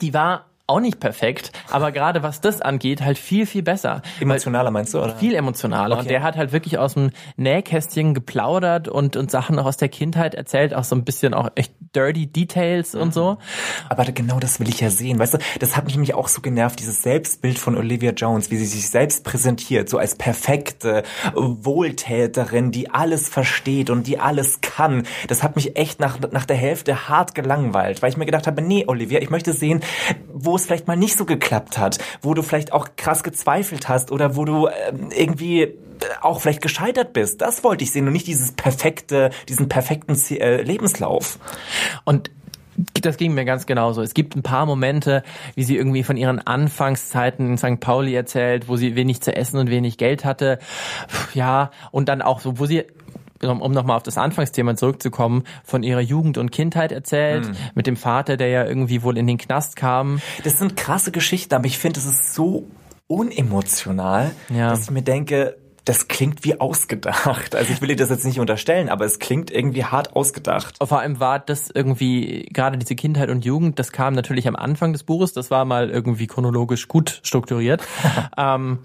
Die 0.00 0.12
war 0.12 0.46
auch 0.68 0.80
nicht 0.80 0.98
perfekt, 0.98 1.52
aber 1.70 1.92
gerade 1.92 2.22
was 2.24 2.40
das 2.40 2.60
angeht, 2.60 3.00
halt 3.00 3.18
viel, 3.18 3.46
viel 3.46 3.62
besser. 3.62 4.02
Emotionaler 4.20 4.70
meinst 4.72 4.94
du, 4.94 4.98
oder? 5.02 5.14
Viel 5.16 5.34
emotionaler. 5.34 5.94
Und 5.94 6.00
Okay. 6.00 6.08
der 6.08 6.22
hat 6.24 6.36
halt 6.36 6.52
wirklich 6.52 6.78
aus 6.78 6.94
dem 6.94 7.10
Nähkästchen 7.36 8.14
geplaudert 8.14 8.88
und, 8.88 9.16
und 9.16 9.30
Sachen 9.30 9.58
auch 9.58 9.66
aus 9.66 9.76
der 9.76 9.88
Kindheit 9.88 10.34
erzählt, 10.34 10.74
auch 10.74 10.84
so 10.84 10.96
ein 10.96 11.04
bisschen 11.04 11.34
auch 11.34 11.50
echt 11.54 11.72
dirty 11.94 12.26
Details 12.26 12.94
Mhm. 12.94 13.00
und 13.00 13.14
so. 13.14 13.38
Aber 13.88 14.04
genau 14.06 14.40
das 14.40 14.58
will 14.60 14.68
ich 14.68 14.80
ja 14.80 14.90
sehen. 14.90 15.18
Weißt 15.18 15.34
du, 15.34 15.38
das 15.60 15.76
hat 15.76 15.84
mich 15.84 15.94
nämlich 15.94 16.14
auch 16.14 16.28
so 16.28 16.40
genervt, 16.40 16.80
dieses 16.80 17.02
Selbstbild 17.02 17.58
von 17.58 17.76
Olivia 17.76 18.10
Jones, 18.12 18.50
wie 18.50 18.56
sie 18.56 18.66
sich 18.66 18.90
selbst 18.90 19.24
präsentiert, 19.24 19.88
so 19.88 19.98
als 19.98 20.16
perfekte 20.16 21.04
Wohltäterin, 21.34 22.70
die 22.70 22.90
alles 22.90 23.28
versteht 23.28 23.90
und 23.90 24.06
die 24.06 24.18
alles 24.18 24.60
kann. 24.62 25.06
Das 25.28 25.42
hat 25.42 25.56
mich 25.56 25.76
echt 25.76 26.00
nach, 26.00 26.18
nach 26.32 26.44
der 26.46 26.56
Hälfte 26.56 27.08
hart 27.08 27.34
gelangweilt, 27.34 28.02
weil 28.02 28.10
ich 28.10 28.16
mir 28.16 28.26
gedacht 28.26 28.46
habe, 28.46 28.62
nee, 28.62 28.84
Olivia, 28.86 29.20
ich 29.20 29.30
möchte 29.30 29.52
sehen, 29.52 29.80
wo 30.32 30.55
es 30.56 30.66
vielleicht 30.66 30.86
mal 30.86 30.96
nicht 30.96 31.16
so 31.16 31.24
geklappt 31.24 31.78
hat, 31.78 31.98
wo 32.22 32.34
du 32.34 32.42
vielleicht 32.42 32.72
auch 32.72 32.88
krass 32.96 33.22
gezweifelt 33.22 33.88
hast 33.88 34.10
oder 34.10 34.36
wo 34.36 34.44
du 34.44 34.68
ähm, 34.68 35.10
irgendwie 35.14 35.74
auch 36.20 36.40
vielleicht 36.40 36.62
gescheitert 36.62 37.12
bist. 37.12 37.40
Das 37.40 37.64
wollte 37.64 37.84
ich 37.84 37.92
sehen 37.92 38.06
und 38.06 38.12
nicht 38.12 38.26
dieses 38.26 38.52
perfekte, 38.52 39.30
diesen 39.48 39.68
perfekten 39.68 40.16
äh, 40.36 40.62
Lebenslauf. 40.62 41.38
Und 42.04 42.30
das 43.00 43.16
ging 43.16 43.32
mir 43.32 43.44
ganz 43.44 43.66
genauso. 43.66 44.02
Es 44.02 44.14
gibt 44.14 44.36
ein 44.36 44.42
paar 44.42 44.66
Momente, 44.66 45.22
wie 45.54 45.64
sie 45.64 45.76
irgendwie 45.76 46.02
von 46.02 46.16
ihren 46.16 46.40
Anfangszeiten 46.40 47.50
in 47.50 47.58
St. 47.58 47.80
Pauli 47.80 48.14
erzählt, 48.14 48.68
wo 48.68 48.76
sie 48.76 48.96
wenig 48.96 49.22
zu 49.22 49.34
essen 49.34 49.58
und 49.58 49.70
wenig 49.70 49.96
Geld 49.96 50.24
hatte. 50.24 50.58
Ja, 51.32 51.70
und 51.90 52.08
dann 52.08 52.22
auch 52.22 52.40
so, 52.40 52.58
wo 52.58 52.66
sie 52.66 52.84
um, 53.42 53.60
um 53.60 53.72
nochmal 53.72 53.96
auf 53.96 54.02
das 54.02 54.18
Anfangsthema 54.18 54.76
zurückzukommen, 54.76 55.44
von 55.64 55.82
ihrer 55.82 56.00
Jugend 56.00 56.38
und 56.38 56.50
Kindheit 56.50 56.92
erzählt, 56.92 57.50
mit 57.74 57.86
dem 57.86 57.96
Vater, 57.96 58.36
der 58.36 58.48
ja 58.48 58.64
irgendwie 58.64 59.02
wohl 59.02 59.18
in 59.18 59.26
den 59.26 59.38
Knast 59.38 59.76
kam. 59.76 60.20
Das 60.44 60.58
sind 60.58 60.76
krasse 60.76 61.10
Geschichten, 61.12 61.54
aber 61.54 61.66
ich 61.66 61.78
finde, 61.78 62.00
es 62.00 62.06
ist 62.06 62.34
so 62.34 62.66
unemotional, 63.08 64.32
Ja. 64.48 64.70
dass 64.70 64.84
ich 64.84 64.90
mir 64.90 65.02
denke, 65.02 65.56
das 65.84 66.08
klingt 66.08 66.44
wie 66.44 66.60
ausgedacht. 66.60 67.54
Also 67.54 67.72
ich 67.72 67.80
will 67.80 67.86
dir 67.86 67.94
das 67.96 68.10
jetzt 68.10 68.24
nicht 68.24 68.40
unterstellen, 68.40 68.88
aber 68.88 69.04
es 69.04 69.20
klingt 69.20 69.52
irgendwie 69.52 69.84
hart 69.84 70.16
ausgedacht. 70.16 70.74
Vor 70.82 70.98
allem 70.98 71.20
war 71.20 71.38
das 71.38 71.70
irgendwie, 71.72 72.48
gerade 72.52 72.76
diese 72.76 72.96
Kindheit 72.96 73.30
und 73.30 73.44
Jugend, 73.44 73.78
das 73.78 73.92
kam 73.92 74.14
natürlich 74.14 74.48
am 74.48 74.56
Anfang 74.56 74.92
des 74.92 75.04
Buches, 75.04 75.32
das 75.32 75.52
war 75.52 75.64
mal 75.64 75.88
irgendwie 75.88 76.26
chronologisch 76.26 76.88
gut 76.88 77.20
strukturiert. 77.22 77.86
ähm, 78.36 78.80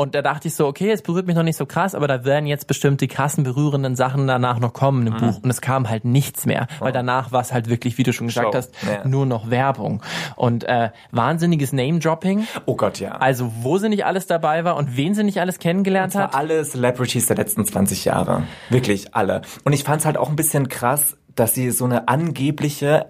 und 0.00 0.14
da 0.14 0.22
dachte 0.22 0.48
ich 0.48 0.54
so, 0.54 0.66
okay, 0.66 0.90
es 0.90 1.02
berührt 1.02 1.26
mich 1.26 1.36
noch 1.36 1.42
nicht 1.42 1.58
so 1.58 1.66
krass, 1.66 1.94
aber 1.94 2.08
da 2.08 2.24
werden 2.24 2.46
jetzt 2.46 2.66
bestimmt 2.66 3.02
die 3.02 3.06
krassen, 3.06 3.44
berührenden 3.44 3.96
Sachen 3.96 4.26
danach 4.26 4.58
noch 4.58 4.72
kommen 4.72 5.06
im 5.06 5.14
Buch. 5.18 5.42
Und 5.42 5.50
es 5.50 5.60
kam 5.60 5.90
halt 5.90 6.06
nichts 6.06 6.46
mehr, 6.46 6.68
weil 6.78 6.90
danach 6.90 7.32
war 7.32 7.42
es 7.42 7.52
halt 7.52 7.68
wirklich, 7.68 7.98
wie 7.98 8.02
du 8.02 8.14
schon 8.14 8.28
gesagt 8.28 8.46
Show. 8.52 8.56
hast, 8.56 8.72
Ja. 8.82 9.06
nur 9.06 9.26
noch 9.26 9.50
Werbung. 9.50 10.00
Und 10.36 10.64
äh, 10.64 10.88
wahnsinniges 11.10 11.74
Name-Dropping. 11.74 12.46
Oh 12.64 12.76
Gott, 12.76 12.98
ja. 12.98 13.10
Also 13.16 13.52
wo 13.60 13.76
sie 13.76 13.90
nicht 13.90 14.06
alles 14.06 14.26
dabei 14.26 14.64
war 14.64 14.76
und 14.76 14.96
wen 14.96 15.14
sie 15.14 15.22
nicht 15.22 15.38
alles 15.38 15.58
kennengelernt 15.58 16.14
hat. 16.14 16.34
alle 16.34 16.64
Celebrities 16.64 17.26
der 17.26 17.36
letzten 17.36 17.66
20 17.66 18.06
Jahre. 18.06 18.44
Wirklich 18.70 19.14
alle. 19.14 19.42
Und 19.64 19.74
ich 19.74 19.84
fand 19.84 20.00
es 20.00 20.06
halt 20.06 20.16
auch 20.16 20.30
ein 20.30 20.36
bisschen 20.36 20.68
krass, 20.68 21.18
dass 21.34 21.52
sie 21.54 21.70
so 21.72 21.84
eine 21.84 22.08
angebliche 22.08 23.06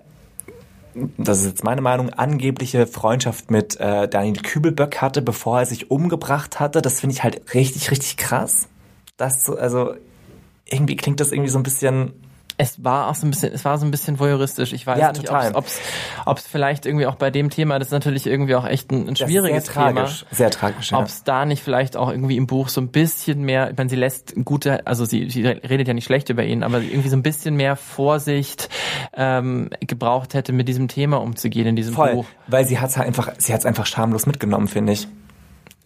das 1.18 1.40
ist 1.40 1.46
jetzt 1.46 1.64
meine 1.64 1.80
Meinung, 1.80 2.10
angebliche 2.10 2.86
Freundschaft 2.86 3.50
mit 3.50 3.78
äh, 3.80 4.08
Daniel 4.08 4.42
Kübelböck 4.42 5.00
hatte, 5.00 5.22
bevor 5.22 5.60
er 5.60 5.66
sich 5.66 5.90
umgebracht 5.90 6.60
hatte. 6.60 6.82
Das 6.82 7.00
finde 7.00 7.14
ich 7.14 7.22
halt 7.22 7.54
richtig, 7.54 7.90
richtig 7.90 8.16
krass. 8.16 8.68
Das 9.16 9.44
so, 9.44 9.56
also 9.56 9.94
irgendwie 10.64 10.96
klingt 10.96 11.20
das 11.20 11.32
irgendwie 11.32 11.50
so 11.50 11.58
ein 11.58 11.62
bisschen 11.62 12.12
Es 12.60 12.84
war 12.84 13.08
auch 13.08 13.14
so 13.14 13.26
ein 13.26 13.30
bisschen, 13.30 13.52
es 13.52 13.64
war 13.64 13.78
so 13.78 13.86
ein 13.86 13.90
bisschen 13.90 14.18
voyeuristisch. 14.18 14.72
Ich 14.72 14.86
weiß 14.86 14.98
Ja, 14.98 15.12
nicht, 15.12 15.30
ob 16.26 16.36
es 16.36 16.46
vielleicht 16.46 16.86
irgendwie 16.86 17.06
auch 17.06 17.14
bei 17.14 17.30
dem 17.30 17.50
Thema, 17.50 17.78
das 17.78 17.88
ist 17.88 17.92
natürlich 17.92 18.26
irgendwie 18.26 18.54
auch 18.54 18.66
echt 18.66 18.90
ein, 18.92 19.08
ein 19.08 19.16
schwieriges 19.16 19.66
sehr 19.66 19.74
Thema. 19.74 19.92
tragisch. 19.94 20.24
Sehr 20.30 20.50
tragisch, 20.50 20.90
ja. 20.92 20.98
Ob 20.98 21.06
es 21.06 21.24
da 21.24 21.44
nicht 21.46 21.62
vielleicht 21.62 21.96
auch 21.96 22.10
irgendwie 22.10 22.36
im 22.36 22.46
Buch 22.46 22.68
so 22.68 22.80
ein 22.80 22.88
bisschen 22.88 23.42
mehr, 23.42 23.70
ich 23.70 23.76
meine, 23.78 23.88
sie 23.90 23.96
lässt 23.96 24.34
gute, 24.44 24.86
also 24.86 25.04
sie, 25.04 25.30
sie 25.30 25.46
redet 25.46 25.88
ja 25.88 25.94
nicht 25.94 26.04
schlecht 26.04 26.28
über 26.28 26.44
ihn, 26.44 26.62
aber 26.62 26.80
irgendwie 26.80 27.08
so 27.08 27.16
ein 27.16 27.22
bisschen 27.22 27.56
mehr 27.56 27.76
Vorsicht 27.76 28.68
ähm, 29.14 29.70
gebraucht 29.80 30.34
hätte, 30.34 30.52
mit 30.52 30.68
diesem 30.68 30.88
Thema 30.88 31.18
umzugehen 31.20 31.66
in 31.66 31.76
diesem 31.76 31.94
Voll, 31.94 32.14
Buch. 32.14 32.26
weil 32.46 32.66
sie 32.66 32.78
hat's 32.78 32.96
halt 32.96 33.06
einfach, 33.06 33.32
sie 33.38 33.52
hat's 33.54 33.64
einfach 33.66 33.86
schamlos 33.86 34.26
mitgenommen, 34.26 34.68
finde 34.68 34.92
ich. 34.92 35.08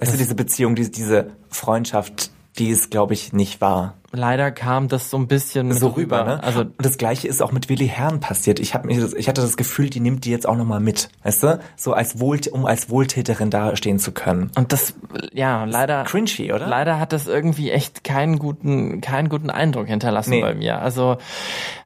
Weißt 0.01 0.13
du, 0.13 0.19
diese 0.19 0.35
Beziehung, 0.35 0.75
diese, 0.75 0.91
diese 0.91 1.27
Freundschaft, 1.49 2.31
die 2.59 2.69
ist, 2.69 2.91
glaube 2.91 3.15
ich, 3.15 3.33
nicht 3.33 3.61
wahr. 3.61 3.95
Leider 4.17 4.53
kam 4.53 4.87
das 4.87 5.11
so 5.11 5.17
ein 5.17 5.27
bisschen 5.27 5.73
so 5.73 5.89
rüber, 5.89 6.23
ne? 6.23 6.43
Also 6.45 6.61
und 6.61 6.75
das 6.79 6.99
gleiche 6.99 7.27
ist 7.27 7.43
auch 7.43 7.51
mit 7.51 7.69
Willi 7.69 7.89
Herrn 7.89 8.21
passiert. 8.21 8.61
Ich 8.61 8.73
habe 8.73 8.87
mir, 8.87 9.13
ich 9.17 9.29
hatte 9.29 9.41
das 9.41 9.57
Gefühl, 9.57 9.91
die 9.91 9.99
nimmt 9.99 10.25
die 10.25 10.31
jetzt 10.31 10.47
auch 10.49 10.55
noch 10.55 10.65
mal 10.65 10.79
mit, 10.79 11.09
weißt 11.25 11.43
du, 11.43 11.59
so 11.75 11.95
als 11.95 12.21
Wohl, 12.21 12.39
um 12.53 12.65
als 12.65 12.89
Wohltäterin 12.91 13.51
dastehen 13.51 13.99
zu 13.99 14.13
können. 14.13 14.53
und 14.57 14.73
das, 14.73 14.95
ja, 15.33 15.65
leider. 15.65 16.05
Cringy, 16.05 16.53
oder? 16.53 16.69
Leider 16.69 17.01
hat 17.01 17.13
das 17.13 17.27
irgendwie 17.27 17.73
echt 17.73 18.05
keinen 18.05 18.39
guten, 18.39 19.01
keinen 19.01 19.29
guten 19.29 19.51
Eindruck 19.51 19.89
hinterlassen 19.89 20.31
Nee. 20.31 20.43
bei 20.43 20.55
mir. 20.55 20.79
Also 20.81 21.17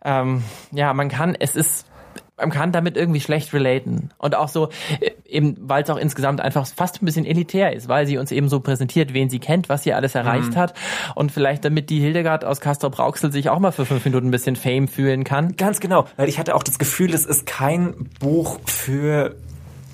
ähm, 0.04 0.42
ja, 0.70 0.92
man 0.92 1.08
kann, 1.08 1.34
es 1.34 1.56
ist 1.56 1.86
man 2.38 2.50
kann 2.50 2.72
damit 2.72 2.96
irgendwie 2.96 3.20
schlecht 3.20 3.52
relaten. 3.52 4.10
Und 4.18 4.34
auch 4.34 4.48
so, 4.48 4.68
äh, 5.00 5.10
eben, 5.28 5.56
weil 5.60 5.82
es 5.82 5.90
auch 5.90 5.96
insgesamt 5.96 6.40
einfach 6.40 6.66
fast 6.66 7.02
ein 7.02 7.06
bisschen 7.06 7.24
elitär 7.24 7.72
ist, 7.72 7.88
weil 7.88 8.06
sie 8.06 8.18
uns 8.18 8.32
eben 8.32 8.48
so 8.48 8.60
präsentiert, 8.60 9.12
wen 9.14 9.28
sie 9.28 9.38
kennt, 9.38 9.68
was 9.68 9.82
sie 9.82 9.92
alles 9.92 10.14
erreicht 10.14 10.52
mhm. 10.52 10.56
hat. 10.56 10.74
Und 11.14 11.32
vielleicht 11.32 11.64
damit 11.64 11.90
die 11.90 12.00
Hildegard 12.00 12.44
aus 12.44 12.60
Castro 12.60 12.90
Brauxel 12.90 13.32
sich 13.32 13.50
auch 13.50 13.58
mal 13.58 13.72
für 13.72 13.86
fünf 13.86 14.04
Minuten 14.04 14.28
ein 14.28 14.30
bisschen 14.30 14.56
Fame 14.56 14.88
fühlen 14.88 15.24
kann. 15.24 15.56
Ganz 15.56 15.80
genau, 15.80 16.06
weil 16.16 16.28
ich 16.28 16.38
hatte 16.38 16.54
auch 16.54 16.62
das 16.62 16.78
Gefühl, 16.78 17.12
es 17.14 17.26
ist 17.26 17.46
kein 17.46 18.08
Buch 18.20 18.58
für 18.64 19.36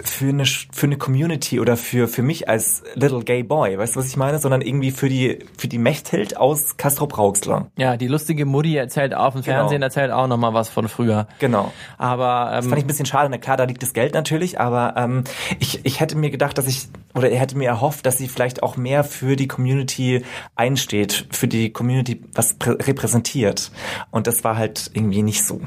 für 0.04 0.28
eine, 0.28 0.44
für 0.44 0.86
eine 0.86 0.96
Community 0.96 1.60
oder 1.60 1.76
für, 1.76 2.08
für 2.08 2.22
mich 2.22 2.48
als 2.48 2.82
Little 2.94 3.24
Gay 3.24 3.42
Boy, 3.42 3.78
weißt 3.78 3.96
du, 3.96 4.00
was 4.00 4.06
ich 4.06 4.16
meine? 4.16 4.38
Sondern 4.38 4.60
irgendwie 4.60 4.90
für 4.90 5.08
die, 5.08 5.38
für 5.56 5.66
die 5.66 5.78
Mechthild 5.78 6.36
aus 6.36 6.76
Castro 6.76 7.06
Brauxler. 7.06 7.70
Ja, 7.76 7.96
die 7.96 8.06
lustige 8.06 8.44
Mutti 8.44 8.76
erzählt 8.76 9.14
auf 9.14 9.34
dem 9.34 9.42
genau. 9.42 9.58
Fernsehen, 9.58 9.82
erzählt 9.82 10.10
auch 10.10 10.26
nochmal 10.26 10.54
was 10.54 10.68
von 10.68 10.88
früher. 10.88 11.26
Genau. 11.38 11.72
Aber, 11.98 12.50
ähm, 12.50 12.56
Das 12.56 12.66
fand 12.66 12.78
ich 12.78 12.84
ein 12.84 12.88
bisschen 12.88 13.06
schade. 13.06 13.28
Na 13.30 13.38
klar, 13.38 13.56
da 13.56 13.64
liegt 13.64 13.82
das 13.82 13.92
Geld 13.92 14.14
natürlich, 14.14 14.60
aber, 14.60 14.94
ähm, 14.96 15.24
ich, 15.58 15.84
ich 15.84 16.00
hätte 16.00 16.16
mir 16.16 16.30
gedacht, 16.30 16.58
dass 16.58 16.66
ich, 16.66 16.88
oder 17.14 17.30
er 17.30 17.40
hätte 17.40 17.56
mir 17.56 17.68
erhofft, 17.68 18.06
dass 18.06 18.18
sie 18.18 18.28
vielleicht 18.28 18.62
auch 18.62 18.76
mehr 18.76 19.04
für 19.04 19.36
die 19.36 19.48
Community 19.48 20.24
einsteht, 20.54 21.26
für 21.30 21.48
die 21.48 21.72
Community 21.72 22.22
was 22.34 22.56
repräsentiert. 22.66 23.70
Und 24.10 24.26
das 24.26 24.44
war 24.44 24.56
halt 24.56 24.90
irgendwie 24.92 25.22
nicht 25.22 25.44
so. 25.44 25.60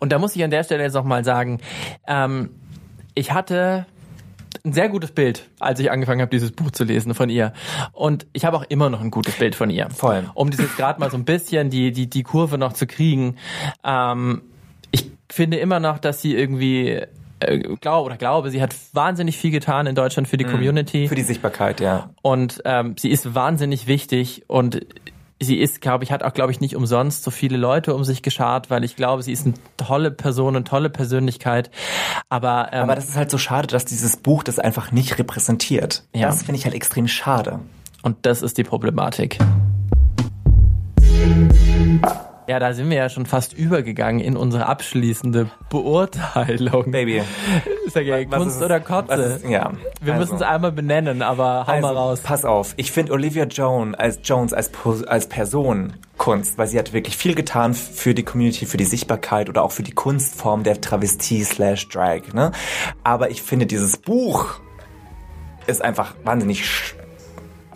Und 0.00 0.12
da 0.12 0.18
muss 0.18 0.36
ich 0.36 0.44
an 0.44 0.50
der 0.50 0.64
Stelle 0.64 0.82
jetzt 0.82 0.96
auch 0.96 1.04
mal 1.04 1.24
sagen, 1.24 1.58
ähm, 2.06 2.50
ich 3.14 3.32
hatte 3.32 3.86
ein 4.64 4.72
sehr 4.72 4.88
gutes 4.88 5.12
Bild, 5.12 5.48
als 5.58 5.80
ich 5.80 5.90
angefangen 5.90 6.20
habe, 6.20 6.30
dieses 6.30 6.52
Buch 6.52 6.70
zu 6.70 6.84
lesen 6.84 7.14
von 7.14 7.30
ihr. 7.30 7.52
Und 7.92 8.26
ich 8.32 8.44
habe 8.44 8.56
auch 8.56 8.64
immer 8.68 8.90
noch 8.90 9.00
ein 9.00 9.10
gutes 9.10 9.36
Bild 9.36 9.54
von 9.54 9.70
ihr. 9.70 9.88
Voll. 9.90 10.30
Um 10.34 10.50
dieses 10.50 10.76
gerade 10.76 11.00
mal 11.00 11.10
so 11.10 11.16
ein 11.16 11.24
bisschen 11.24 11.70
die, 11.70 11.92
die, 11.92 12.08
die 12.08 12.22
Kurve 12.22 12.58
noch 12.58 12.72
zu 12.72 12.86
kriegen. 12.86 13.36
Ähm, 13.82 14.42
ich 14.90 15.10
finde 15.30 15.56
immer 15.56 15.80
noch, 15.80 15.98
dass 15.98 16.22
sie 16.22 16.34
irgendwie 16.34 17.00
äh, 17.40 17.58
glaube 17.80 18.06
oder 18.06 18.16
glaube, 18.16 18.50
sie 18.50 18.62
hat 18.62 18.74
wahnsinnig 18.92 19.36
viel 19.36 19.50
getan 19.50 19.86
in 19.86 19.94
Deutschland 19.94 20.28
für 20.28 20.36
die 20.36 20.44
mhm. 20.44 20.50
Community. 20.50 21.08
Für 21.08 21.14
die 21.14 21.22
Sichtbarkeit, 21.22 21.80
ja. 21.80 22.10
Und 22.22 22.62
ähm, 22.64 22.94
sie 22.98 23.10
ist 23.10 23.34
wahnsinnig 23.34 23.86
wichtig 23.86 24.44
und 24.46 24.86
sie 25.42 25.58
ist, 25.58 25.80
glaube 25.80 26.04
ich, 26.04 26.12
hat 26.12 26.22
auch, 26.22 26.32
glaube 26.32 26.52
ich, 26.52 26.60
nicht 26.60 26.76
umsonst 26.76 27.24
so 27.24 27.30
viele 27.30 27.56
Leute 27.56 27.94
um 27.94 28.04
sich 28.04 28.22
geschart, 28.22 28.70
weil 28.70 28.84
ich 28.84 28.96
glaube, 28.96 29.22
sie 29.22 29.32
ist 29.32 29.46
eine 29.46 29.54
tolle 29.76 30.10
Person, 30.10 30.56
eine 30.56 30.64
tolle 30.64 30.90
Persönlichkeit. 30.90 31.70
Aber, 32.28 32.70
ähm, 32.72 32.84
aber 32.84 32.94
das 32.94 33.08
ist 33.08 33.16
halt 33.16 33.30
so 33.30 33.38
schade, 33.38 33.66
dass 33.68 33.84
dieses 33.84 34.16
Buch 34.16 34.42
das 34.42 34.58
einfach 34.58 34.92
nicht 34.92 35.18
repräsentiert. 35.18 36.04
Ja. 36.14 36.26
Das 36.26 36.42
finde 36.42 36.58
ich 36.58 36.64
halt 36.64 36.74
extrem 36.74 37.08
schade. 37.08 37.60
Und 38.02 38.16
das 38.22 38.42
ist 38.42 38.58
die 38.58 38.64
Problematik. 38.64 39.38
Ja, 42.52 42.58
da 42.58 42.74
sind 42.74 42.90
wir 42.90 42.98
ja 42.98 43.08
schon 43.08 43.24
fast 43.24 43.54
übergegangen 43.54 44.20
in 44.20 44.36
unsere 44.36 44.66
abschließende 44.66 45.48
Beurteilung. 45.70 46.90
Baby. 46.90 47.22
Sag 47.88 48.04
ja, 48.04 48.22
Kunst 48.26 48.58
ist, 48.58 48.62
oder 48.62 48.78
Kotze? 48.78 49.14
Ist, 49.14 49.48
ja. 49.48 49.72
Wir 50.02 50.12
also. 50.12 50.20
müssen 50.20 50.36
es 50.36 50.42
einmal 50.42 50.70
benennen, 50.70 51.22
aber 51.22 51.66
hau 51.66 51.72
also, 51.72 51.86
mal 51.86 51.96
raus. 51.96 52.20
Pass 52.20 52.44
auf, 52.44 52.74
ich 52.76 52.92
finde 52.92 53.12
Olivia 53.12 53.44
Jones 53.44 53.98
als 53.98 54.20
Jones 54.22 54.52
als, 54.52 54.70
als 55.06 55.30
Person 55.30 55.94
Kunst, 56.18 56.58
weil 56.58 56.66
sie 56.66 56.78
hat 56.78 56.92
wirklich 56.92 57.16
viel 57.16 57.34
getan 57.34 57.72
für 57.72 58.12
die 58.12 58.22
Community, 58.22 58.66
für 58.66 58.76
die 58.76 58.84
Sichtbarkeit 58.84 59.48
oder 59.48 59.62
auch 59.62 59.72
für 59.72 59.82
die 59.82 59.92
Kunstform 59.92 60.62
der 60.62 60.78
Travestie 60.78 61.44
slash 61.44 61.88
Drag. 61.88 62.34
Ne? 62.34 62.52
Aber 63.02 63.30
ich 63.30 63.40
finde 63.40 63.64
dieses 63.64 63.96
Buch 63.96 64.60
ist 65.66 65.82
einfach 65.82 66.16
wahnsinnig 66.22 66.66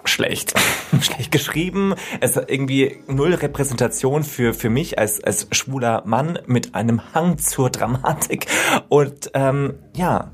schlecht. 0.09 0.55
schlecht 1.01 1.31
geschrieben. 1.31 1.95
Es 2.21 2.37
hat 2.37 2.51
irgendwie 2.51 2.99
null 3.07 3.35
Repräsentation 3.35 4.23
für, 4.23 4.55
für 4.55 4.71
mich 4.71 4.99
als, 4.99 5.23
als 5.23 5.49
schwuler 5.53 6.03
Mann 6.07 6.39
mit 6.47 6.75
einem 6.75 7.15
Hang 7.15 7.39
zur 7.39 7.71
Dramatik. 7.71 8.47
Und 8.89 9.31
ähm, 9.35 9.75
ja, 9.95 10.31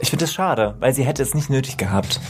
ich 0.00 0.10
finde 0.10 0.24
es 0.26 0.34
schade, 0.34 0.76
weil 0.80 0.92
sie 0.92 1.04
hätte 1.04 1.22
es 1.22 1.34
nicht 1.34 1.50
nötig 1.50 1.76
gehabt. 1.76 2.20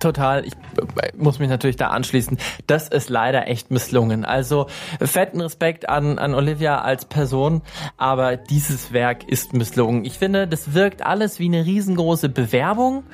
Total. 0.00 0.46
Ich 0.46 0.54
äh, 0.54 1.12
muss 1.16 1.38
mich 1.38 1.50
natürlich 1.50 1.76
da 1.76 1.88
anschließen. 1.88 2.38
Das 2.66 2.88
ist 2.88 3.10
leider 3.10 3.46
echt 3.48 3.70
misslungen. 3.70 4.24
Also 4.24 4.66
fetten 5.00 5.40
Respekt 5.42 5.88
an, 5.88 6.18
an 6.18 6.34
Olivia 6.34 6.80
als 6.80 7.04
Person, 7.04 7.60
aber 7.98 8.36
dieses 8.36 8.92
Werk 8.92 9.28
ist 9.28 9.52
misslungen. 9.52 10.06
Ich 10.06 10.14
finde, 10.14 10.48
das 10.48 10.72
wirkt 10.72 11.04
alles 11.04 11.38
wie 11.38 11.46
eine 11.46 11.66
riesengroße 11.66 12.30
Bewerbung, 12.30 13.04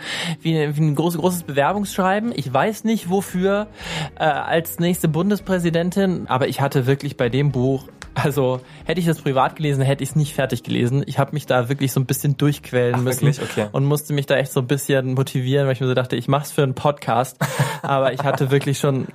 wie, 0.41 0.57
eine, 0.57 0.77
wie 0.77 0.81
ein 0.81 0.95
großes, 0.95 1.21
großes 1.21 1.43
Bewerbungsschreiben. 1.43 2.33
Ich 2.35 2.53
weiß 2.53 2.85
nicht 2.85 3.11
wofür 3.11 3.67
äh, 4.15 4.25
als 4.25 4.79
nächste 4.79 5.09
Bundespräsidentin, 5.09 6.27
aber 6.29 6.47
ich 6.47 6.61
hatte 6.61 6.87
wirklich 6.87 7.17
bei 7.17 7.29
dem 7.29 7.51
Buch 7.51 7.89
also 8.17 8.61
hätte 8.87 8.99
ich 8.99 9.07
das 9.07 9.21
privat 9.21 9.57
gelesen, 9.57 9.83
hätte 9.83 10.03
ich 10.03 10.11
es 10.11 10.17
nicht 10.17 10.35
fertig 10.35 10.63
gelesen. 10.63 11.05
Ich 11.07 11.19
habe 11.19 11.33
mich 11.35 11.45
da 11.45 11.69
wirklich 11.69 11.93
so 11.93 12.01
ein 12.01 12.07
bisschen 12.07 12.39
durchquälen 12.39 12.95
Ach, 12.97 13.03
müssen 13.03 13.29
okay. 13.29 13.69
und 13.73 13.85
musste 13.85 14.15
mich 14.15 14.25
da 14.25 14.37
echt 14.37 14.53
so 14.53 14.61
ein 14.61 14.67
bisschen 14.67 15.13
motivieren, 15.13 15.67
weil 15.67 15.75
ich 15.75 15.81
mir 15.83 15.87
so 15.87 15.93
dachte, 15.93 16.17
ich 16.17 16.27
mach's 16.27 16.51
für 16.51 16.63
einen 16.63 16.75
Podcast. 16.77 17.39
Aber 17.83 18.13
ich 18.13 18.23
hatte 18.23 18.53
wirklich 18.53 18.79
schon 18.79 19.09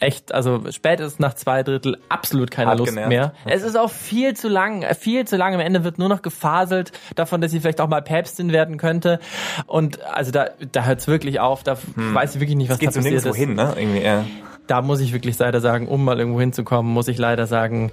echt, 0.00 0.34
also 0.34 0.60
spätestens 0.70 1.18
nach 1.18 1.34
zwei 1.34 1.62
Drittel 1.62 1.98
absolut 2.08 2.50
keine 2.50 2.70
Hart 2.70 2.78
Lust 2.78 2.90
genervt. 2.90 3.08
mehr. 3.08 3.32
Es 3.46 3.62
ist 3.62 3.76
auch 3.76 3.90
viel 3.90 4.34
zu 4.34 4.48
lang, 4.48 4.84
viel 4.98 5.26
zu 5.26 5.36
lang. 5.36 5.54
Am 5.54 5.60
Ende 5.60 5.84
wird 5.84 5.98
nur 5.98 6.08
noch 6.08 6.22
gefaselt 6.22 6.92
davon, 7.14 7.40
dass 7.40 7.50
sie 7.50 7.60
vielleicht 7.60 7.80
auch 7.80 7.88
mal 7.88 8.02
Päpstin 8.02 8.52
werden 8.52 8.76
könnte. 8.76 9.20
Und 9.66 10.02
also 10.02 10.30
da, 10.32 10.48
da 10.72 10.84
hört's 10.84 11.06
wirklich 11.06 11.40
auf. 11.40 11.62
Da 11.62 11.76
hm. 11.94 12.14
weiß 12.14 12.34
ich 12.34 12.40
wirklich 12.40 12.56
nicht, 12.56 12.70
was 12.70 12.78
das 12.78 12.94
da 12.94 13.00
passiert 13.00 13.22
so 13.22 13.30
ist. 13.30 13.36
Hin, 13.36 13.54
ne? 13.54 13.74
Irgendwie, 13.76 14.02
ja. 14.02 14.24
Da 14.66 14.82
muss 14.82 15.00
ich 15.00 15.12
wirklich 15.12 15.38
leider 15.38 15.60
sagen, 15.60 15.88
um 15.88 16.04
mal 16.04 16.18
irgendwo 16.18 16.40
hinzukommen, 16.40 16.92
muss 16.92 17.08
ich 17.08 17.18
leider 17.18 17.46
sagen, 17.46 17.92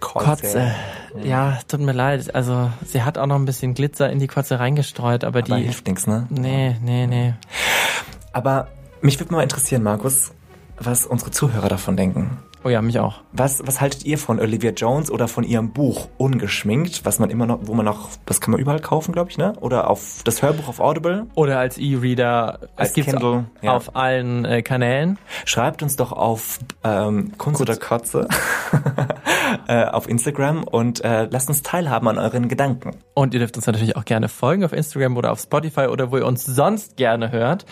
Kotze. 0.00 0.26
Kotze. 0.26 0.74
Ja, 1.24 1.58
tut 1.68 1.80
mir 1.80 1.92
leid. 1.92 2.34
Also 2.34 2.70
sie 2.84 3.02
hat 3.02 3.16
auch 3.16 3.26
noch 3.26 3.36
ein 3.36 3.44
bisschen 3.44 3.74
Glitzer 3.74 4.10
in 4.10 4.18
die 4.18 4.26
Kotze 4.26 4.58
reingestreut, 4.58 5.24
aber, 5.24 5.38
aber 5.38 5.56
die 5.56 5.62
hilft 5.62 5.86
nichts, 5.86 6.06
ne? 6.06 6.26
Nee, 6.30 6.76
nee, 6.82 7.06
nee. 7.06 7.34
Aber 8.36 8.68
mich 9.00 9.18
würde 9.18 9.32
mal 9.32 9.42
interessieren, 9.42 9.82
Markus, 9.82 10.32
was 10.78 11.06
unsere 11.06 11.30
Zuhörer 11.30 11.70
davon 11.70 11.96
denken. 11.96 12.36
Oh 12.66 12.68
ja, 12.68 12.82
mich 12.82 12.98
auch. 12.98 13.20
Was, 13.30 13.64
was 13.64 13.80
haltet 13.80 14.04
ihr 14.04 14.18
von 14.18 14.40
Olivia 14.40 14.72
Jones 14.72 15.08
oder 15.12 15.28
von 15.28 15.44
ihrem 15.44 15.70
Buch 15.70 16.08
Ungeschminkt, 16.18 17.04
was 17.04 17.20
man 17.20 17.30
immer 17.30 17.46
noch, 17.46 17.60
wo 17.62 17.74
man 17.74 17.84
noch, 17.84 18.08
das 18.26 18.40
kann 18.40 18.50
man 18.50 18.58
überall 18.58 18.80
kaufen, 18.80 19.12
glaube 19.12 19.30
ich, 19.30 19.38
ne? 19.38 19.52
Oder 19.60 19.88
auf 19.88 20.22
das 20.24 20.42
Hörbuch 20.42 20.66
auf 20.66 20.80
Audible? 20.80 21.28
Oder 21.36 21.60
als 21.60 21.78
E-Reader. 21.78 22.58
Als 22.74 22.94
Kindle. 22.94 23.44
Ja. 23.62 23.76
Auf 23.76 23.94
allen 23.94 24.44
äh, 24.44 24.62
Kanälen. 24.62 25.16
Schreibt 25.44 25.84
uns 25.84 25.94
doch 25.94 26.10
auf 26.10 26.58
ähm, 26.82 27.38
Kunst 27.38 27.60
oder 27.60 27.76
Kotze 27.76 28.26
äh, 29.68 29.84
auf 29.84 30.08
Instagram 30.08 30.64
und 30.64 31.04
äh, 31.04 31.28
lasst 31.30 31.48
uns 31.48 31.62
teilhaben 31.62 32.08
an 32.08 32.18
euren 32.18 32.48
Gedanken. 32.48 32.96
Und 33.14 33.32
ihr 33.32 33.38
dürft 33.38 33.56
uns 33.56 33.68
natürlich 33.68 33.94
auch 33.94 34.04
gerne 34.04 34.28
folgen 34.28 34.64
auf 34.64 34.72
Instagram 34.72 35.16
oder 35.16 35.30
auf 35.30 35.38
Spotify 35.38 35.86
oder 35.86 36.10
wo 36.10 36.16
ihr 36.16 36.26
uns 36.26 36.44
sonst 36.44 36.96
gerne 36.96 37.30
hört. 37.30 37.64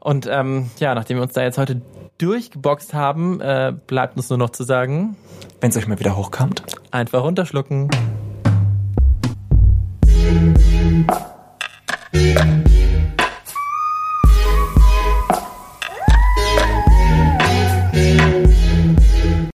Und 0.00 0.26
ähm, 0.28 0.68
ja, 0.80 0.96
nachdem 0.96 1.18
wir 1.18 1.22
uns 1.22 1.32
da 1.32 1.44
jetzt 1.44 1.58
heute 1.58 1.80
durchgeboxt 2.22 2.94
haben, 2.94 3.40
äh, 3.40 3.72
bleibt 3.86 4.16
uns 4.16 4.30
nur 4.32 4.38
noch 4.38 4.50
zu 4.50 4.64
sagen, 4.64 5.14
wenn 5.60 5.68
es 5.68 5.76
euch 5.76 5.86
mal 5.86 5.98
wieder 6.00 6.16
hochkommt, 6.16 6.62
einfach 6.90 7.22
runterschlucken. 7.22 7.90